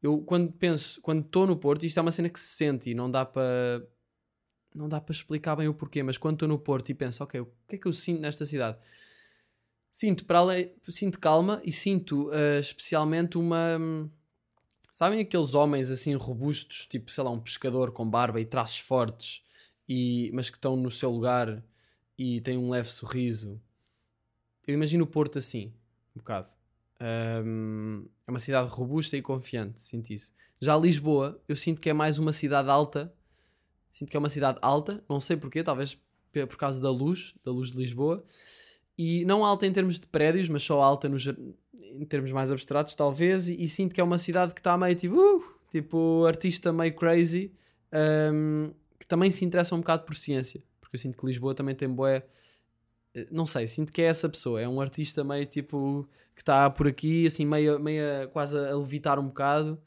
Eu 0.03 0.21
quando 0.21 0.51
penso, 0.51 1.01
quando 1.01 1.25
estou 1.25 1.47
no 1.47 1.55
Porto, 1.55 1.85
isto 1.85 1.97
é 1.97 2.01
uma 2.01 2.11
cena 2.11 2.29
que 2.29 2.39
se 2.39 2.57
sente 2.57 2.89
e 2.89 2.93
não 2.93 3.09
dá 3.09 3.25
para 3.25 3.87
não 4.75 4.89
dá 4.89 4.99
para 4.99 5.13
explicar 5.13 5.55
bem 5.55 5.67
o 5.67 5.73
porquê, 5.73 6.03
mas 6.03 6.17
quando 6.17 6.35
estou 6.35 6.47
no 6.49 6.59
Porto 6.59 6.89
e 6.89 6.93
penso, 6.93 7.23
ok, 7.23 7.39
o 7.39 7.45
que 7.67 7.75
é 7.75 7.77
que 7.77 7.87
eu 7.87 7.93
sinto 7.93 8.19
nesta 8.19 8.45
cidade? 8.45 8.77
Sinto 9.91 10.25
para 10.25 10.39
além, 10.39 10.73
sinto 10.89 11.19
calma 11.19 11.61
e 11.63 11.71
sinto 11.71 12.29
uh, 12.29 12.59
especialmente 12.59 13.37
uma 13.37 13.79
sabem 14.91 15.21
aqueles 15.21 15.55
homens 15.55 15.89
assim 15.89 16.13
robustos, 16.15 16.85
tipo, 16.85 17.11
sei 17.11 17.23
lá, 17.23 17.31
um 17.31 17.39
pescador 17.39 17.91
com 17.91 18.09
barba 18.09 18.41
e 18.41 18.45
traços 18.45 18.79
fortes, 18.79 19.43
e, 19.87 20.31
mas 20.33 20.49
que 20.49 20.57
estão 20.57 20.75
no 20.75 20.91
seu 20.91 21.09
lugar 21.09 21.63
e 22.17 22.41
têm 22.41 22.57
um 22.57 22.69
leve 22.69 22.89
sorriso. 22.89 23.59
Eu 24.67 24.73
imagino 24.75 25.03
o 25.03 25.07
Porto 25.07 25.39
assim, 25.39 25.73
um 26.15 26.19
bocado. 26.19 26.49
Um, 27.03 28.05
é 28.25 28.31
uma 28.31 28.39
cidade 28.39 28.69
robusta 28.69 29.17
e 29.17 29.21
confiante, 29.21 29.81
sinto 29.81 30.11
isso. 30.11 30.33
Já 30.61 30.77
Lisboa, 30.77 31.41
eu 31.47 31.55
sinto 31.55 31.81
que 31.81 31.89
é 31.89 31.93
mais 31.93 32.17
uma 32.17 32.31
cidade 32.31 32.69
alta. 32.69 33.13
Sinto 33.91 34.09
que 34.09 34.15
é 34.15 34.19
uma 34.19 34.29
cidade 34.29 34.57
alta, 34.61 35.03
não 35.09 35.19
sei 35.19 35.35
porquê, 35.35 35.61
talvez 35.61 35.99
por 36.31 36.57
causa 36.57 36.81
da 36.81 36.89
luz, 36.89 37.35
da 37.43 37.51
luz 37.51 37.69
de 37.69 37.77
Lisboa. 37.77 38.23
E 38.97 39.25
não 39.25 39.43
alta 39.43 39.67
em 39.67 39.73
termos 39.73 39.99
de 39.99 40.07
prédios, 40.07 40.47
mas 40.47 40.63
só 40.63 40.81
alta 40.81 41.09
no, 41.09 41.17
em 41.93 42.05
termos 42.05 42.31
mais 42.31 42.51
abstratos, 42.51 42.95
talvez. 42.95 43.49
E, 43.49 43.61
e 43.61 43.67
sinto 43.67 43.93
que 43.93 44.01
é 44.01 44.03
uma 44.03 44.17
cidade 44.17 44.53
que 44.53 44.61
está 44.61 44.77
meio 44.77 44.95
tipo, 44.95 45.15
uh, 45.15 45.43
tipo, 45.69 46.25
artista 46.25 46.71
meio 46.71 46.95
crazy, 46.95 47.51
um, 48.31 48.73
que 48.97 49.05
também 49.05 49.29
se 49.29 49.43
interessa 49.43 49.75
um 49.75 49.79
bocado 49.79 50.03
por 50.03 50.15
ciência. 50.15 50.63
Porque 50.79 50.95
eu 50.95 50.99
sinto 50.99 51.17
que 51.17 51.25
Lisboa 51.25 51.53
também 51.53 51.75
tem 51.75 51.89
boé 51.89 52.25
não 53.31 53.45
sei, 53.45 53.67
sinto 53.67 53.91
que 53.91 54.01
é 54.01 54.05
essa 54.05 54.27
pessoa, 54.27 54.59
é 54.61 54.67
um 54.67 54.81
artista 54.81 55.23
meio 55.23 55.45
tipo 55.45 56.07
que 56.35 56.41
está 56.41 56.69
por 56.69 56.87
aqui, 56.87 57.27
assim, 57.27 57.45
meio, 57.45 57.79
meio 57.79 58.27
quase 58.31 58.57
a 58.57 58.75
levitar 58.75 59.19
um 59.19 59.27
bocado, 59.27 59.79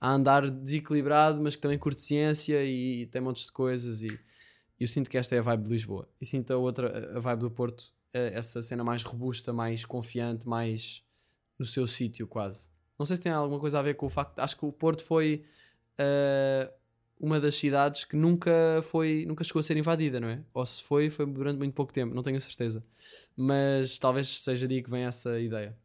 a 0.00 0.12
andar 0.12 0.48
desequilibrado, 0.48 1.42
mas 1.42 1.56
que 1.56 1.62
também 1.62 1.78
curte 1.78 2.00
ciência 2.00 2.64
e, 2.64 3.06
tem 3.06 3.20
montes 3.20 3.46
de 3.46 3.52
coisas. 3.52 4.02
E 4.02 4.18
eu 4.78 4.86
sinto 4.86 5.10
que 5.10 5.18
esta 5.18 5.34
é 5.34 5.38
a 5.40 5.42
vibe 5.42 5.64
de 5.64 5.70
Lisboa, 5.70 6.08
e 6.20 6.24
sinto 6.24 6.52
a 6.52 6.56
outra, 6.56 7.16
a 7.16 7.20
vibe 7.20 7.40
do 7.40 7.50
Porto, 7.50 7.92
é 8.12 8.38
essa 8.38 8.62
cena 8.62 8.84
mais 8.84 9.02
robusta, 9.02 9.52
mais 9.52 9.84
confiante, 9.84 10.48
mais 10.48 11.02
no 11.58 11.66
seu 11.66 11.86
sítio, 11.86 12.26
quase. 12.28 12.68
Não 12.98 13.04
sei 13.04 13.16
se 13.16 13.22
tem 13.22 13.32
alguma 13.32 13.60
coisa 13.60 13.78
a 13.78 13.82
ver 13.82 13.94
com 13.94 14.06
o 14.06 14.08
facto, 14.08 14.38
acho 14.38 14.56
que 14.56 14.64
o 14.64 14.72
Porto 14.72 15.02
foi. 15.02 15.44
Uh, 15.98 16.77
uma 17.20 17.40
das 17.40 17.54
cidades 17.56 18.04
que 18.04 18.16
nunca 18.16 18.80
foi, 18.82 19.24
nunca 19.26 19.42
chegou 19.42 19.60
a 19.60 19.62
ser 19.62 19.76
invadida, 19.76 20.20
não 20.20 20.28
é? 20.28 20.42
Ou 20.54 20.64
se 20.64 20.82
foi, 20.82 21.10
foi 21.10 21.26
durante 21.26 21.58
muito 21.58 21.74
pouco 21.74 21.92
tempo, 21.92 22.14
não 22.14 22.22
tenho 22.22 22.36
a 22.36 22.40
certeza. 22.40 22.84
Mas 23.36 23.98
talvez 23.98 24.42
seja 24.42 24.68
dia 24.68 24.82
que 24.82 24.90
vem 24.90 25.04
essa 25.04 25.38
ideia. 25.40 25.76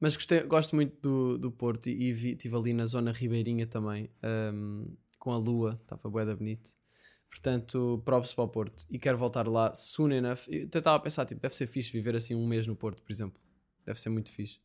Mas 0.00 0.16
gostei, 0.16 0.42
gosto 0.42 0.74
muito 0.74 1.00
do, 1.00 1.38
do 1.38 1.50
Porto 1.50 1.88
e 1.88 2.10
estive 2.10 2.56
ali 2.56 2.72
na 2.72 2.86
zona 2.86 3.12
ribeirinha 3.12 3.66
também, 3.66 4.10
um, 4.52 4.94
com 5.18 5.32
a 5.32 5.38
lua, 5.38 5.78
estava 5.82 6.10
bué 6.10 6.24
bonito. 6.34 6.76
Portanto, 7.30 8.00
props 8.04 8.32
para 8.32 8.44
o 8.44 8.48
Porto. 8.48 8.86
E 8.88 8.98
quero 8.98 9.18
voltar 9.18 9.48
lá 9.48 9.74
soon 9.74 10.12
enough. 10.12 10.46
Eu 10.48 10.66
até 10.66 10.78
estava 10.78 10.96
a 10.96 11.00
pensar, 11.00 11.26
tipo, 11.26 11.40
deve 11.40 11.54
ser 11.54 11.66
fixe 11.66 11.90
viver 11.90 12.14
assim 12.14 12.34
um 12.34 12.46
mês 12.46 12.66
no 12.66 12.76
Porto, 12.76 13.02
por 13.02 13.10
exemplo. 13.10 13.40
Deve 13.84 13.98
ser 13.98 14.08
muito 14.08 14.30
fixe. 14.30 14.60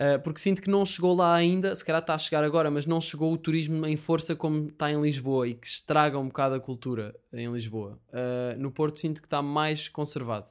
Uh, 0.00 0.22
porque 0.22 0.38
sinto 0.40 0.62
que 0.62 0.70
não 0.70 0.86
chegou 0.86 1.12
lá 1.12 1.34
ainda, 1.34 1.74
se 1.74 1.84
calhar 1.84 2.00
está 2.00 2.14
a 2.14 2.18
chegar 2.18 2.44
agora, 2.44 2.70
mas 2.70 2.86
não 2.86 3.00
chegou 3.00 3.32
o 3.32 3.36
turismo 3.36 3.84
em 3.84 3.96
força 3.96 4.36
como 4.36 4.68
está 4.68 4.92
em 4.92 5.00
Lisboa 5.00 5.48
e 5.48 5.54
que 5.54 5.66
estraga 5.66 6.16
um 6.16 6.28
bocado 6.28 6.54
a 6.54 6.60
cultura 6.60 7.18
em 7.32 7.50
Lisboa. 7.52 7.98
Uh, 8.08 8.60
no 8.60 8.70
Porto 8.70 9.00
sinto 9.00 9.20
que 9.20 9.26
está 9.26 9.42
mais 9.42 9.88
conservado. 9.88 10.46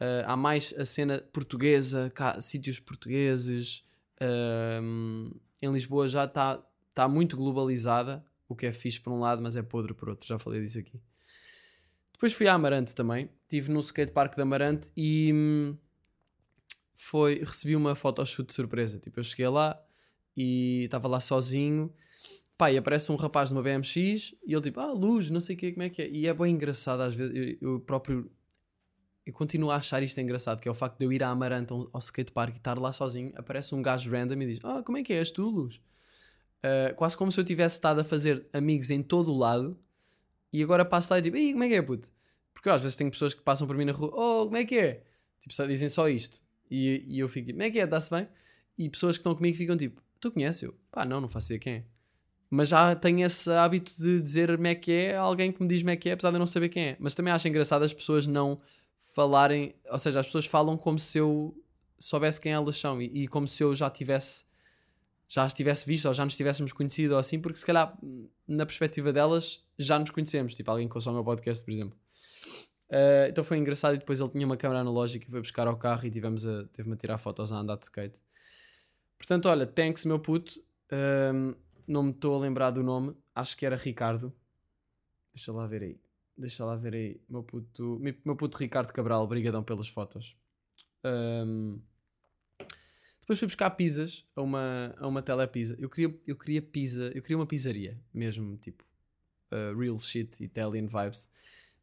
Uh, 0.00 0.22
há 0.24 0.36
mais 0.36 0.72
a 0.78 0.84
cena 0.84 1.18
portuguesa, 1.32 2.12
cá, 2.14 2.40
sítios 2.40 2.78
portugueses. 2.78 3.82
em 5.60 5.72
Lisboa 5.72 6.06
já 6.06 6.24
está 6.24 6.62
tá 6.94 7.08
muito 7.08 7.36
globalizada, 7.36 8.24
o 8.48 8.54
que 8.54 8.66
é 8.66 8.72
fixe 8.72 9.00
por 9.00 9.12
um 9.12 9.18
lado, 9.18 9.42
mas 9.42 9.56
é 9.56 9.62
podre 9.62 9.94
por 9.94 10.08
outro. 10.08 10.28
Já 10.28 10.38
falei 10.38 10.60
disso 10.60 10.78
aqui. 10.78 11.00
Depois 12.12 12.32
fui 12.32 12.46
a 12.46 12.54
Amarante 12.54 12.94
também. 12.94 13.28
Estive 13.42 13.72
no 13.72 13.80
skatepark 13.80 14.36
de 14.36 14.42
Amarante 14.42 14.92
e. 14.96 15.74
Foi, 16.94 17.40
recebi 17.40 17.74
uma 17.74 17.94
photoshoot 17.94 18.48
de 18.48 18.54
surpresa. 18.54 18.98
Tipo, 18.98 19.20
eu 19.20 19.24
cheguei 19.24 19.48
lá 19.48 19.80
e 20.36 20.84
estava 20.84 21.08
lá 21.08 21.20
sozinho. 21.20 21.92
Pá, 22.56 22.70
e 22.70 22.78
aparece 22.78 23.10
um 23.10 23.16
rapaz 23.16 23.50
numa 23.50 23.62
BMX 23.62 23.96
e 24.46 24.54
ele 24.54 24.62
tipo, 24.62 24.78
ah, 24.78 24.92
luz, 24.92 25.28
não 25.28 25.40
sei 25.40 25.56
o 25.56 25.58
que, 25.58 25.72
como 25.72 25.82
é 25.82 25.90
que 25.90 26.02
é. 26.02 26.08
E 26.08 26.26
é 26.26 26.34
bem 26.34 26.54
engraçado 26.54 27.00
às 27.00 27.14
vezes, 27.14 27.58
eu, 27.60 27.72
eu, 27.72 27.80
próprio, 27.80 28.30
eu 29.26 29.32
continuo 29.32 29.70
a 29.70 29.76
achar 29.76 30.02
isto 30.04 30.20
engraçado, 30.20 30.60
que 30.60 30.68
é 30.68 30.70
o 30.70 30.74
facto 30.74 30.98
de 30.98 31.04
eu 31.04 31.12
ir 31.12 31.22
à 31.24 31.30
Amaranta 31.30 31.74
ao, 31.74 31.98
skatepark 31.98 32.54
e 32.54 32.58
estar 32.58 32.78
lá 32.78 32.92
sozinho, 32.92 33.32
aparece 33.36 33.74
um 33.74 33.82
gajo 33.82 34.08
random 34.08 34.40
e 34.42 34.46
diz, 34.46 34.60
ah, 34.62 34.82
como 34.84 34.98
é 34.98 35.02
que 35.02 35.12
é, 35.12 35.16
és 35.16 35.32
tu, 35.32 35.50
luz? 35.50 35.80
Uh, 36.64 36.94
quase 36.94 37.16
como 37.16 37.30
se 37.32 37.40
eu 37.40 37.44
tivesse 37.44 37.76
estado 37.76 38.00
a 38.00 38.04
fazer 38.04 38.46
amigos 38.52 38.88
em 38.88 39.02
todo 39.02 39.32
o 39.32 39.36
lado 39.36 39.78
e 40.52 40.62
agora 40.62 40.84
passo 40.84 41.12
lá 41.12 41.18
e 41.18 41.22
tipo, 41.22 41.36
como 41.36 41.64
é 41.64 41.68
que 41.68 41.74
é, 41.74 41.82
puto? 41.82 42.12
Porque 42.54 42.68
eu, 42.68 42.72
às 42.72 42.82
vezes 42.82 42.96
tenho 42.96 43.10
pessoas 43.10 43.34
que 43.34 43.42
passam 43.42 43.66
por 43.66 43.76
mim 43.76 43.84
na 43.84 43.92
rua, 43.92 44.12
oh, 44.14 44.44
como 44.44 44.56
é 44.56 44.64
que 44.64 44.78
é? 44.78 45.04
Tipo, 45.40 45.52
só 45.52 45.66
dizem 45.66 45.88
só 45.88 46.08
isto. 46.08 46.40
E, 46.70 47.04
e 47.08 47.18
eu 47.18 47.28
fico 47.28 47.46
tipo, 47.46 47.58
como 47.58 47.68
é 47.68 47.70
que 47.70 47.78
é? 47.78 47.86
Dá-se 47.86 48.10
bem? 48.10 48.28
E 48.76 48.88
pessoas 48.88 49.16
que 49.16 49.20
estão 49.20 49.34
comigo 49.34 49.56
ficam 49.56 49.76
tipo, 49.76 50.02
tu 50.20 50.30
conheces? 50.30 50.62
Eu, 50.62 50.74
pá, 50.90 51.04
não, 51.04 51.20
não 51.20 51.28
faço 51.28 51.46
ideia 51.48 51.60
quem 51.60 51.72
é. 51.74 51.84
Mas 52.50 52.68
já 52.68 52.94
tenho 52.94 53.24
esse 53.24 53.50
hábito 53.50 53.92
de 53.96 54.20
dizer 54.20 54.54
como 54.54 54.66
é 54.66 54.74
que 54.74 54.92
é 54.92 55.16
alguém 55.16 55.50
que 55.50 55.62
me 55.62 55.68
diz 55.68 55.80
como 55.80 55.90
é 55.90 55.96
que 55.96 56.08
é, 56.08 56.12
apesar 56.12 56.30
de 56.30 56.36
eu 56.36 56.38
não 56.38 56.46
saber 56.46 56.68
quem 56.68 56.84
é. 56.88 56.96
Mas 57.00 57.14
também 57.14 57.32
acho 57.32 57.48
engraçado 57.48 57.82
as 57.82 57.92
pessoas 57.92 58.26
não 58.26 58.60
falarem, 58.98 59.74
ou 59.90 59.98
seja, 59.98 60.20
as 60.20 60.26
pessoas 60.26 60.46
falam 60.46 60.76
como 60.76 60.98
se 60.98 61.18
eu 61.18 61.56
soubesse 61.98 62.40
quem 62.40 62.52
elas 62.52 62.76
são 62.76 63.00
e, 63.00 63.24
e 63.24 63.28
como 63.28 63.46
se 63.46 63.62
eu 63.62 63.74
já 63.74 63.90
tivesse 63.90 64.44
já 65.26 65.42
as 65.42 65.54
tivesse 65.54 65.86
visto 65.86 66.06
ou 66.06 66.14
já 66.14 66.24
nos 66.24 66.36
tivéssemos 66.36 66.72
conhecido 66.72 67.12
ou 67.12 67.18
assim, 67.18 67.40
porque 67.40 67.58
se 67.58 67.66
calhar 67.66 67.96
na 68.46 68.64
perspectiva 68.64 69.12
delas 69.12 69.64
já 69.78 69.98
nos 69.98 70.10
conhecemos, 70.10 70.54
tipo 70.54 70.70
alguém 70.70 70.88
que 70.88 70.94
ouça 70.96 71.10
o 71.10 71.14
meu 71.14 71.24
podcast, 71.24 71.64
por 71.64 71.72
exemplo. 71.72 71.98
Uh, 72.94 73.26
então 73.28 73.42
foi 73.42 73.58
engraçado 73.58 73.96
e 73.96 73.98
depois 73.98 74.20
ele 74.20 74.30
tinha 74.30 74.46
uma 74.46 74.56
câmera 74.56 74.80
analógica 74.80 75.26
e 75.26 75.30
foi 75.30 75.40
buscar 75.40 75.66
ao 75.66 75.76
carro 75.76 76.06
e 76.06 76.10
tivemos 76.12 76.46
a, 76.46 76.64
teve-me 76.72 76.94
a 76.94 76.96
tirar 76.96 77.18
fotos 77.18 77.52
a 77.52 77.56
andar 77.56 77.76
de 77.76 77.82
skate. 77.82 78.16
Portanto, 79.18 79.48
olha, 79.48 79.66
thanks 79.66 80.04
meu 80.04 80.20
puto. 80.20 80.60
Uh, 80.92 81.56
não 81.88 82.04
me 82.04 82.10
estou 82.12 82.36
a 82.36 82.38
lembrar 82.38 82.70
do 82.70 82.84
nome. 82.84 83.16
Acho 83.34 83.56
que 83.56 83.66
era 83.66 83.74
Ricardo. 83.74 84.32
Deixa 85.34 85.52
lá 85.52 85.66
ver 85.66 85.82
aí. 85.82 86.00
Deixa 86.38 86.64
lá 86.64 86.76
ver 86.76 86.94
aí. 86.94 87.20
Meu 87.28 87.42
puto, 87.42 88.00
meu 88.24 88.36
puto 88.36 88.58
Ricardo 88.58 88.92
Cabral, 88.92 89.24
obrigadão 89.24 89.64
pelas 89.64 89.88
fotos. 89.88 90.36
Um, 91.04 91.80
depois 93.20 93.38
fui 93.38 93.46
buscar 93.46 93.70
pizzas 93.70 94.24
a 94.36 94.42
uma, 94.42 94.94
a 94.98 95.08
uma 95.08 95.20
telepizza. 95.20 95.74
Eu 95.80 95.90
queria, 95.90 96.14
eu 96.26 96.36
queria 96.36 96.62
pizza, 96.62 97.10
eu 97.14 97.22
queria 97.22 97.36
uma 97.36 97.46
pizzaria 97.46 97.98
mesmo, 98.12 98.56
tipo 98.58 98.84
uh, 99.50 99.76
real 99.76 99.98
shit, 99.98 100.44
Italian 100.44 100.86
vibes. 100.86 101.28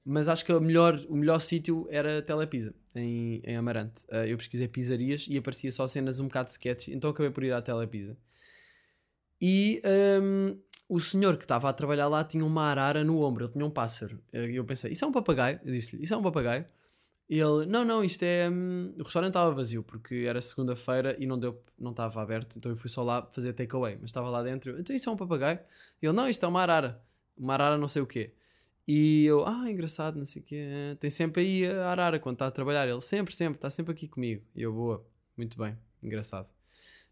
Mas 0.04 0.28
acho 0.28 0.44
que 0.44 0.52
o 0.52 0.60
melhor, 0.60 1.00
o 1.10 1.16
melhor 1.16 1.40
sítio 1.40 1.88
era 1.90 2.22
Telepisa, 2.22 2.74
em, 2.96 3.42
em 3.44 3.56
Amarante. 3.56 4.04
Uh, 4.06 4.26
eu 4.26 4.38
pesquisei 4.38 4.68
pizzarias 4.68 5.28
e 5.30 5.38
aparecia 5.38 5.72
só 5.72 5.86
cenas 5.86 6.20
um 6.20 6.26
bocado 6.26 6.50
sketch, 6.50 6.88
então 6.88 7.12
acabei 7.12 7.32
por 7.32 7.44
ir 7.44 7.54
à 7.54 7.62
Telepisa. 7.62 8.18
E 9.40 9.82
um, 10.22 10.58
o 10.90 11.00
senhor 11.00 11.38
que 11.38 11.46
estava 11.46 11.70
a 11.70 11.74
trabalhar 11.74 12.08
lá 12.08 12.24
tinha 12.24 12.46
uma 12.46 12.64
arara 12.64 13.04
no 13.04 13.24
ombro, 13.24 13.46
ele 13.46 13.54
tinha 13.54 13.66
um 13.66 13.72
pássaro. 13.72 14.20
E 14.34 14.56
eu 14.56 14.66
pensei, 14.66 14.92
isso 14.92 15.06
é 15.06 15.08
um 15.08 15.12
papagaio? 15.12 15.60
Eu 15.64 15.72
disse-lhe, 15.72 16.04
isso 16.04 16.14
é 16.14 16.18
um 16.18 16.22
papagaio? 16.22 16.66
E 17.30 17.40
ele, 17.40 17.66
não, 17.66 17.86
não, 17.86 18.04
isto 18.04 18.24
é. 18.24 18.50
Hum, 18.50 18.94
o 19.00 19.04
restaurante 19.04 19.30
estava 19.30 19.52
vazio 19.54 19.82
porque 19.84 20.26
era 20.28 20.42
segunda-feira 20.42 21.16
e 21.18 21.26
não 21.26 21.40
deu, 21.40 21.64
não 21.80 21.92
estava 21.92 22.22
aberto, 22.22 22.58
então 22.58 22.70
eu 22.70 22.76
fui 22.76 22.90
só 22.90 23.04
lá 23.04 23.26
fazer 23.32 23.54
takeaway, 23.54 23.96
mas 24.02 24.10
estava 24.10 24.30
lá 24.30 24.44
dentro. 24.44 24.78
Então 24.78 24.94
isso 24.94 25.10
é 25.10 25.14
um 25.14 25.16
papagaio? 25.16 25.60
E 26.02 26.06
ele, 26.06 26.14
não, 26.14 26.28
isto 26.28 26.46
é 26.46 26.48
uma 26.50 26.62
arara. 26.62 27.02
Uma 27.38 27.54
arara 27.54 27.78
não 27.78 27.88
sei 27.88 28.02
o 28.02 28.06
quê. 28.06 28.34
E 28.88 29.26
eu, 29.26 29.46
ah, 29.46 29.70
engraçado, 29.70 30.18
não 30.18 30.26
sei 30.26 30.42
o 30.42 30.46
quê. 30.46 30.98
Tem 31.00 31.10
sempre 31.10 31.42
aí 31.42 31.66
a 31.66 31.92
Arara 31.92 32.20
quando 32.20 32.36
está 32.36 32.48
a 32.48 32.52
trabalhar. 32.52 32.88
Ele, 32.88 33.02
sempre, 33.02 33.36
sempre, 33.36 33.58
está 33.58 33.70
sempre 33.70 33.92
aqui 33.92 34.08
comigo. 34.08 34.44
E 34.56 34.62
eu, 34.62 34.74
boa, 34.74 35.06
muito 35.38 35.58
bem, 35.58 35.78
engraçado. 36.02 36.48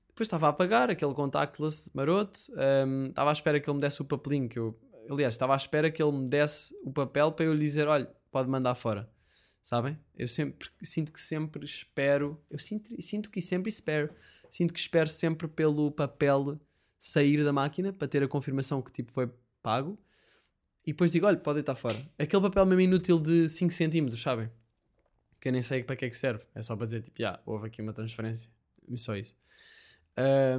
Depois 0.07 0.27
estava 0.27 0.49
a 0.49 0.53
pagar 0.53 0.89
aquele 0.89 1.13
contactless 1.13 1.89
maroto. 1.93 2.39
Um, 2.85 3.07
estava 3.07 3.29
à 3.29 3.33
espera 3.33 3.59
que 3.59 3.69
ele 3.69 3.75
me 3.75 3.81
desse 3.81 4.01
o 4.01 4.05
papelinho 4.05 4.49
que 4.49 4.59
eu. 4.59 4.77
Aliás, 5.09 5.33
estava 5.33 5.53
à 5.53 5.55
espera 5.55 5.89
que 5.89 6.03
ele 6.03 6.11
me 6.11 6.27
desse 6.27 6.75
o 6.83 6.91
papel 6.91 7.31
para 7.31 7.45
eu 7.45 7.53
lhe 7.53 7.63
dizer: 7.63 7.87
olha, 7.87 8.11
pode 8.31 8.49
mandar 8.49 8.75
fora. 8.75 9.09
Sabem? 9.63 9.97
Eu 10.15 10.27
sempre 10.27 10.69
sinto 10.81 11.13
que 11.13 11.19
sempre 11.19 11.63
espero. 11.63 12.41
Eu 12.49 12.59
sinto, 12.59 13.01
sinto 13.01 13.29
que 13.29 13.41
sempre 13.41 13.69
espero. 13.69 14.09
Sinto 14.49 14.73
que 14.73 14.79
espero 14.79 15.09
sempre 15.09 15.47
pelo 15.47 15.91
papel 15.91 16.59
sair 16.97 17.43
da 17.43 17.53
máquina 17.53 17.93
para 17.93 18.07
ter 18.07 18.23
a 18.23 18.27
confirmação 18.27 18.81
que 18.81 18.91
tipo 18.91 19.11
foi 19.11 19.31
pago 19.61 19.97
e 20.89 20.91
depois 20.91 21.11
digo, 21.11 21.27
olha, 21.27 21.37
pode 21.37 21.59
estar 21.59 21.75
fora. 21.75 22.03
Aquele 22.17 22.41
papel 22.41 22.65
mesmo 22.65 22.81
inútil 22.81 23.19
de 23.19 23.47
5 23.47 23.71
cm, 23.71 24.17
sabem? 24.17 24.49
Que 25.39 25.49
eu 25.49 25.51
nem 25.51 25.61
sei 25.61 25.83
para 25.83 25.95
que 25.95 26.03
é 26.03 26.09
que 26.09 26.17
serve. 26.17 26.43
É 26.55 26.63
só 26.63 26.75
para 26.75 26.87
dizer, 26.87 27.03
tipo, 27.03 27.23
ah, 27.23 27.39
houve 27.45 27.67
aqui 27.67 27.79
uma 27.79 27.93
transferência. 27.93 28.49
E 28.87 28.97
só 28.97 29.15
isso. 29.15 29.35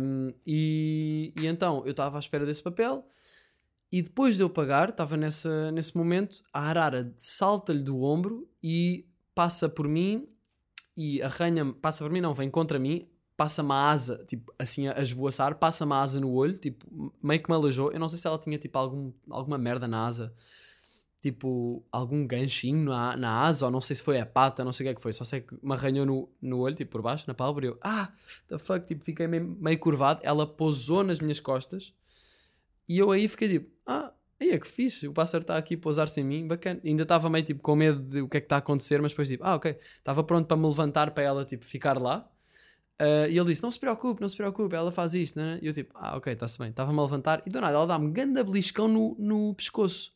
Um, 0.01 0.33
e, 0.47 1.35
e 1.37 1.47
então, 1.49 1.83
eu 1.85 1.91
estava 1.91 2.17
à 2.17 2.21
espera 2.21 2.47
desse 2.47 2.63
papel 2.63 3.05
E 3.91 4.01
depois 4.01 4.37
de 4.37 4.43
eu 4.45 4.49
pagar, 4.49 4.91
estava 4.91 5.17
nessa, 5.17 5.73
nesse 5.73 5.97
momento, 5.97 6.37
a 6.53 6.61
arara 6.61 7.13
salta-lhe 7.17 7.83
do 7.83 8.01
ombro 8.01 8.49
e 8.63 9.09
passa 9.35 9.69
por 9.69 9.89
mim 9.89 10.29
e 10.97 11.21
arranha-me, 11.23 11.75
passa 11.75 12.05
por 12.05 12.13
mim 12.13 12.21
não, 12.21 12.33
vem 12.33 12.49
contra 12.49 12.79
mim, 12.79 13.10
passa-me 13.41 13.73
a 13.73 13.89
asa, 13.89 14.23
tipo, 14.29 14.53
assim 14.59 14.87
a 14.89 15.01
esvoaçar, 15.01 15.55
passa-me 15.55 15.95
a 15.95 16.01
asa 16.03 16.21
no 16.21 16.31
olho, 16.31 16.59
tipo, 16.59 17.11
meio 17.23 17.43
que 17.43 17.49
me 17.49 17.57
aleijou. 17.57 17.91
Eu 17.91 17.99
não 17.99 18.07
sei 18.07 18.19
se 18.19 18.27
ela 18.27 18.39
tinha, 18.39 18.59
tipo, 18.59 18.77
algum, 18.77 19.11
alguma 19.31 19.57
merda 19.57 19.89
na 19.89 20.07
asa, 20.07 20.31
tipo, 21.23 21.83
algum 21.91 22.27
ganchinho 22.27 22.85
na, 22.85 23.17
na 23.17 23.41
asa, 23.41 23.65
ou 23.65 23.73
não 23.73 23.81
sei 23.81 23.97
se 23.97 24.03
foi 24.03 24.21
a 24.21 24.27
pata, 24.27 24.63
não 24.63 24.75
sei 24.75 24.85
o 24.85 24.87
que 24.89 24.91
é 24.91 24.95
que 24.95 25.01
foi, 25.01 25.15
só 25.15 25.25
sei 25.25 25.41
que 25.41 25.55
me 25.63 25.73
arranhou 25.73 26.05
no, 26.05 26.29
no 26.43 26.59
olho, 26.59 26.75
tipo, 26.75 26.91
por 26.91 27.01
baixo, 27.01 27.25
na 27.27 27.33
pálpebra, 27.33 27.65
e 27.65 27.69
eu, 27.71 27.79
ah, 27.81 28.13
the 28.47 28.59
fuck, 28.59 28.87
tipo, 28.87 29.03
fiquei 29.03 29.27
meio, 29.27 29.57
meio 29.59 29.79
curvado, 29.79 30.21
ela 30.23 30.47
pousou 30.47 31.03
nas 31.03 31.19
minhas 31.19 31.41
costas, 31.41 31.95
e 32.87 32.99
eu 32.99 33.11
aí 33.11 33.27
fiquei 33.27 33.49
tipo, 33.49 33.71
ah, 33.87 34.13
aí 34.39 34.51
é 34.51 34.59
que 34.59 34.69
fixe, 34.69 35.09
o 35.09 35.15
pássaro 35.15 35.41
está 35.41 35.57
aqui 35.57 35.77
a 35.77 35.79
pousar-se 35.79 36.21
em 36.21 36.25
mim, 36.25 36.47
bacana. 36.47 36.79
Ainda 36.85 37.05
estava 37.05 37.31
meio 37.31 37.45
tipo 37.47 37.63
com 37.63 37.75
medo 37.75 38.03
de 38.03 38.21
o 38.21 38.29
que 38.29 38.37
é 38.37 38.41
que 38.41 38.45
está 38.47 38.57
a 38.57 38.59
acontecer, 38.59 39.01
mas 39.01 39.13
depois 39.13 39.29
tipo, 39.29 39.45
ah, 39.45 39.55
ok, 39.55 39.79
estava 39.97 40.23
pronto 40.25 40.47
para 40.47 40.59
me 40.59 40.67
levantar 40.67 41.13
para 41.13 41.25
ela 41.25 41.45
tipo 41.47 41.65
ficar 41.65 41.99
lá. 41.99 42.29
Ah, 43.01 43.27
e 43.29 43.39
ele 43.39 43.47
disse: 43.47 43.63
Não 43.63 43.71
se 43.71 43.79
preocupe, 43.79 44.21
não 44.21 44.29
se 44.29 44.37
preocupe, 44.37 44.77
ela 44.77 44.93
faz 44.93 45.15
isto, 45.15 45.39
né? 45.39 45.59
E 45.63 45.67
eu 45.67 45.73
tipo, 45.73 45.95
ah, 45.97 46.17
ok, 46.19 46.33
está-se 46.35 46.59
bem. 46.59 46.69
Estava-me 46.69 46.99
a 46.99 47.03
levantar 47.03 47.43
e 47.47 47.51
do 47.51 47.61
nada 47.61 47.75
ela 47.75 47.87
dá-me 47.87 48.11
ganda 48.13 48.45
beliscão 48.45 48.87
no, 48.87 49.17
no 49.19 49.55
pescoço. 49.55 50.13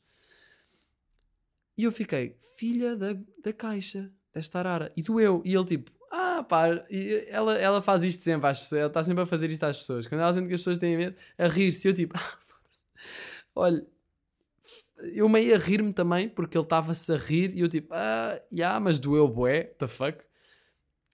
E 1.77 1.85
eu 1.85 1.91
fiquei, 1.91 2.37
filha 2.57 2.95
da, 2.95 3.17
da 3.43 3.53
caixa, 3.53 4.13
desta 4.33 4.59
arara. 4.59 4.93
E 4.97 5.03
doeu. 5.03 5.43
E 5.45 5.55
ele 5.55 5.65
tipo, 5.65 5.91
ah, 6.13 6.45
pá, 6.45 6.69
e 6.91 7.27
ela, 7.29 7.59
ela 7.59 7.83
faz 7.83 8.05
isto 8.05 8.23
sempre 8.23 8.49
às 8.49 8.61
pessoas, 8.61 8.79
ela 8.81 8.89
está 8.89 9.03
sempre 9.03 9.23
a 9.23 9.27
fazer 9.27 9.51
isto 9.51 9.65
às 9.65 9.79
pessoas. 9.79 10.07
Quando 10.07 10.21
ela 10.21 10.33
sente 10.33 10.47
que 10.47 10.55
as 10.55 10.61
pessoas 10.61 10.79
têm 10.79 10.97
medo, 10.97 11.17
a 11.39 11.47
rir-se. 11.49 11.89
Eu 11.89 11.95
tipo, 11.95 12.15
ah, 12.19 12.39
olha, 13.57 13.85
eu 15.15 15.29
meio 15.29 15.55
a 15.55 15.59
rir-me 15.59 15.93
também, 15.93 16.29
porque 16.29 16.57
ele 16.57 16.65
estava-se 16.65 17.11
a 17.13 17.17
rir 17.17 17.53
e 17.57 17.61
eu 17.61 17.69
tipo, 17.69 17.93
ah, 17.95 18.41
já, 18.53 18.79
mas 18.79 18.99
doeu 18.99 19.27
bué, 19.27 19.61
what 19.61 19.75
the 19.79 19.87
fuck. 19.87 20.19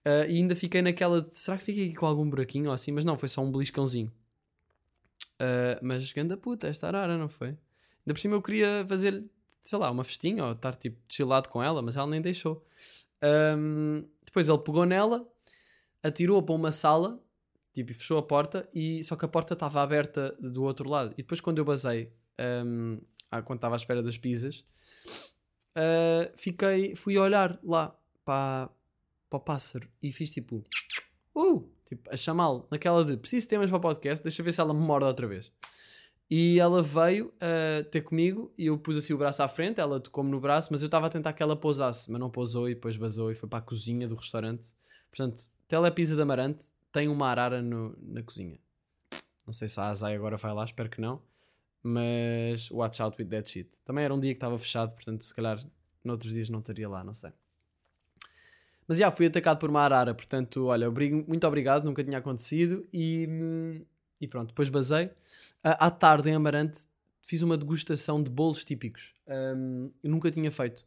Ah, 0.05 0.25
e 0.27 0.37
ainda 0.37 0.55
fiquei 0.55 0.81
naquela, 0.81 1.21
de, 1.21 1.35
será 1.37 1.57
que 1.57 1.63
fiquei 1.63 1.87
aqui 1.87 1.95
com 1.95 2.05
algum 2.05 2.29
buraquinho 2.29 2.67
ou 2.67 2.73
assim? 2.73 2.91
Mas 2.91 3.05
não, 3.05 3.17
foi 3.17 3.29
só 3.29 3.41
um 3.41 3.51
beliscãozinho. 3.51 4.11
Ah, 5.39 5.79
mas 5.81 6.11
ganda 6.13 6.37
puta, 6.37 6.67
esta 6.67 6.87
arara, 6.87 7.17
não 7.17 7.29
foi? 7.29 7.49
Ainda 7.49 8.13
por 8.13 8.19
cima 8.19 8.35
eu 8.35 8.41
queria 8.41 8.85
fazer, 8.87 9.23
sei 9.61 9.79
lá, 9.79 9.89
uma 9.91 10.03
festinha 10.03 10.45
ou 10.45 10.51
estar 10.53 10.75
tipo 10.75 10.97
chillado 11.07 11.49
com 11.49 11.61
ela, 11.63 11.81
mas 11.81 11.97
ela 11.97 12.07
nem 12.07 12.21
deixou. 12.21 12.65
Ahm, 13.21 14.05
depois 14.25 14.49
ele 14.49 14.57
pegou 14.59 14.85
nela, 14.85 15.27
atirou-a 16.03 16.43
para 16.43 16.55
uma 16.55 16.71
sala, 16.71 17.19
tipo, 17.73 17.91
e 17.91 17.93
fechou 17.93 18.17
a 18.17 18.23
porta, 18.23 18.67
e 18.73 19.03
só 19.03 19.15
que 19.15 19.25
a 19.25 19.27
porta 19.27 19.53
estava 19.53 19.81
aberta 19.81 20.35
do 20.39 20.63
outro 20.63 20.89
lado. 20.89 21.13
E 21.13 21.17
depois 21.17 21.41
quando 21.41 21.59
eu 21.59 21.65
basei, 21.65 22.11
ahm, 22.39 22.97
ah, 23.31 23.41
quando 23.41 23.57
estava 23.59 23.75
à 23.75 23.77
espera 23.77 24.01
das 24.03 24.17
pizzas, 24.17 24.63
ah, 25.75 26.31
fiquei, 26.35 26.95
fui 26.95 27.17
olhar 27.17 27.59
lá 27.63 27.95
para, 28.25 28.69
para 29.31 29.37
o 29.37 29.39
pássaro 29.39 29.87
e 30.03 30.11
fiz 30.11 30.29
tipo, 30.29 30.61
uh, 31.33 31.63
tipo, 31.85 32.09
a 32.11 32.17
chamá-lo, 32.17 32.67
naquela 32.69 33.05
de 33.05 33.15
preciso 33.15 33.45
de 33.45 33.49
temas 33.49 33.69
para 33.69 33.77
o 33.77 33.81
podcast, 33.81 34.21
deixa 34.21 34.43
ver 34.43 34.51
se 34.51 34.59
ela 34.59 34.73
me 34.73 34.81
morde 34.81 35.05
outra 35.05 35.25
vez. 35.25 35.51
E 36.29 36.59
ela 36.59 36.81
veio 36.81 37.33
ah, 37.41 37.83
ter 37.91 38.01
comigo 38.01 38.53
e 38.57 38.67
eu 38.67 38.77
pus 38.77 38.95
assim 38.95 39.13
o 39.13 39.17
braço 39.17 39.41
à 39.43 39.47
frente, 39.49 39.81
ela 39.81 39.99
tocou-me 39.99 40.29
no 40.31 40.39
braço, 40.39 40.69
mas 40.71 40.81
eu 40.81 40.85
estava 40.85 41.07
a 41.07 41.09
tentar 41.09 41.33
que 41.33 41.43
ela 41.43 41.55
pousasse, 41.57 42.09
mas 42.11 42.21
não 42.21 42.29
pousou 42.29 42.69
e 42.69 42.73
depois 42.75 42.95
basou 42.95 43.31
e 43.31 43.35
foi 43.35 43.49
para 43.49 43.59
a 43.59 43.61
cozinha 43.61 44.07
do 44.07 44.15
restaurante. 44.15 44.73
Portanto, 45.09 45.49
Telepizza 45.67 46.15
de 46.15 46.21
Amarante 46.21 46.63
tem 46.91 47.09
uma 47.09 47.27
arara 47.27 47.61
no- 47.61 47.97
na 48.01 48.23
cozinha. 48.23 48.57
Não 49.45 49.51
sei 49.53 49.67
se 49.67 49.77
a 49.79 49.87
Azai 49.87 50.15
agora 50.15 50.37
vai 50.37 50.53
lá, 50.53 50.63
espero 50.63 50.89
que 50.89 51.01
não. 51.01 51.21
Mas 51.83 52.69
watch 52.71 53.01
out 53.01 53.15
with 53.21 53.27
that 53.29 53.49
shit. 53.49 53.69
Também 53.83 54.05
era 54.05 54.13
um 54.13 54.19
dia 54.19 54.31
que 54.31 54.37
estava 54.37 54.57
fechado, 54.57 54.93
portanto, 54.93 55.23
se 55.25 55.33
calhar 55.33 55.61
noutros 56.03 56.33
dias 56.33 56.49
não 56.49 56.59
estaria 56.59 56.87
lá, 56.87 57.03
não 57.03 57.13
sei. 57.13 57.31
Mas 58.91 58.97
já, 58.97 59.09
fui 59.09 59.25
atacado 59.25 59.57
por 59.57 59.69
uma 59.69 59.79
arara, 59.79 60.13
portanto, 60.13 60.65
olha, 60.65 60.91
muito 61.25 61.47
obrigado, 61.47 61.85
nunca 61.85 62.03
tinha 62.03 62.17
acontecido 62.17 62.85
e, 62.91 63.25
e 64.19 64.27
pronto, 64.27 64.49
depois 64.49 64.67
basei. 64.67 65.09
À 65.63 65.89
tarde, 65.89 66.29
em 66.29 66.35
Amarante, 66.35 66.81
fiz 67.21 67.41
uma 67.41 67.57
degustação 67.57 68.21
de 68.21 68.29
bolos 68.29 68.65
típicos. 68.65 69.13
Hum, 69.55 69.89
eu 70.03 70.11
nunca 70.11 70.29
tinha 70.29 70.51
feito 70.51 70.85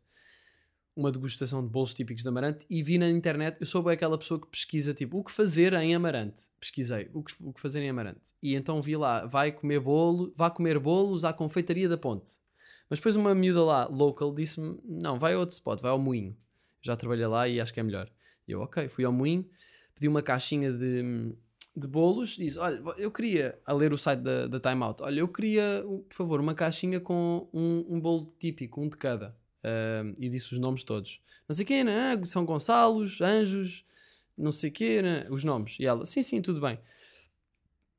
uma 0.95 1.11
degustação 1.11 1.63
de 1.63 1.71
bolos 1.71 1.95
típicos 1.95 2.23
de 2.23 2.29
Amarante 2.29 2.67
e 2.69 2.83
vi 2.83 2.99
na 2.99 3.09
internet, 3.09 3.57
eu 3.59 3.65
sou 3.65 3.89
aquela 3.89 4.19
pessoa 4.19 4.39
que 4.39 4.49
pesquisa 4.49 4.93
tipo 4.93 5.21
o 5.21 5.25
que 5.25 5.33
fazer 5.33 5.73
em 5.73 5.95
Amarante. 5.95 6.51
Pesquisei 6.61 7.09
o 7.15 7.23
que, 7.23 7.33
o 7.41 7.55
que 7.55 7.61
fazer 7.63 7.81
em 7.81 7.89
Amarante. 7.89 8.35
E 8.43 8.55
então 8.55 8.83
vi 8.83 8.99
lá, 8.99 9.25
vai 9.25 9.51
comer 9.51 9.81
bolo, 9.81 10.31
vai 10.37 10.51
comer 10.51 10.79
bolos 10.79 11.25
à 11.25 11.33
confeitaria 11.33 11.89
da 11.89 11.97
Ponte. 11.97 12.35
Mas 12.91 12.99
depois 12.99 13.17
uma 13.17 13.35
miúda 13.35 13.65
lá, 13.65 13.87
local, 13.87 14.35
disse-me: 14.35 14.79
não, 14.85 15.19
vai 15.19 15.33
a 15.33 15.39
outro 15.39 15.55
spot, 15.55 15.81
vai 15.81 15.91
ao 15.91 15.99
moinho. 15.99 16.37
Já 16.85 16.95
trabalhei 16.95 17.27
lá 17.27 17.49
e 17.49 17.61
acho 17.61 17.73
que 17.73 17.81
é 17.81 17.83
melhor. 17.83 18.11
E 18.47 18.53
eu, 18.53 18.61
ok, 18.61 18.89
fui 18.89 19.05
ao 19.05 19.13
moinho, 19.13 19.49
pedi 19.95 20.07
uma 20.07 20.21
caixinha 20.21 20.71
de, 20.71 21.35
de 21.75 21.89
bolos, 21.89 22.37
disse: 22.37 22.59
olha, 22.59 22.81
eu 22.99 23.11
queria, 23.11 23.59
a 23.65 23.73
ler 23.73 23.95
o 23.95 23.99
site 23.99 24.21
da, 24.21 24.47
da 24.47 24.61
Time 24.61 24.83
Out, 24.83 25.03
olha, 25.03 25.21
eu 25.21 25.29
queria, 25.29 25.83
por 26.09 26.15
favor, 26.15 26.41
uma 26.41 26.55
caixinha 26.55 27.01
com 27.01 27.49
um, 27.55 27.87
um 27.89 27.99
bolo 27.99 28.27
típico, 28.39 28.83
um 28.83 28.89
de 28.89 28.99
cada. 28.99 29.35
Ahm, 29.65 30.15
e 30.19 30.29
disse 30.29 30.53
os 30.53 30.59
nomes 30.59 30.85
todos. 30.85 31.23
Não 31.49 31.57
sei 31.57 31.65
quê, 31.65 31.83
né? 31.83 32.21
São 32.25 32.45
Gonçalos, 32.45 33.23
Anjos, 33.23 33.83
não 34.37 34.53
sei 34.53 34.71
quê, 34.71 35.01
né? 35.01 35.27
os 35.31 35.43
nomes. 35.43 35.79
E 35.81 35.87
ela, 35.87 36.05
sim, 36.05 36.23
sim, 36.23 36.43
tudo 36.43 36.61
bem. 36.61 36.79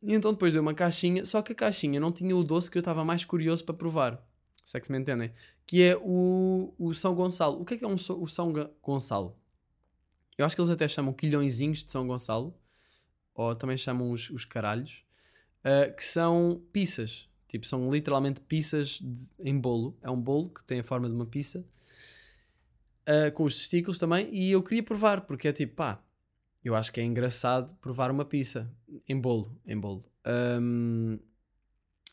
E 0.04 0.14
então 0.14 0.32
depois 0.32 0.54
deu 0.54 0.62
uma 0.62 0.76
caixinha, 0.76 1.26
só 1.26 1.42
que 1.42 1.54
a 1.54 1.56
caixinha 1.56 2.00
não 2.00 2.12
tinha 2.12 2.36
o 2.38 2.44
doce 2.44 2.70
que 2.70 2.78
eu 2.78 2.82
estava 2.82 3.04
mais 3.04 3.26
curioso 3.26 3.66
para 3.66 3.74
provar. 3.74 4.24
Se 4.66 4.76
é 4.78 4.80
que 4.82 4.88
se 4.88 4.92
me 4.92 5.00
entendem. 5.00 5.32
Que 5.66 5.82
é 5.84 5.96
o, 5.98 6.74
o 6.78 6.94
São 6.94 7.16
Gonçalo. 7.16 7.62
O 7.62 7.66
que 7.66 7.76
é 7.76 7.78
que 7.78 7.86
é 7.86 7.88
um, 7.88 7.94
o 7.96 8.28
São 8.28 8.52
Gonçalo? 8.82 9.38
Eu 10.38 10.46
acho 10.46 10.56
que 10.56 10.62
eles 10.62 10.72
até 10.72 10.88
chamam 10.88 11.14
quilhõezinhos 11.14 11.86
de 11.86 11.92
São 11.92 12.06
Gonçalo. 12.08 12.54
Ou 13.34 13.56
também 13.56 13.78
chamam 13.78 14.12
os, 14.12 14.30
os 14.32 14.44
caralhos. 14.44 15.06
ah, 15.64 15.90
que 15.92 16.04
são 16.04 16.62
pizzas. 16.74 17.30
Tipo, 17.48 17.66
são 17.68 17.92
literalmente 17.94 18.42
pizzas 18.42 19.00
de- 19.02 19.30
em 19.40 19.58
bolo. 19.58 19.98
É 20.02 20.10
um 20.10 20.22
bolo 20.22 20.50
que 20.50 20.64
tem 20.64 20.80
a 20.80 20.84
forma 20.84 21.08
de 21.08 21.14
uma 21.16 21.26
pizza. 21.26 21.66
ah, 23.06 23.32
com 23.32 23.44
os 23.44 23.56
testículos 23.56 23.98
também. 24.00 24.30
E 24.34 24.52
eu 24.52 24.64
queria 24.64 24.84
provar, 24.84 25.22
porque 25.22 25.48
é 25.48 25.54
tipo, 25.54 25.76
pá, 25.76 26.04
eu 26.64 26.76
acho 26.76 26.92
que 26.92 27.00
é 27.00 27.04
engraçado 27.04 27.76
provar 27.82 28.10
uma 28.12 28.26
pizza 28.26 28.72
em 29.08 29.20
bolo. 29.20 29.56
Em 29.66 29.80
bolo. 29.80 30.04
Ahm, 30.26 31.20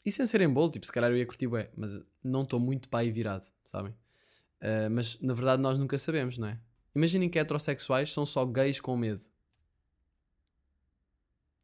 e 0.04 0.12
sem 0.12 0.26
ser 0.26 0.40
em 0.40 0.48
bolo, 0.48 0.70
tipo, 0.70 0.84
se 0.86 0.92
calhar 0.92 1.10
eu 1.10 1.16
ia 1.16 1.26
curtir 1.26 1.46
bué, 1.46 1.70
mas 1.76 2.02
não 2.22 2.42
estou 2.42 2.58
muito 2.58 2.88
pai 2.88 3.10
virado, 3.10 3.46
sabem? 3.64 3.94
Ah, 4.62 4.88
mas 4.88 5.18
na 5.20 5.34
verdade 5.34 5.60
nós 5.60 5.76
nunca 5.76 5.98
sabemos, 5.98 6.38
não 6.38 6.48
é? 6.48 6.58
Imaginem 6.94 7.28
que 7.28 7.38
heterossexuais 7.38 8.12
são 8.12 8.24
só 8.24 8.46
gays 8.46 8.80
com 8.80 8.96
medo. 8.96 9.24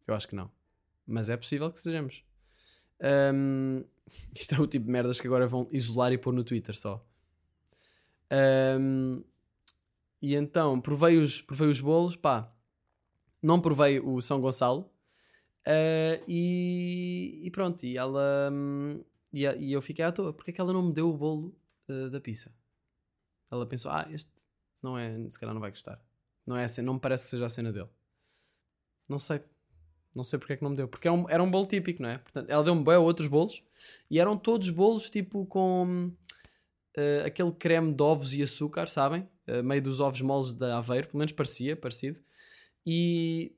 Eu 0.06 0.14
acho 0.14 0.26
que 0.26 0.34
não. 0.34 0.50
Mas 1.06 1.28
é 1.28 1.36
possível 1.36 1.70
que 1.70 1.78
sejamos. 1.78 2.24
Ahm, 3.00 3.84
isto 4.34 4.54
é 4.54 4.60
o 4.60 4.66
tipo 4.66 4.86
de 4.86 4.90
merdas 4.92 5.20
que 5.20 5.26
agora 5.26 5.46
vão 5.46 5.68
isolar 5.70 6.12
e 6.12 6.18
pôr 6.18 6.32
no 6.32 6.42
Twitter 6.42 6.76
só. 6.76 7.06
Ahm, 8.30 9.22
e 10.20 10.34
então, 10.34 10.80
provei 10.80 11.18
os, 11.18 11.40
provei 11.40 11.68
os 11.68 11.80
bolos, 11.80 12.16
pá. 12.16 12.52
Não 13.40 13.60
provei 13.60 14.00
o 14.00 14.20
São 14.20 14.40
Gonçalo. 14.40 14.90
Ah, 15.66 16.20
e, 16.26 17.40
e 17.44 17.50
pronto, 17.50 17.84
e 17.84 17.96
ela. 17.96 18.50
hum, 18.52 19.04
E, 19.32 19.44
e 19.44 19.72
eu 19.72 19.82
fiquei 19.82 20.04
à 20.04 20.10
toa. 20.12 20.32
Porque 20.32 20.50
é 20.50 20.54
que 20.54 20.60
ela 20.60 20.72
não 20.72 20.82
me 20.86 20.92
deu 20.92 21.08
o 21.10 21.16
bolo 21.16 21.54
ah, 21.88 22.08
da 22.10 22.20
pizza? 22.20 22.54
Ela 23.50 23.66
pensou: 23.66 23.90
ah, 23.90 24.06
este 24.10 24.30
não 24.82 24.98
é. 24.98 25.28
Se 25.30 25.38
calhar 25.38 25.54
não 25.54 25.60
vai 25.60 25.70
gostar. 25.70 26.00
Não, 26.46 26.56
é 26.56 26.64
assim, 26.64 26.80
não 26.82 26.94
me 26.94 27.00
parece 27.00 27.24
que 27.24 27.30
seja 27.30 27.46
a 27.46 27.50
cena 27.50 27.72
dele. 27.72 27.88
Não 29.08 29.18
sei. 29.18 29.40
Não 30.14 30.24
sei 30.24 30.38
porque 30.38 30.54
é 30.54 30.56
que 30.56 30.62
não 30.62 30.70
me 30.70 30.76
deu. 30.76 30.88
Porque 30.88 31.06
é 31.06 31.12
um- 31.12 31.28
era 31.28 31.42
um 31.42 31.50
bolo 31.50 31.66
típico, 31.66 32.02
não 32.02 32.08
é? 32.08 32.18
Portanto, 32.18 32.48
ela 32.50 32.64
deu-me 32.64 32.82
bem 32.82 32.96
outros 32.96 33.28
bolos. 33.28 33.62
E 34.10 34.18
eram 34.18 34.36
todos 34.36 34.70
bolos 34.70 35.10
tipo 35.10 35.44
com 35.46 36.10
ah, 36.96 37.26
aquele 37.26 37.52
creme 37.52 37.92
de 37.92 38.02
ovos 38.02 38.34
e 38.34 38.42
açúcar, 38.42 38.88
sabem? 38.88 39.28
Meio 39.64 39.80
dos 39.82 39.98
ovos 40.00 40.20
moles 40.20 40.52
da 40.54 40.78
Aveiro. 40.78 41.08
Pelo 41.08 41.18
menos 41.18 41.32
parecia, 41.32 41.74
parecido. 41.76 42.20
E 42.86 43.54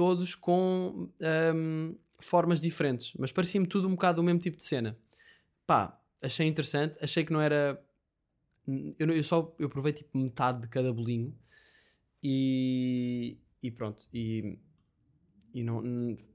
todos 0.00 0.34
com 0.34 1.10
ahm, 1.20 1.94
formas 2.18 2.58
diferentes, 2.58 3.12
mas 3.18 3.30
parecia-me 3.32 3.66
tudo 3.66 3.86
um 3.86 3.90
bocado 3.90 4.22
o 4.22 4.24
mesmo 4.24 4.40
tipo 4.40 4.56
de 4.56 4.62
cena. 4.62 4.96
Pá, 5.66 6.00
achei 6.22 6.46
interessante, 6.46 6.96
achei 7.02 7.22
que 7.22 7.30
não 7.30 7.38
era. 7.38 7.78
Eu, 8.98 9.10
eu 9.10 9.22
só 9.22 9.54
eu 9.58 9.68
provei 9.68 9.92
tipo 9.92 10.16
metade 10.16 10.62
de 10.62 10.68
cada 10.68 10.90
bolinho 10.90 11.36
e, 12.22 13.36
e 13.62 13.70
pronto. 13.70 14.08
E, 14.10 14.58
e 15.52 15.62
não, 15.62 15.80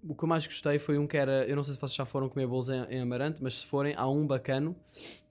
o 0.03 0.13
que 0.13 0.23
eu 0.23 0.27
mais 0.27 0.45
gostei 0.45 0.77
foi 0.77 0.99
um 0.99 1.07
que 1.07 1.17
era. 1.17 1.43
Eu 1.47 1.55
não 1.55 1.63
sei 1.63 1.73
se 1.73 1.79
vocês 1.79 1.95
já 1.95 2.05
foram 2.05 2.29
comer 2.29 2.45
bolos 2.45 2.69
em, 2.69 2.83
em 2.91 2.99
Amarante, 2.99 3.41
mas 3.41 3.61
se 3.61 3.65
forem, 3.65 3.95
há 3.97 4.07
um 4.07 4.27
bacano 4.27 4.75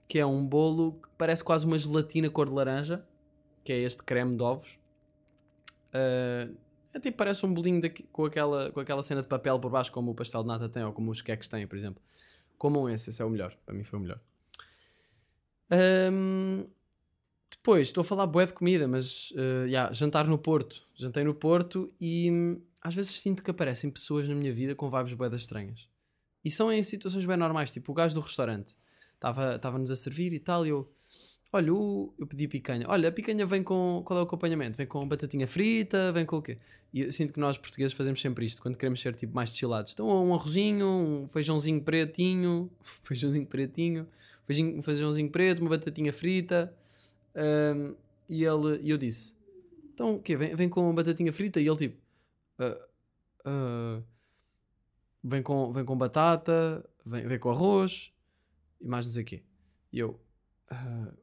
que 0.09 0.19
é 0.19 0.25
um 0.25 0.45
bolo 0.45 0.99
que 1.01 1.07
parece 1.17 1.41
quase 1.41 1.65
uma 1.65 1.79
gelatina 1.79 2.29
cor 2.29 2.49
de 2.49 2.53
laranja, 2.53 3.07
que 3.63 3.71
é 3.71 3.79
este 3.79 4.03
creme 4.03 4.35
de 4.35 4.43
ovos. 4.43 4.77
Ah, 5.93 6.49
é 6.95 6.99
tipo, 6.99 7.17
parece 7.17 7.45
um 7.45 7.53
bolinho 7.53 7.81
daqui- 7.81 8.03
com, 8.03 8.23
aquela, 8.23 8.71
com 8.71 8.79
aquela 8.79 9.03
cena 9.03 9.21
de 9.21 9.27
papel 9.27 9.59
por 9.59 9.69
baixo, 9.69 9.91
como 9.91 10.11
o 10.11 10.15
pastel 10.15 10.41
de 10.43 10.47
nata 10.47 10.69
tem, 10.69 10.81
ou 10.81 10.93
como 10.93 11.11
os 11.11 11.21
queques 11.21 11.49
têm, 11.49 11.67
por 11.67 11.77
exemplo. 11.77 12.01
Comam 12.57 12.89
esse, 12.89 13.09
esse 13.09 13.21
é 13.21 13.25
o 13.25 13.29
melhor. 13.29 13.53
Para 13.65 13.75
mim 13.75 13.83
foi 13.83 13.99
o 13.99 14.01
melhor. 14.01 14.21
Ahm, 15.69 16.65
depois, 17.51 17.89
estou 17.89 18.01
a 18.01 18.05
falar 18.05 18.25
bué 18.27 18.45
de 18.45 18.53
comida, 18.53 18.87
mas 18.87 19.31
uh, 19.31 19.67
yeah, 19.67 19.91
jantar 19.91 20.25
no 20.25 20.37
Porto. 20.37 20.87
Jantei 20.95 21.25
no 21.25 21.35
Porto 21.35 21.93
e 21.99 22.31
hum, 22.31 22.61
às 22.81 22.95
vezes 22.95 23.19
sinto 23.19 23.43
que 23.43 23.51
aparecem 23.51 23.91
pessoas 23.91 24.29
na 24.29 24.33
minha 24.33 24.53
vida 24.53 24.73
com 24.73 24.89
vibes 24.89 25.13
bué 25.13 25.27
estranhas. 25.35 25.89
E 26.45 26.49
são 26.49 26.71
em 26.71 26.81
situações 26.81 27.25
bem 27.25 27.35
normais, 27.35 27.73
tipo 27.73 27.91
o 27.91 27.95
gajo 27.95 28.15
do 28.15 28.21
restaurante. 28.21 28.73
Estava-nos 29.15 29.91
a 29.91 29.97
servir 29.97 30.31
e 30.31 30.39
tal, 30.39 30.65
e 30.65 30.69
eu... 30.69 30.89
Olha, 31.53 31.73
o- 31.73 32.13
eu 32.17 32.27
pedi 32.27 32.47
picanha. 32.47 32.85
Olha, 32.89 33.07
a 33.07 33.11
picanha 33.11 33.45
vem 33.45 33.63
com... 33.63 34.01
Qual 34.05 34.19
é 34.19 34.21
o 34.21 34.25
acompanhamento? 34.25 34.77
Vem 34.77 34.85
com 34.85 35.07
batatinha 35.07 35.47
frita? 35.47 36.11
Vem 36.11 36.25
com 36.25 36.37
o 36.37 36.41
quê? 36.41 36.57
E 36.93 37.01
eu 37.01 37.11
sinto 37.11 37.31
que 37.33 37.39
nós 37.39 37.57
portugueses 37.57 37.93
fazemos 37.93 38.19
sempre 38.19 38.45
isto, 38.45 38.61
quando 38.61 38.77
queremos 38.77 38.99
ser 39.01 39.15
tipo 39.15 39.33
mais 39.33 39.55
chillados. 39.55 39.93
Então 39.93 40.07
um 40.07 40.33
arrozinho, 40.33 40.85
um 40.87 41.27
feijãozinho 41.27 41.81
pretinho, 41.81 42.69
feijãozinho 43.03 43.45
pretinho, 43.45 44.07
feijinho, 44.45 44.77
um 44.77 44.81
feijãozinho 44.81 45.29
preto, 45.29 45.59
uma 45.61 45.69
batatinha 45.69 46.11
frita. 46.11 46.73
Ahm, 47.35 47.95
e 48.27 48.43
ele, 48.43 48.79
e 48.81 48.89
eu 48.89 48.97
disse: 48.97 49.33
Então 49.93 50.15
o 50.15 50.21
quê? 50.21 50.35
Vem, 50.35 50.55
vem 50.55 50.67
com 50.69 50.93
batatinha 50.93 51.31
frita? 51.31 51.59
E 51.61 51.67
ele 51.67 51.77
tipo: 51.77 51.97
"Ah, 52.59 52.77
ah, 53.45 54.01
vem, 55.23 55.41
com, 55.41 55.71
vem 55.71 55.85
com 55.85 55.97
batata, 55.97 56.87
vem, 57.05 57.27
vem 57.27 57.39
com 57.39 57.49
arroz 57.49 58.11
e 58.81 58.87
mais 58.87 59.05
não 59.05 59.13
sei 59.13 59.23
o 59.23 59.25
quê. 59.25 59.43
E 59.91 59.99
eu: 59.99 60.19
"Ah, 60.69 61.13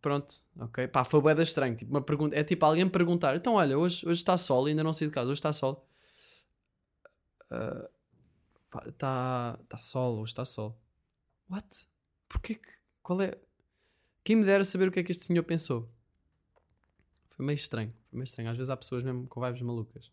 Pronto, 0.00 0.34
ok. 0.58 0.86
Pá, 0.88 1.04
foi 1.04 1.20
bué 1.20 1.40
estranho. 1.42 1.76
Tipo, 1.76 1.90
uma 1.90 2.02
pergunta, 2.02 2.36
é 2.36 2.44
tipo 2.44 2.64
alguém 2.64 2.88
perguntar: 2.88 3.36
Então 3.36 3.54
olha, 3.54 3.78
hoje, 3.78 4.06
hoje 4.06 4.20
está 4.20 4.36
sol, 4.38 4.66
ainda 4.66 4.84
não 4.84 4.92
saí 4.92 5.08
de 5.08 5.14
casa, 5.14 5.30
hoje 5.30 5.38
está 5.38 5.52
sol. 5.52 5.86
Está 8.86 9.58
tá 9.68 9.78
sol, 9.78 10.18
hoje 10.18 10.30
está 10.30 10.44
sol. 10.44 10.78
What? 11.50 11.86
Porquê 12.28 12.54
que. 12.54 12.78
Qual 13.02 13.20
é. 13.22 13.36
Quem 14.22 14.36
me 14.36 14.44
dera 14.44 14.64
saber 14.64 14.88
o 14.88 14.92
que 14.92 15.00
é 15.00 15.02
que 15.02 15.12
este 15.12 15.24
senhor 15.24 15.42
pensou? 15.42 15.90
Foi 17.30 17.44
meio 17.44 17.56
estranho. 17.56 17.92
Foi 18.10 18.18
meio 18.18 18.24
estranho. 18.24 18.50
Às 18.50 18.56
vezes 18.56 18.70
há 18.70 18.76
pessoas 18.76 19.02
mesmo 19.02 19.26
com 19.26 19.40
vibes 19.40 19.62
malucas. 19.62 20.12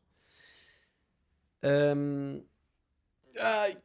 Ahm, 1.61 2.41
Ai. 3.39 3.77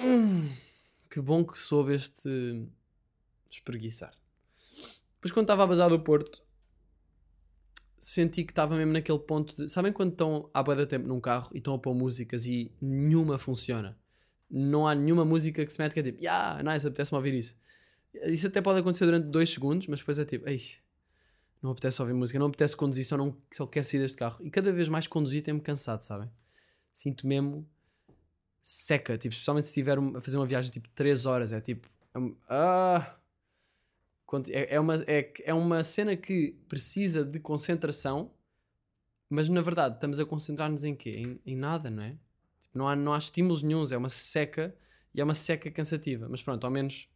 Hum. 0.00 0.50
Que 1.10 1.20
bom 1.20 1.44
que 1.44 1.58
soube 1.58 1.94
este 1.94 2.68
espreguiçar. 3.50 4.14
Depois 5.18 5.32
quando 5.32 5.44
estava 5.44 5.64
a 5.64 5.66
bazar 5.66 5.90
do 5.90 6.00
Porto, 6.00 6.42
senti 7.98 8.44
que 8.44 8.52
estava 8.52 8.76
mesmo 8.76 8.92
naquele 8.92 9.18
ponto 9.18 9.54
de... 9.56 9.68
Sabem 9.68 9.92
quando 9.92 10.12
estão 10.12 10.48
bué 10.64 10.76
de 10.76 10.86
tempo 10.86 11.06
num 11.06 11.20
carro 11.20 11.50
e 11.52 11.58
estão 11.58 11.74
a 11.74 11.78
pôr 11.78 11.94
músicas 11.94 12.46
e 12.46 12.70
nenhuma 12.80 13.36
funciona? 13.36 13.98
Não 14.50 14.86
há 14.86 14.94
nenhuma 14.94 15.24
música 15.24 15.64
que 15.64 15.72
se 15.72 15.80
mete 15.80 15.92
que 15.92 16.00
é 16.00 16.02
tipo, 16.04 16.20
yeah, 16.20 16.62
nice, 16.62 16.86
apetece-me 16.86 17.16
ouvir 17.16 17.34
isso. 17.34 17.56
Isso 18.26 18.46
até 18.46 18.62
pode 18.62 18.78
acontecer 18.78 19.04
durante 19.04 19.26
dois 19.26 19.50
segundos, 19.50 19.86
mas 19.88 19.98
depois 19.98 20.18
é 20.18 20.24
tipo, 20.24 20.48
ei, 20.48 20.62
não 21.60 21.72
apetece 21.72 22.00
ouvir 22.00 22.14
música, 22.14 22.38
não 22.38 22.46
apetece 22.46 22.76
conduzir, 22.76 23.04
só, 23.04 23.16
não, 23.16 23.36
só 23.52 23.66
quer 23.66 23.82
sair 23.82 24.00
deste 24.00 24.16
carro. 24.16 24.44
E 24.44 24.50
cada 24.50 24.72
vez 24.72 24.88
mais 24.88 25.06
conduzir 25.06 25.42
tem-me 25.42 25.60
cansado, 25.60 26.02
sabem? 26.02 26.30
Sinto 26.94 27.26
mesmo 27.26 27.68
seca, 28.62 29.18
tipo, 29.18 29.32
especialmente 29.32 29.64
se 29.64 29.70
estiver 29.70 29.98
a 29.98 30.20
fazer 30.20 30.36
uma 30.36 30.46
viagem 30.46 30.70
tipo 30.70 30.88
3 30.90 31.26
horas, 31.26 31.52
é 31.52 31.60
tipo, 31.60 31.88
ah, 32.48 33.16
é, 34.50 34.74
é 34.74 34.80
uma, 34.80 34.96
é, 35.06 35.32
é 35.44 35.54
uma 35.54 35.82
cena 35.82 36.16
que 36.16 36.52
precisa 36.68 37.24
de 37.24 37.38
concentração, 37.40 38.30
mas 39.30 39.48
na 39.48 39.60
verdade 39.60 39.94
estamos 39.96 40.20
a 40.20 40.24
concentrar-nos 40.26 40.84
em 40.84 40.94
quê? 40.94 41.10
Em, 41.10 41.40
em 41.52 41.56
nada, 41.56 41.90
não 41.90 42.02
é? 42.02 42.10
Tipo, 42.62 42.78
não, 42.78 42.88
há, 42.88 42.96
não 42.96 43.14
há 43.14 43.18
estímulos 43.18 43.62
nenhums, 43.62 43.92
é 43.92 43.96
uma 43.96 44.08
seca 44.08 44.74
e 45.14 45.20
é 45.20 45.24
uma 45.24 45.34
seca 45.34 45.70
cansativa. 45.70 46.28
Mas 46.28 46.42
pronto, 46.42 46.64
ao 46.64 46.70
menos 46.70 47.08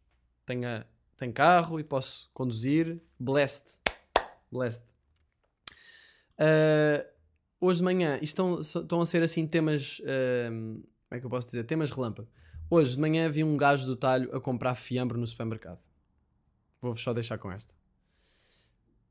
tenho, 0.45 0.67
a- 0.67 0.85
tenho 1.17 1.31
carro 1.33 1.79
e 1.79 1.83
posso 1.83 2.29
conduzir. 2.33 2.99
Blessed. 3.19 3.79
Blessed. 4.51 4.85
Ah, 6.37 7.05
hoje 7.61 7.79
de 7.79 7.83
manhã, 7.83 8.19
estão, 8.21 8.59
estão 8.59 9.01
a 9.01 9.05
ser 9.05 9.23
assim 9.23 9.47
temas. 9.47 10.01
ahm, 10.05 10.81
como 11.09 11.17
é 11.17 11.19
que 11.19 11.25
eu 11.25 11.29
posso 11.29 11.47
dizer? 11.47 11.63
Temas 11.63 11.91
relâmpago. 11.91 12.27
Hoje 12.69 12.95
de 12.95 12.99
manhã 12.99 13.29
vi 13.29 13.43
um 13.43 13.55
gajo 13.55 13.85
do 13.85 13.95
talho 13.95 14.35
a 14.35 14.41
comprar 14.41 14.73
fiambre 14.75 15.17
no 15.17 15.27
supermercado. 15.27 15.81
Vou-vos 16.83 17.01
só 17.01 17.13
deixar 17.13 17.37
com 17.37 17.49
esta. 17.49 17.73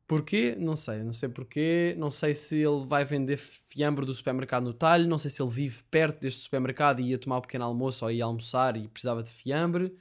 Porquê? 0.07 0.55
Não 0.59 0.77
sei. 0.77 1.03
Não 1.03 1.15
sei 1.15 1.31
porquê. 1.31 1.95
Não 1.99 2.11
sei 2.11 2.35
se 2.35 2.57
ele 2.57 2.85
vai 2.85 3.03
vender 3.03 3.39
fiambre 3.39 4.05
do 4.05 4.13
supermercado 4.13 4.65
no 4.65 4.75
talho. 4.75 5.09
Não 5.09 5.17
sei 5.17 5.31
se 5.31 5.41
ele 5.41 5.51
vive 5.51 5.83
perto 5.85 6.21
deste 6.21 6.43
supermercado 6.43 7.01
e 7.01 7.05
ia 7.09 7.19
tomar 7.19 7.39
um 7.39 7.41
pequeno 7.41 7.65
almoço 7.65 8.05
ou 8.05 8.11
ia 8.11 8.25
almoçar 8.25 8.77
e 8.77 8.87
precisava 8.89 9.23
de 9.23 9.31
fiambre. 9.31 9.97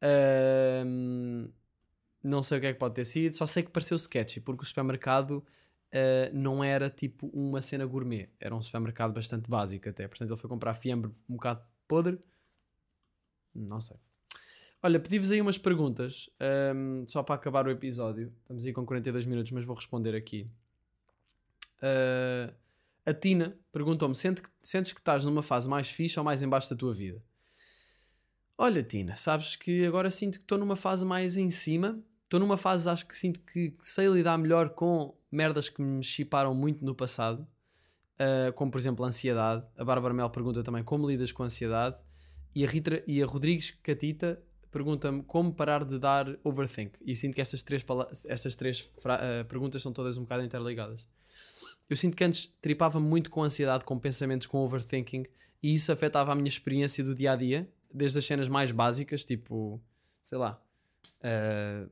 Ahm, 0.00 1.50
não 2.22 2.40
sei 2.40 2.58
o 2.58 2.60
que 2.60 2.68
é 2.68 2.72
que 2.72 2.78
pode 2.78 2.94
ter 2.94 3.04
sido. 3.04 3.34
Só 3.34 3.46
sei 3.46 3.64
que 3.64 3.70
pareceu 3.70 3.96
sketchy 3.96 4.40
porque 4.40 4.62
o 4.62 4.66
supermercado 4.66 5.44
ah, 5.92 6.30
não 6.32 6.62
era 6.62 6.88
tipo 6.88 7.26
uma 7.28 7.60
cena 7.60 7.84
gourmet. 7.84 8.30
Era 8.38 8.54
um 8.54 8.62
supermercado 8.62 9.12
bastante 9.12 9.50
básico 9.50 9.88
até. 9.88 10.06
Portanto, 10.06 10.30
ele 10.30 10.40
foi 10.40 10.48
comprar 10.48 10.74
fiambre 10.74 11.10
um 11.28 11.34
bocado 11.34 11.64
podre. 11.88 12.18
Não 13.54 13.80
sei. 13.80 13.96
Olha, 14.82 15.00
pedi-vos 15.00 15.32
aí 15.32 15.40
umas 15.40 15.58
perguntas, 15.58 16.30
ahm, 16.38 17.04
só 17.06 17.22
para 17.22 17.34
acabar 17.34 17.66
o 17.66 17.70
episódio. 17.70 18.32
Estamos 18.42 18.64
aí 18.64 18.72
com 18.72 18.86
42 18.86 19.26
minutos, 19.26 19.50
mas 19.50 19.64
vou 19.64 19.74
responder 19.74 20.14
aqui. 20.14 20.48
Ah, 21.82 22.52
a 23.06 23.12
Tina 23.14 23.56
perguntou-me: 23.72 24.14
"Sente 24.14 24.42
que- 24.42 24.50
sentes 24.62 24.92
que 24.92 25.00
estás 25.00 25.24
numa 25.24 25.42
fase 25.42 25.68
mais 25.68 25.90
fixe 25.90 26.18
ou 26.18 26.24
mais 26.24 26.42
em 26.42 26.48
baixo 26.48 26.70
da 26.70 26.76
tua 26.76 26.92
vida? 26.92 27.22
Olha, 28.56 28.82
Tina, 28.82 29.16
sabes 29.16 29.56
que 29.56 29.84
agora 29.86 30.10
sinto 30.10 30.38
que 30.38 30.44
estou 30.44 30.58
numa 30.58 30.76
fase 30.76 31.04
mais 31.04 31.36
em 31.36 31.48
cima. 31.50 32.00
Estou 32.24 32.38
numa 32.40 32.56
fase, 32.56 32.88
acho 32.90 33.06
que 33.06 33.16
sinto 33.16 33.40
que 33.40 33.74
sei 33.80 34.06
lidar 34.08 34.36
melhor 34.36 34.70
com 34.70 35.16
merdas 35.30 35.68
que 35.68 35.80
me 35.80 36.02
chiparam 36.04 36.54
muito 36.54 36.84
no 36.84 36.94
passado, 36.94 37.46
ah, 38.18 38.52
como 38.54 38.70
por 38.70 38.78
exemplo 38.78 39.04
a 39.04 39.08
ansiedade. 39.08 39.64
A 39.76 39.84
Bárbara 39.84 40.14
Mel 40.14 40.30
pergunta 40.30 40.62
também 40.62 40.84
como 40.84 41.08
lidas 41.08 41.32
com 41.32 41.42
a 41.42 41.46
ansiedade. 41.46 41.96
E 42.54 42.64
a, 42.64 42.68
Rita, 42.68 43.02
e 43.06 43.22
a 43.22 43.26
Rodrigues 43.26 43.70
Catita 43.82 44.42
pergunta-me 44.70 45.22
como 45.22 45.52
parar 45.52 45.84
de 45.84 45.98
dar 45.98 46.38
overthink. 46.44 46.98
E 47.04 47.14
sinto 47.16 47.34
que 47.34 47.40
estas 47.40 47.62
três, 47.62 47.84
estas 48.26 48.56
três 48.56 48.90
eh, 49.04 49.44
perguntas 49.44 49.82
são 49.82 49.92
todas 49.92 50.16
um 50.16 50.22
bocado 50.22 50.44
interligadas. 50.44 51.06
Eu 51.88 51.96
sinto 51.96 52.16
que 52.16 52.24
antes 52.24 52.46
tripava 52.60 53.00
muito 53.00 53.30
com 53.30 53.42
ansiedade, 53.42 53.84
com 53.84 53.98
pensamentos, 53.98 54.46
com 54.46 54.58
overthinking, 54.58 55.24
e 55.62 55.74
isso 55.74 55.90
afetava 55.90 56.32
a 56.32 56.34
minha 56.34 56.48
experiência 56.48 57.02
do 57.02 57.14
dia 57.14 57.32
a 57.32 57.36
dia, 57.36 57.68
desde 57.92 58.18
as 58.18 58.24
cenas 58.24 58.48
mais 58.48 58.70
básicas, 58.70 59.24
tipo, 59.24 59.80
sei 60.22 60.38
lá, 60.38 60.62
eh, 61.22 61.86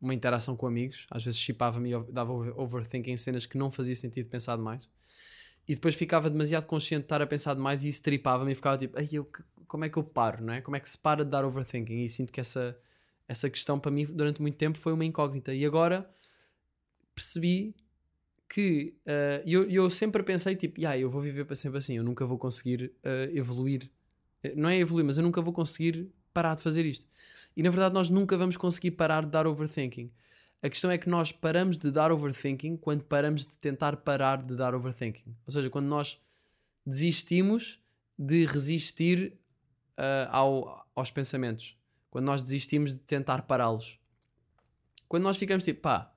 uma 0.00 0.14
interação 0.14 0.56
com 0.56 0.66
amigos. 0.66 1.06
Às 1.10 1.24
vezes 1.24 1.38
chipava-me 1.38 1.92
e 1.92 2.12
dava 2.12 2.32
over- 2.32 2.58
overthinking 2.58 3.12
em 3.12 3.16
cenas 3.16 3.46
que 3.46 3.58
não 3.58 3.70
fazia 3.70 3.94
sentido 3.94 4.28
pensar 4.28 4.56
demais 4.56 4.88
e 5.68 5.74
depois 5.74 5.94
ficava 5.94 6.30
demasiado 6.30 6.66
consciente 6.66 7.02
de 7.02 7.06
estar 7.06 7.22
a 7.22 7.26
pensar 7.26 7.54
demais 7.54 7.84
e 7.84 7.88
isso 7.88 8.02
tripava-me 8.02 8.52
e 8.52 8.54
ficava 8.54 8.78
tipo, 8.78 8.98
Ai, 8.98 9.08
eu, 9.12 9.30
como 9.66 9.84
é 9.84 9.88
que 9.88 9.98
eu 9.98 10.02
paro, 10.04 10.42
não 10.44 10.54
é? 10.54 10.60
Como 10.62 10.76
é 10.76 10.80
que 10.80 10.88
se 10.88 10.98
para 10.98 11.24
de 11.24 11.30
dar 11.30 11.44
overthinking? 11.44 12.04
E 12.04 12.08
sinto 12.08 12.32
que 12.32 12.40
essa, 12.40 12.76
essa 13.28 13.50
questão 13.50 13.78
para 13.78 13.90
mim 13.90 14.06
durante 14.06 14.40
muito 14.40 14.56
tempo 14.56 14.78
foi 14.78 14.92
uma 14.92 15.04
incógnita. 15.04 15.54
E 15.54 15.64
agora 15.66 16.08
percebi 17.14 17.74
que 18.48 18.94
eh, 19.06 19.42
eu, 19.46 19.68
eu 19.70 19.90
sempre 19.90 20.22
pensei 20.22 20.56
tipo, 20.56 20.80
yeah, 20.80 20.98
eu 20.98 21.10
vou 21.10 21.20
viver 21.22 21.44
para 21.44 21.56
sempre 21.56 21.78
assim, 21.78 21.96
eu 21.96 22.04
nunca 22.04 22.24
vou 22.26 22.38
conseguir 22.38 22.92
eh, 23.04 23.30
evoluir. 23.34 23.90
Eh, 24.42 24.54
Não 24.56 24.68
é 24.70 24.78
evoluir, 24.78 25.04
mas 25.04 25.18
eu 25.18 25.22
nunca 25.22 25.42
vou 25.42 25.52
conseguir 25.52 26.10
parar 26.32 26.54
de 26.56 26.62
fazer 26.62 26.86
isto. 26.86 27.06
E 27.56 27.62
na 27.62 27.70
verdade 27.70 27.94
nós 27.94 28.10
nunca 28.10 28.36
vamos 28.36 28.56
conseguir 28.56 28.92
parar 28.92 29.24
de 29.24 29.30
dar 29.30 29.46
overthinking. 29.46 30.12
A 30.62 30.68
questão 30.68 30.90
é 30.90 30.98
que 30.98 31.08
nós 31.08 31.30
paramos 31.30 31.78
de 31.78 31.90
dar 31.90 32.10
overthinking 32.10 32.76
quando 32.76 33.04
paramos 33.04 33.46
de 33.46 33.56
tentar 33.58 33.96
parar 33.98 34.42
de 34.42 34.56
dar 34.56 34.74
overthinking. 34.74 35.36
Ou 35.46 35.52
seja, 35.52 35.70
quando 35.70 35.86
nós 35.86 36.20
desistimos 36.84 37.80
de 38.18 38.44
resistir 38.46 39.38
ah, 39.96 40.28
ao- 40.30 40.86
aos 40.94 41.10
pensamentos. 41.10 41.76
Quando 42.10 42.24
nós 42.24 42.42
desistimos 42.42 42.94
de 42.94 43.00
tentar 43.00 43.42
pará-los. 43.42 44.00
Quando 45.08 45.24
nós 45.24 45.36
ficamos 45.36 45.64
tipo, 45.64 45.80
pá, 45.80 46.14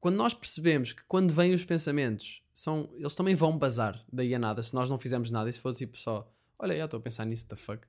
quando 0.00 0.16
nós 0.16 0.34
percebemos 0.34 0.92
que 0.92 1.02
quando 1.04 1.32
vêm 1.32 1.54
os 1.54 1.64
pensamentos, 1.64 2.42
são, 2.52 2.90
eles 2.96 3.14
também 3.14 3.34
vão 3.34 3.56
bazar 3.56 4.04
daí 4.12 4.34
a 4.34 4.38
nada, 4.38 4.62
se 4.62 4.74
nós 4.74 4.90
não 4.90 4.98
fizermos 4.98 5.30
nada, 5.30 5.48
e 5.48 5.52
se 5.52 5.60
for 5.60 5.74
tipo 5.74 5.98
só, 5.98 6.30
olha, 6.58 6.76
já 6.76 6.84
estou 6.84 6.98
a 6.98 7.02
pensar 7.02 7.24
nisso, 7.24 7.46
the 7.48 7.56
fuck. 7.56 7.86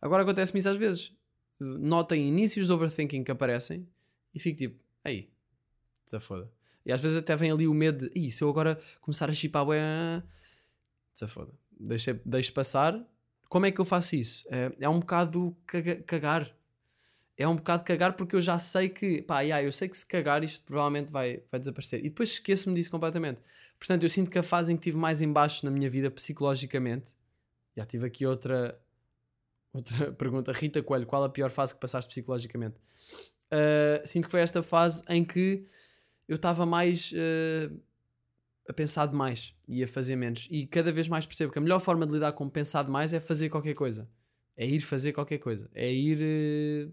Agora 0.00 0.22
acontece-me 0.22 0.58
isso 0.58 0.68
às 0.68 0.76
vezes. 0.76 1.12
Notem 1.60 2.26
inícios 2.26 2.66
de 2.66 2.72
overthinking 2.72 3.22
que 3.22 3.30
aparecem 3.30 3.86
e 4.34 4.40
fico 4.40 4.58
tipo, 4.58 4.84
aí, 5.04 5.30
desafoda. 6.04 6.50
E 6.84 6.92
às 6.92 7.00
vezes 7.00 7.16
até 7.18 7.36
vem 7.36 7.50
ali 7.50 7.66
o 7.68 7.74
medo 7.74 8.08
de, 8.08 8.18
"Ih, 8.18 8.30
se 8.30 8.42
eu 8.42 8.48
agora 8.50 8.80
começar 9.00 9.30
a 9.30 9.32
chipar, 9.32 9.64
bué, 9.64 10.22
desafoda. 11.14 11.52
Deixa, 11.78 12.20
deixo 12.24 12.52
passar. 12.52 13.04
Como 13.48 13.66
é 13.66 13.70
que 13.70 13.80
eu 13.80 13.84
faço 13.84 14.16
isso? 14.16 14.44
É, 14.50 14.72
é 14.80 14.88
um 14.88 14.98
bocado 15.00 15.56
caga- 15.66 16.02
cagar. 16.02 16.56
É 17.36 17.46
um 17.48 17.56
bocado 17.56 17.84
cagar 17.84 18.14
porque 18.14 18.36
eu 18.36 18.42
já 18.42 18.58
sei 18.58 18.88
que, 18.88 19.22
pá, 19.22 19.40
yeah, 19.40 19.62
eu 19.64 19.72
sei 19.72 19.88
que 19.88 19.96
se 19.96 20.06
cagar 20.06 20.44
isto 20.44 20.64
provavelmente 20.64 21.10
vai, 21.12 21.42
vai 21.50 21.58
desaparecer. 21.58 22.00
E 22.00 22.04
depois 22.04 22.30
esqueço-me 22.30 22.74
disso 22.74 22.90
completamente. 22.90 23.40
Portanto, 23.78 24.02
eu 24.02 24.08
sinto 24.08 24.30
que 24.30 24.38
a 24.38 24.42
fase 24.42 24.72
em 24.72 24.76
que 24.76 24.80
estive 24.82 24.96
mais 24.98 25.22
em 25.22 25.32
baixo 25.32 25.64
na 25.64 25.70
minha 25.70 25.88
vida 25.90 26.10
psicologicamente, 26.10 27.12
já 27.76 27.84
tive 27.86 28.06
aqui 28.06 28.26
outra, 28.26 28.78
outra 29.72 30.12
pergunta. 30.12 30.52
Rita 30.52 30.82
Coelho, 30.82 31.06
qual 31.06 31.24
a 31.24 31.28
pior 31.28 31.50
fase 31.50 31.74
que 31.74 31.80
passaste 31.80 32.08
psicologicamente? 32.08 32.76
Uh, 33.52 34.06
sinto 34.06 34.24
que 34.24 34.30
foi 34.30 34.40
esta 34.40 34.62
fase 34.62 35.02
em 35.10 35.22
que 35.22 35.66
eu 36.26 36.36
estava 36.36 36.64
mais 36.64 37.12
uh, 37.12 37.80
a 38.66 38.72
pensar 38.72 39.04
demais 39.04 39.54
e 39.68 39.84
a 39.84 39.88
fazer 39.88 40.16
menos. 40.16 40.48
E 40.50 40.66
cada 40.66 40.90
vez 40.90 41.06
mais 41.06 41.26
percebo 41.26 41.52
que 41.52 41.58
a 41.58 41.62
melhor 41.62 41.78
forma 41.78 42.06
de 42.06 42.14
lidar 42.14 42.32
com 42.32 42.48
pensar 42.48 42.82
demais 42.82 43.12
é 43.12 43.20
fazer 43.20 43.50
qualquer 43.50 43.74
coisa. 43.74 44.08
É 44.56 44.66
ir 44.66 44.80
fazer 44.80 45.12
qualquer 45.12 45.38
coisa. 45.38 45.70
É 45.74 45.92
ir 45.92 46.88
uh, 46.88 46.92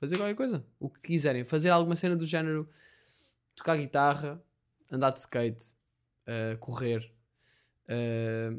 fazer 0.00 0.16
qualquer 0.16 0.34
coisa. 0.34 0.64
O 0.80 0.88
que 0.88 1.00
quiserem. 1.00 1.44
Fazer 1.44 1.68
alguma 1.68 1.94
cena 1.94 2.16
do 2.16 2.24
género 2.24 2.66
tocar 3.54 3.76
guitarra, 3.76 4.42
andar 4.90 5.10
de 5.10 5.18
skate, 5.18 5.74
uh, 6.26 6.56
correr, 6.58 7.12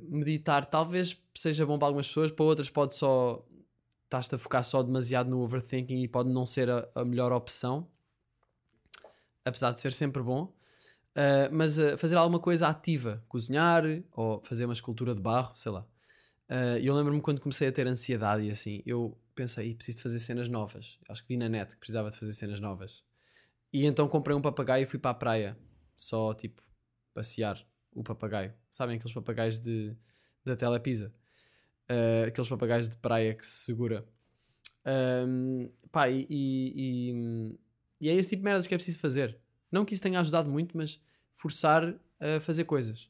meditar. 0.10 0.66
Talvez 0.66 1.16
seja 1.36 1.66
bom 1.66 1.78
para 1.78 1.88
algumas 1.88 2.08
pessoas, 2.08 2.32
para 2.32 2.46
outras 2.46 2.70
pode 2.70 2.96
só. 2.96 3.44
Estás-te 4.10 4.34
a 4.34 4.38
focar 4.40 4.64
só 4.64 4.82
demasiado 4.82 5.30
no 5.30 5.40
overthinking 5.40 6.02
e 6.02 6.08
pode 6.08 6.32
não 6.32 6.44
ser 6.44 6.68
a, 6.68 6.90
a 6.96 7.06
melhor 7.06 7.32
opção, 7.32 7.88
apesar 9.46 9.72
de 9.72 9.80
ser 9.80 9.94
sempre 9.94 10.24
bom. 10.24 10.52
Uh, 11.12 11.54
mas 11.54 11.78
uh, 11.78 11.96
fazer 11.96 12.16
alguma 12.16 12.40
coisa 12.40 12.68
ativa, 12.68 13.24
cozinhar 13.28 13.84
ou 14.14 14.42
fazer 14.44 14.66
uma 14.66 14.74
escultura 14.74 15.14
de 15.14 15.22
barro, 15.22 15.56
sei 15.56 15.72
lá. 15.72 15.86
Uh, 16.50 16.80
eu 16.82 16.96
lembro-me 16.96 17.22
quando 17.22 17.40
comecei 17.40 17.68
a 17.68 17.72
ter 17.72 17.86
ansiedade 17.86 18.48
e 18.48 18.50
assim, 18.50 18.82
eu 18.84 19.16
pensei, 19.36 19.76
preciso 19.76 19.98
de 19.98 20.02
fazer 20.02 20.18
cenas 20.18 20.50
novas. 20.50 20.98
Acho 21.08 21.22
que 21.22 21.28
vi 21.28 21.38
na 21.38 21.48
net 21.48 21.76
que 21.76 21.80
precisava 21.80 22.10
de 22.10 22.18
fazer 22.18 22.34
cenas 22.34 22.60
novas. 22.60 23.04
E 23.72 23.86
então 23.86 24.08
comprei 24.08 24.36
um 24.36 24.42
papagaio 24.42 24.82
e 24.82 24.86
fui 24.88 24.98
para 24.98 25.12
a 25.12 25.14
praia, 25.14 25.56
só 25.96 26.34
tipo 26.34 26.64
passear 27.14 27.64
o 27.94 28.02
papagaio. 28.02 28.56
Sabem 28.72 28.96
aqueles 28.96 29.14
papagaios 29.14 29.60
de, 29.60 29.96
da 30.44 30.56
Telepisa? 30.56 31.14
Uh, 31.90 32.28
aqueles 32.28 32.50
papagaios 32.50 32.88
de 32.88 32.98
praia 32.98 33.34
que 33.34 33.46
se 33.46 33.66
segura. 33.66 34.06
Um, 34.86 35.70
pá, 35.92 36.10
e, 36.10 36.28
e, 36.30 37.58
e, 38.00 38.10
é 38.10 38.14
esse 38.14 38.30
tipo 38.30 38.42
de 38.42 38.46
merdas 38.46 38.68
que 38.68 38.74
é 38.74 38.78
preciso 38.78 39.00
fazer. 39.00 39.38
Não 39.72 39.86
que 39.86 39.94
isso 39.94 40.04
tenha 40.04 40.20
ajudado 40.20 40.50
muito, 40.50 40.78
mas 40.78 41.00
forçar 41.34 41.96
a 42.20 42.40
fazer 42.40 42.66
coisas. 42.66 43.10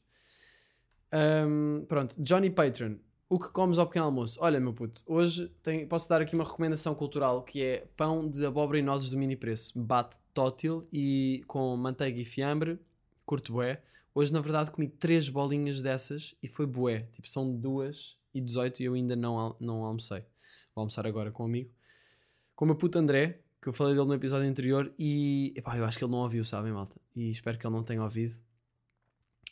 Um, 1.12 1.84
pronto, 1.88 2.20
Johnny 2.22 2.50
Patron. 2.50 2.96
O 3.28 3.38
que 3.38 3.48
comes 3.50 3.78
ao 3.78 3.86
pequeno 3.86 4.06
almoço? 4.06 4.38
Olha, 4.42 4.58
meu 4.58 4.74
puto, 4.74 5.02
hoje 5.06 5.48
tem, 5.62 5.86
posso 5.86 6.08
dar 6.08 6.20
aqui 6.20 6.34
uma 6.34 6.42
recomendação 6.42 6.96
cultural 6.96 7.44
que 7.44 7.62
é 7.62 7.86
pão 7.96 8.28
de 8.28 8.44
abóbora 8.44 8.78
e 8.78 8.82
nozes 8.82 9.08
do 9.08 9.16
mini 9.16 9.36
preço. 9.36 9.78
Bate 9.78 10.16
tótil 10.34 10.88
e 10.92 11.44
com 11.46 11.76
manteiga 11.76 12.20
e 12.20 12.24
fiambre. 12.24 12.78
Curto 13.24 13.52
bué. 13.52 13.82
Hoje, 14.12 14.32
na 14.32 14.40
verdade, 14.40 14.72
comi 14.72 14.88
três 14.88 15.28
bolinhas 15.28 15.80
dessas 15.80 16.34
e 16.42 16.48
foi 16.48 16.66
bué. 16.66 17.06
Tipo, 17.12 17.28
são 17.28 17.54
duas 17.54 18.18
e 18.34 18.40
18 18.40 18.80
e 18.80 18.84
eu 18.84 18.94
ainda 18.94 19.16
não, 19.16 19.56
não 19.60 19.84
almocei. 19.84 20.20
Vou 20.74 20.82
almoçar 20.82 21.06
agora 21.06 21.30
com 21.30 21.42
um 21.42 21.46
amigo. 21.46 21.70
Com 22.54 22.64
o 22.64 22.66
meu 22.66 22.76
puto 22.76 22.98
André, 22.98 23.40
que 23.60 23.68
eu 23.68 23.72
falei 23.72 23.94
dele 23.94 24.06
no 24.06 24.14
episódio 24.14 24.48
anterior 24.48 24.92
e 24.98 25.52
epá, 25.56 25.76
eu 25.76 25.84
acho 25.84 25.98
que 25.98 26.04
ele 26.04 26.12
não 26.12 26.20
ouviu, 26.20 26.44
sabem, 26.44 26.72
malta? 26.72 27.00
E 27.14 27.30
espero 27.30 27.58
que 27.58 27.66
ele 27.66 27.74
não 27.74 27.82
tenha 27.82 28.02
ouvido, 28.02 28.34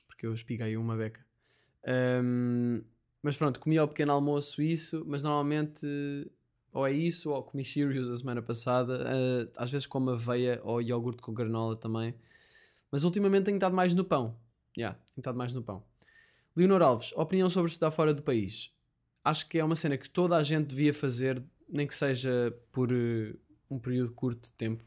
porque 0.07 0.27
eu 0.27 0.33
espiguei 0.33 0.77
uma 0.77 0.97
beca. 0.97 1.25
Um, 2.23 2.83
mas 3.23 3.37
pronto, 3.37 3.61
comi 3.61 3.79
ao 3.79 3.89
pequeno 3.89 4.13
almoço 4.13 4.63
isso, 4.63 5.05
mas 5.07 5.23
normalmente 5.23 5.87
ou 6.73 6.87
é 6.87 6.93
isso 6.93 7.31
ou 7.31 7.43
comi 7.43 7.65
Cheerios 7.65 8.09
a 8.09 8.17
semana 8.17 8.43
passada, 8.43 9.05
uh, 9.05 9.51
às 9.57 9.71
vezes 9.71 9.87
como 9.87 10.11
aveia 10.11 10.61
ou 10.63 10.81
iogurte 10.81 11.23
com 11.23 11.33
granola 11.33 11.77
também. 11.77 12.15
Mas 12.91 13.05
ultimamente 13.05 13.45
tenho 13.45 13.57
estado 13.57 13.75
mais 13.75 13.93
no 13.95 14.05
pão. 14.05 14.39
Yeah, 14.77 14.97
tenho 15.15 15.23
estado 15.23 15.37
mais 15.37 15.53
no 15.53 15.63
pão. 15.63 15.85
Leonor 16.59 16.83
Alves, 16.83 17.13
opinião 17.13 17.49
sobre 17.49 17.71
estudar 17.71 17.93
fora 17.93 18.13
do 18.13 18.21
país. 18.21 18.73
Acho 19.25 19.49
que 19.49 19.61
é 19.61 19.65
uma 19.65 19.77
cena 19.77 19.97
que 19.97 20.11
toda 20.11 20.35
a 20.35 20.43
gente 20.43 20.67
devia 20.67 20.93
fazer, 20.93 21.41
nem 21.69 21.87
que 21.87 21.95
seja 21.95 22.53
por 22.73 22.93
uh, 22.93 23.39
um 23.71 23.79
período 23.79 24.11
curto 24.11 24.47
de 24.47 24.53
tempo. 24.55 24.85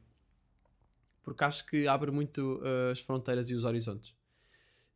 Porque 1.23 1.45
acho 1.45 1.65
que 1.65 1.87
abre 1.87 2.11
muito 2.11 2.59
uh, 2.61 2.91
as 2.91 2.99
fronteiras 2.99 3.49
e 3.49 3.55
os 3.55 3.63
horizontes. 3.63 4.13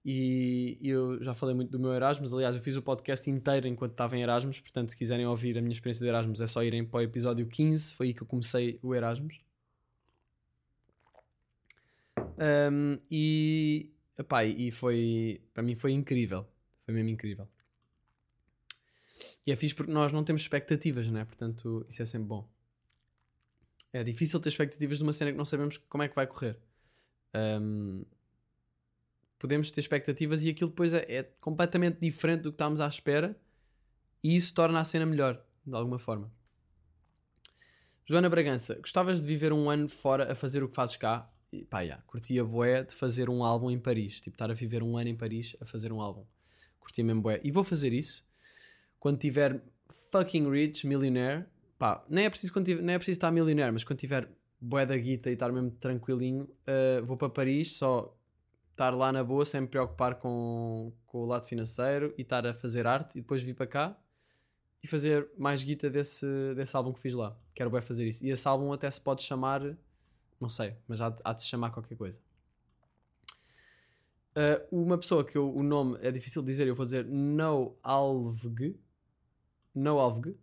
E 0.04 0.78
eu 0.82 1.24
já 1.24 1.34
falei 1.34 1.56
muito 1.56 1.72
do 1.72 1.80
meu 1.80 1.94
Erasmus. 1.94 2.34
Aliás, 2.34 2.58
eu 2.58 2.62
fiz 2.62 2.76
o 2.76 2.82
podcast 2.82 3.30
inteiro 3.30 3.70
enquanto 3.70 3.92
estava 3.92 4.18
em 4.18 4.22
Erasmus. 4.22 4.60
Portanto, 4.60 4.90
se 4.90 4.98
quiserem 4.98 5.26
ouvir 5.26 5.58
a 5.58 5.62
minha 5.62 5.72
experiência 5.72 6.04
de 6.04 6.10
Erasmus, 6.10 6.42
é 6.42 6.46
só 6.46 6.62
irem 6.62 6.84
para 6.84 6.98
o 6.98 7.04
episódio 7.04 7.48
15. 7.48 7.94
Foi 7.94 8.08
aí 8.08 8.14
que 8.14 8.22
eu 8.22 8.28
comecei 8.28 8.78
o 8.84 8.94
Erasmus. 8.94 9.40
Um, 12.18 13.00
e, 13.10 13.94
epá, 14.20 14.44
e 14.44 14.70
foi, 14.72 15.42
para 15.54 15.64
mim 15.64 15.74
foi 15.74 15.94
incrível. 15.94 16.46
Foi 16.86 16.94
mesmo 16.94 17.10
incrível. 17.10 17.48
E 19.46 19.52
é 19.52 19.56
fixe 19.56 19.76
porque 19.76 19.92
nós 19.92 20.12
não 20.12 20.24
temos 20.24 20.42
expectativas, 20.42 21.08
né? 21.08 21.26
Portanto, 21.26 21.86
isso 21.90 22.02
é 22.02 22.06
sempre 22.06 22.28
bom. 22.28 22.50
É 23.94 24.04
difícil 24.04 24.40
ter 24.40 24.50
expectativas 24.50 24.98
de 24.98 25.04
uma 25.04 25.14
cena 25.14 25.32
que 25.32 25.38
não 25.38 25.46
sabemos 25.46 25.78
como 25.78 26.04
é 26.04 26.08
que 26.08 26.16
vai 26.16 26.28
correr. 26.28 26.58
Um, 27.34 28.04
podemos 29.40 29.72
ter 29.72 29.82
expectativas 29.82 30.44
e 30.44 30.50
aquilo 30.50 30.70
depois 30.70 30.94
é, 30.94 31.06
é, 31.08 31.24
completamente 31.40 32.00
diferente 32.00 32.42
do 32.42 32.52
que 32.52 32.56
estávamos 32.56 32.82
à 32.82 32.88
espera 32.88 33.40
e 34.24 34.36
isso 34.36 34.54
torna 34.54 34.80
a 34.80 34.84
cena 34.84 35.06
melhor, 35.06 35.44
de 35.66 35.76
alguma 35.76 36.00
forma. 36.00 36.32
Joana 38.06 38.30
Bragança, 38.30 38.76
gostavas 38.76 39.22
de 39.22 39.28
viver 39.28 39.54
um 39.54 39.70
ano 39.70 39.88
fora 39.88 40.32
a 40.32 40.36
fazer 40.36 40.64
o 40.64 40.70
que 40.70 40.76
fazes 40.76 40.96
cá? 40.96 41.32
E, 41.52 41.64
pá, 41.64 41.82
yeah, 41.82 42.04
curtia 42.06 42.44
boé 42.44 42.84
de 42.84 42.94
fazer 42.94 43.30
um 43.30 43.44
álbum 43.44 43.72
em 43.72 43.80
Paris. 43.80 44.20
Tipo, 44.20 44.36
estar 44.36 44.52
a 44.52 44.54
viver 44.54 44.84
um 44.84 44.98
ano 44.98 45.10
em 45.10 45.16
Paris 45.16 45.56
a 45.62 45.66
fazer 45.66 45.92
um 45.92 46.02
álbum. 46.02 46.26
Curtia 46.86 47.04
mesmo 47.04 47.24
boé. 47.24 47.42
E 47.44 47.52
vou 47.52 47.64
fazer 47.64 47.92
isso 47.94 48.24
quando 49.00 49.18
tiver 49.18 49.62
fucking 50.12 50.50
rich, 50.50 50.86
millionaire. 50.86 51.46
Pá, 51.78 52.06
nem 52.08 52.26
é 52.26 52.30
preciso, 52.30 52.54
quando 52.54 52.66
tiver, 52.66 52.82
nem 52.82 52.96
é 52.96 52.98
preciso 52.98 53.18
estar 53.18 53.32
millionaire, 53.32 53.72
mas 53.72 53.84
quando 53.84 54.00
tiver 54.00 54.30
boé 54.62 54.86
da 54.86 54.96
guita 54.96 55.30
e 55.30 55.34
estar 55.34 55.52
mesmo 55.52 55.72
tranquilinho, 55.72 56.44
uh, 56.44 57.04
vou 57.04 57.18
para 57.18 57.30
Paris 57.30 57.74
só 57.74 58.16
estar 58.72 58.92
lá 58.92 59.12
na 59.12 59.24
boa 59.24 59.44
sem 59.44 59.62
me 59.62 59.68
preocupar 59.68 60.16
com, 60.16 60.94
com 61.06 61.20
o 61.20 61.26
lado 61.26 61.48
financeiro 61.48 62.14
e 62.18 62.22
estar 62.22 62.46
a 62.46 62.54
fazer 62.54 62.86
arte 62.86 63.18
e 63.18 63.22
depois 63.22 63.42
vir 63.42 63.54
para 63.54 63.68
cá 63.68 64.00
e 64.84 64.88
fazer 64.88 65.28
mais 65.38 65.64
guita 65.64 65.90
desse, 65.90 66.26
desse 66.56 66.76
álbum 66.76 66.94
que 66.94 67.00
fiz 67.00 67.16
lá. 67.16 67.36
Quero 67.54 67.70
bem 67.72 67.82
fazer 67.82 68.08
isso. 68.08 68.24
E 68.24 68.30
esse 68.30 68.48
álbum 68.48 68.72
até 68.72 68.90
se 68.92 69.02
pode 69.02 69.24
chamar, 69.24 69.62
não 70.40 70.50
sei, 70.50 70.76
mas 70.88 71.02
há, 71.02 71.16
há 71.24 71.34
de 71.34 71.42
se 71.42 71.48
chamar 71.48 71.72
qualquer 71.72 71.96
coisa. 71.96 72.22
Uh, 74.38 74.84
uma 74.84 74.98
pessoa 74.98 75.24
que 75.24 75.38
eu, 75.38 75.50
o 75.50 75.64
nome 75.64 75.98
é 76.02 76.12
difícil 76.12 76.42
de 76.42 76.48
dizer, 76.48 76.68
eu 76.68 76.76
vou 76.76 76.86
dizer 76.86 77.06
No 77.06 77.78
Alveg. 77.82 78.78
No 79.74 79.98
Alveg. 79.98 80.38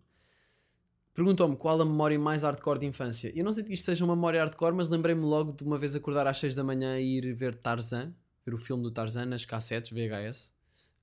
Perguntou-me 1.12 1.56
qual 1.56 1.78
a 1.78 1.84
memória 1.84 2.18
mais 2.18 2.42
hardcore 2.42 2.80
de 2.80 2.86
infância. 2.86 3.30
Eu 3.36 3.44
não 3.44 3.52
sei 3.52 3.62
que 3.64 3.74
isto 3.74 3.84
seja 3.84 4.02
uma 4.02 4.16
memória 4.16 4.40
hardcore, 4.40 4.74
mas 4.74 4.88
lembrei-me 4.88 5.20
logo 5.20 5.52
de 5.52 5.62
uma 5.62 5.76
vez 5.76 5.94
acordar 5.94 6.26
às 6.26 6.38
6 6.38 6.54
da 6.54 6.64
manhã 6.64 6.98
e 6.98 7.18
ir 7.18 7.34
ver 7.34 7.54
Tarzan, 7.54 8.14
ver 8.46 8.54
o 8.54 8.58
filme 8.58 8.82
do 8.82 8.90
Tarzan 8.90 9.26
nas 9.26 9.44
cassetes 9.44 9.92
VHS. 9.92 10.50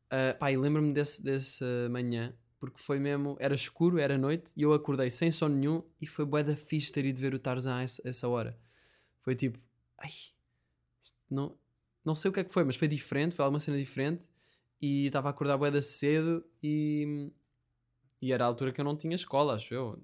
Uh, 0.07 0.37
pá, 0.39 0.51
e 0.51 0.57
lembro-me 0.57 0.91
desse, 0.91 1.23
desse 1.23 1.63
uh, 1.63 1.87
manhã, 1.91 2.33
porque 2.59 2.81
foi 2.81 2.97
mesmo, 2.97 3.37
era 3.39 3.53
escuro, 3.53 3.99
era 3.99 4.17
noite, 4.17 4.51
e 4.57 4.63
eu 4.63 4.73
acordei 4.73 5.11
sem 5.11 5.29
sono 5.29 5.55
nenhum 5.55 5.83
e 6.01 6.07
foi 6.07 6.25
bué 6.25 6.41
da 6.41 6.55
fixe 6.55 6.91
ter 6.91 7.05
ido 7.05 7.19
ver 7.19 7.35
o 7.35 7.39
Tarzan 7.39 7.75
a 7.75 7.83
essa, 7.83 8.01
essa 8.03 8.27
hora. 8.27 8.57
Foi 9.21 9.35
tipo, 9.35 9.59
ai, 9.99 10.09
não, 11.29 11.55
não 12.09 12.15
sei 12.15 12.29
o 12.29 12.33
que 12.33 12.39
é 12.39 12.43
que 12.43 12.51
foi, 12.51 12.63
mas 12.63 12.75
foi 12.75 12.87
diferente, 12.87 13.35
foi 13.35 13.45
alguma 13.45 13.59
cena 13.59 13.77
diferente, 13.77 14.27
e 14.81 15.05
estava 15.05 15.29
a 15.29 15.31
acordar 15.31 15.57
bué 15.57 15.69
da 15.69 15.81
cedo 15.81 16.43
e 16.61 17.31
e 18.21 18.33
era 18.33 18.43
a 18.43 18.47
altura 18.47 18.71
que 18.71 18.81
eu 18.81 18.85
não 18.85 18.97
tinha 18.97 19.15
escola, 19.15 19.55
acho 19.55 19.73
eu. 19.73 20.01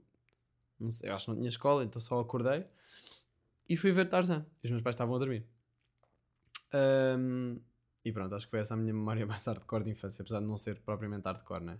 Não 0.79 0.91
sei, 0.91 1.09
eu 1.09 1.15
acho 1.15 1.25
que 1.25 1.31
não 1.31 1.37
tinha 1.37 1.49
escola, 1.49 1.83
então 1.83 1.99
só 1.99 2.19
acordei 2.19 2.65
e 3.67 3.75
fui 3.75 3.91
ver 3.91 4.07
Tarzan. 4.07 4.45
E 4.63 4.67
os 4.67 4.71
meus 4.71 4.83
pais 4.83 4.93
estavam 4.93 5.15
a 5.15 5.19
dormir. 5.19 5.45
Um, 7.17 7.59
e 8.03 8.11
pronto, 8.11 8.35
acho 8.35 8.45
que 8.45 8.51
foi 8.51 8.59
essa 8.59 8.73
a 8.73 8.77
minha 8.77 8.93
memória 8.93 9.25
mais 9.27 9.43
hardcore 9.45 9.83
de 9.83 9.91
infância, 9.91 10.21
apesar 10.21 10.39
de 10.39 10.45
não 10.45 10.57
ser 10.57 10.79
propriamente 10.81 11.25
hardcore, 11.25 11.63
né? 11.63 11.79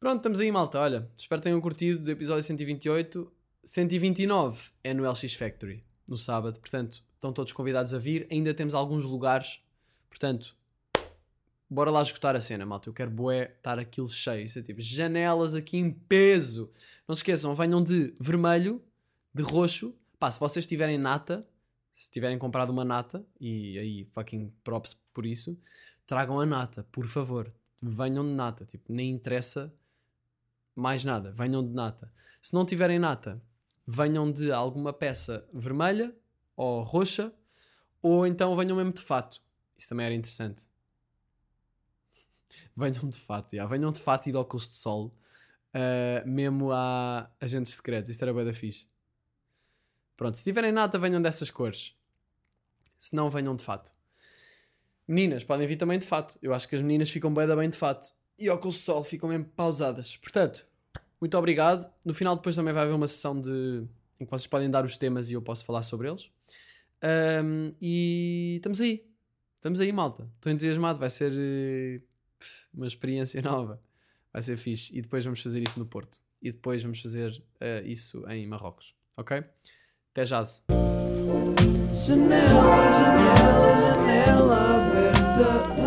Pronto, 0.00 0.18
estamos 0.18 0.40
aí, 0.40 0.50
malta. 0.50 0.78
Olha, 0.78 1.10
espero 1.16 1.40
que 1.40 1.44
tenham 1.44 1.60
curtido 1.60 2.02
do 2.02 2.10
episódio 2.10 2.42
128. 2.42 3.32
129 3.64 4.70
é 4.82 4.94
no 4.94 5.08
LX 5.08 5.34
Factory, 5.34 5.84
no 6.06 6.16
sábado. 6.16 6.58
Portanto, 6.60 7.02
estão 7.18 7.32
todos 7.32 7.52
convidados 7.52 7.92
a 7.92 7.98
vir. 7.98 8.26
Ainda 8.30 8.54
temos 8.54 8.74
alguns 8.74 9.04
lugares. 9.04 9.60
Portanto, 10.08 10.56
bora 11.68 11.90
lá 11.90 12.00
escutar 12.00 12.34
a 12.34 12.40
cena, 12.40 12.64
malta. 12.64 12.88
Eu 12.88 12.94
quero 12.94 13.10
bué 13.10 13.54
estar 13.56 13.78
aquilo 13.78 14.08
cheio. 14.08 14.44
Isso 14.44 14.58
é 14.58 14.62
tipo 14.62 14.80
janelas 14.80 15.54
aqui 15.54 15.76
em 15.76 15.90
peso. 15.90 16.70
Não 17.06 17.14
se 17.14 17.20
esqueçam, 17.20 17.54
venham 17.54 17.82
de 17.82 18.14
vermelho, 18.18 18.82
de 19.34 19.42
roxo. 19.42 19.94
Pá, 20.18 20.30
se 20.30 20.40
vocês 20.40 20.64
tiverem 20.64 20.98
nata, 20.98 21.44
se 21.94 22.10
tiverem 22.10 22.38
comprado 22.38 22.70
uma 22.70 22.84
nata, 22.84 23.24
e 23.40 23.78
aí 23.78 24.04
fucking 24.06 24.52
props 24.64 24.96
por 25.12 25.26
isso, 25.26 25.58
tragam 26.06 26.40
a 26.40 26.46
nata, 26.46 26.86
por 26.90 27.06
favor. 27.06 27.52
Venham 27.82 28.24
de 28.24 28.32
nata. 28.32 28.64
Tipo, 28.64 28.92
nem 28.92 29.10
interessa 29.10 29.72
mais 30.74 31.04
nada. 31.04 31.32
Venham 31.32 31.66
de 31.66 31.72
nata. 31.72 32.12
Se 32.40 32.54
não 32.54 32.64
tiverem 32.64 32.98
nata, 32.98 33.42
venham 33.86 34.30
de 34.30 34.52
alguma 34.52 34.92
peça 34.92 35.48
vermelha 35.52 36.14
ou 36.58 36.82
roxa, 36.82 37.32
ou 38.02 38.26
então 38.26 38.54
venham 38.54 38.76
mesmo 38.76 38.92
de 38.92 39.02
fato. 39.02 39.40
Isso 39.76 39.88
também 39.88 40.06
era 40.06 40.14
interessante 40.14 40.66
venham 42.76 43.08
de 43.08 43.16
fato, 43.16 43.56
já, 43.56 43.64
venham 43.64 43.90
de 43.92 44.00
fato 44.00 44.28
e 44.28 44.32
de 44.32 44.36
óculos 44.36 44.68
de 44.68 44.74
sol. 44.74 45.14
Ah, 45.72 46.22
mesmo 46.26 46.72
a 46.72 47.30
agentes 47.40 47.74
secretos. 47.74 48.10
Isto 48.10 48.22
era 48.22 48.32
bué 48.32 48.44
da 48.44 48.52
fixe. 48.52 48.86
Pronto, 50.16 50.36
se 50.36 50.42
tiverem 50.44 50.72
nata, 50.72 50.98
venham 50.98 51.22
dessas 51.22 51.50
cores. 51.50 51.96
Se 52.98 53.14
não, 53.14 53.30
venham 53.30 53.54
de 53.54 53.62
fato. 53.62 53.94
Meninas, 55.06 55.44
podem 55.44 55.66
vir 55.66 55.76
também 55.76 55.98
de 55.98 56.06
fato. 56.06 56.38
Eu 56.42 56.52
acho 56.52 56.68
que 56.68 56.74
as 56.74 56.82
meninas 56.82 57.10
ficam 57.10 57.32
bué 57.32 57.46
da 57.46 57.54
bem 57.54 57.70
de 57.70 57.76
fato. 57.76 58.12
E 58.38 58.48
óculos 58.50 58.76
de 58.76 58.80
sol 58.82 59.04
ficam 59.04 59.28
mesmo 59.28 59.44
pausadas. 59.46 60.16
Portanto, 60.16 60.66
muito 61.20 61.36
obrigado. 61.38 61.90
No 62.04 62.12
final 62.12 62.36
depois 62.36 62.56
também 62.56 62.74
vai 62.74 62.82
haver 62.82 62.94
uma 62.94 63.06
sessão 63.06 63.40
de... 63.40 63.86
em 64.18 64.24
que 64.24 64.30
vocês 64.30 64.46
podem 64.46 64.70
dar 64.70 64.84
os 64.84 64.96
temas 64.96 65.30
e 65.30 65.34
eu 65.34 65.42
posso 65.42 65.64
falar 65.64 65.82
sobre 65.82 66.08
eles. 66.08 66.30
Ahm, 67.02 67.72
e 67.80 68.54
estamos 68.56 68.80
aí. 68.80 69.06
Estamos 69.56 69.80
aí, 69.80 69.92
malta. 69.92 70.30
Estou 70.36 70.52
entusiasmado. 70.52 70.98
Vai 70.98 71.10
ser 71.10 71.32
pff, 72.38 72.68
uma 72.72 72.86
experiência 72.86 73.40
nova. 73.42 73.82
Vai 74.32 74.42
ser 74.42 74.56
fixe. 74.56 74.96
E 74.96 75.02
depois 75.02 75.24
vamos 75.24 75.40
fazer 75.42 75.62
isso 75.66 75.78
no 75.78 75.86
Porto. 75.86 76.20
E 76.40 76.52
depois 76.52 76.82
vamos 76.82 77.00
fazer 77.00 77.42
eh, 77.60 77.82
isso 77.84 78.24
em 78.28 78.46
Marrocos. 78.46 78.94
Ok? 79.16 79.42
Até 80.12 80.24
jazz. 80.24 80.64
Janela, 82.06 82.92
janela, 82.92 83.76
janela 83.82 84.86
aberta. 84.86 85.77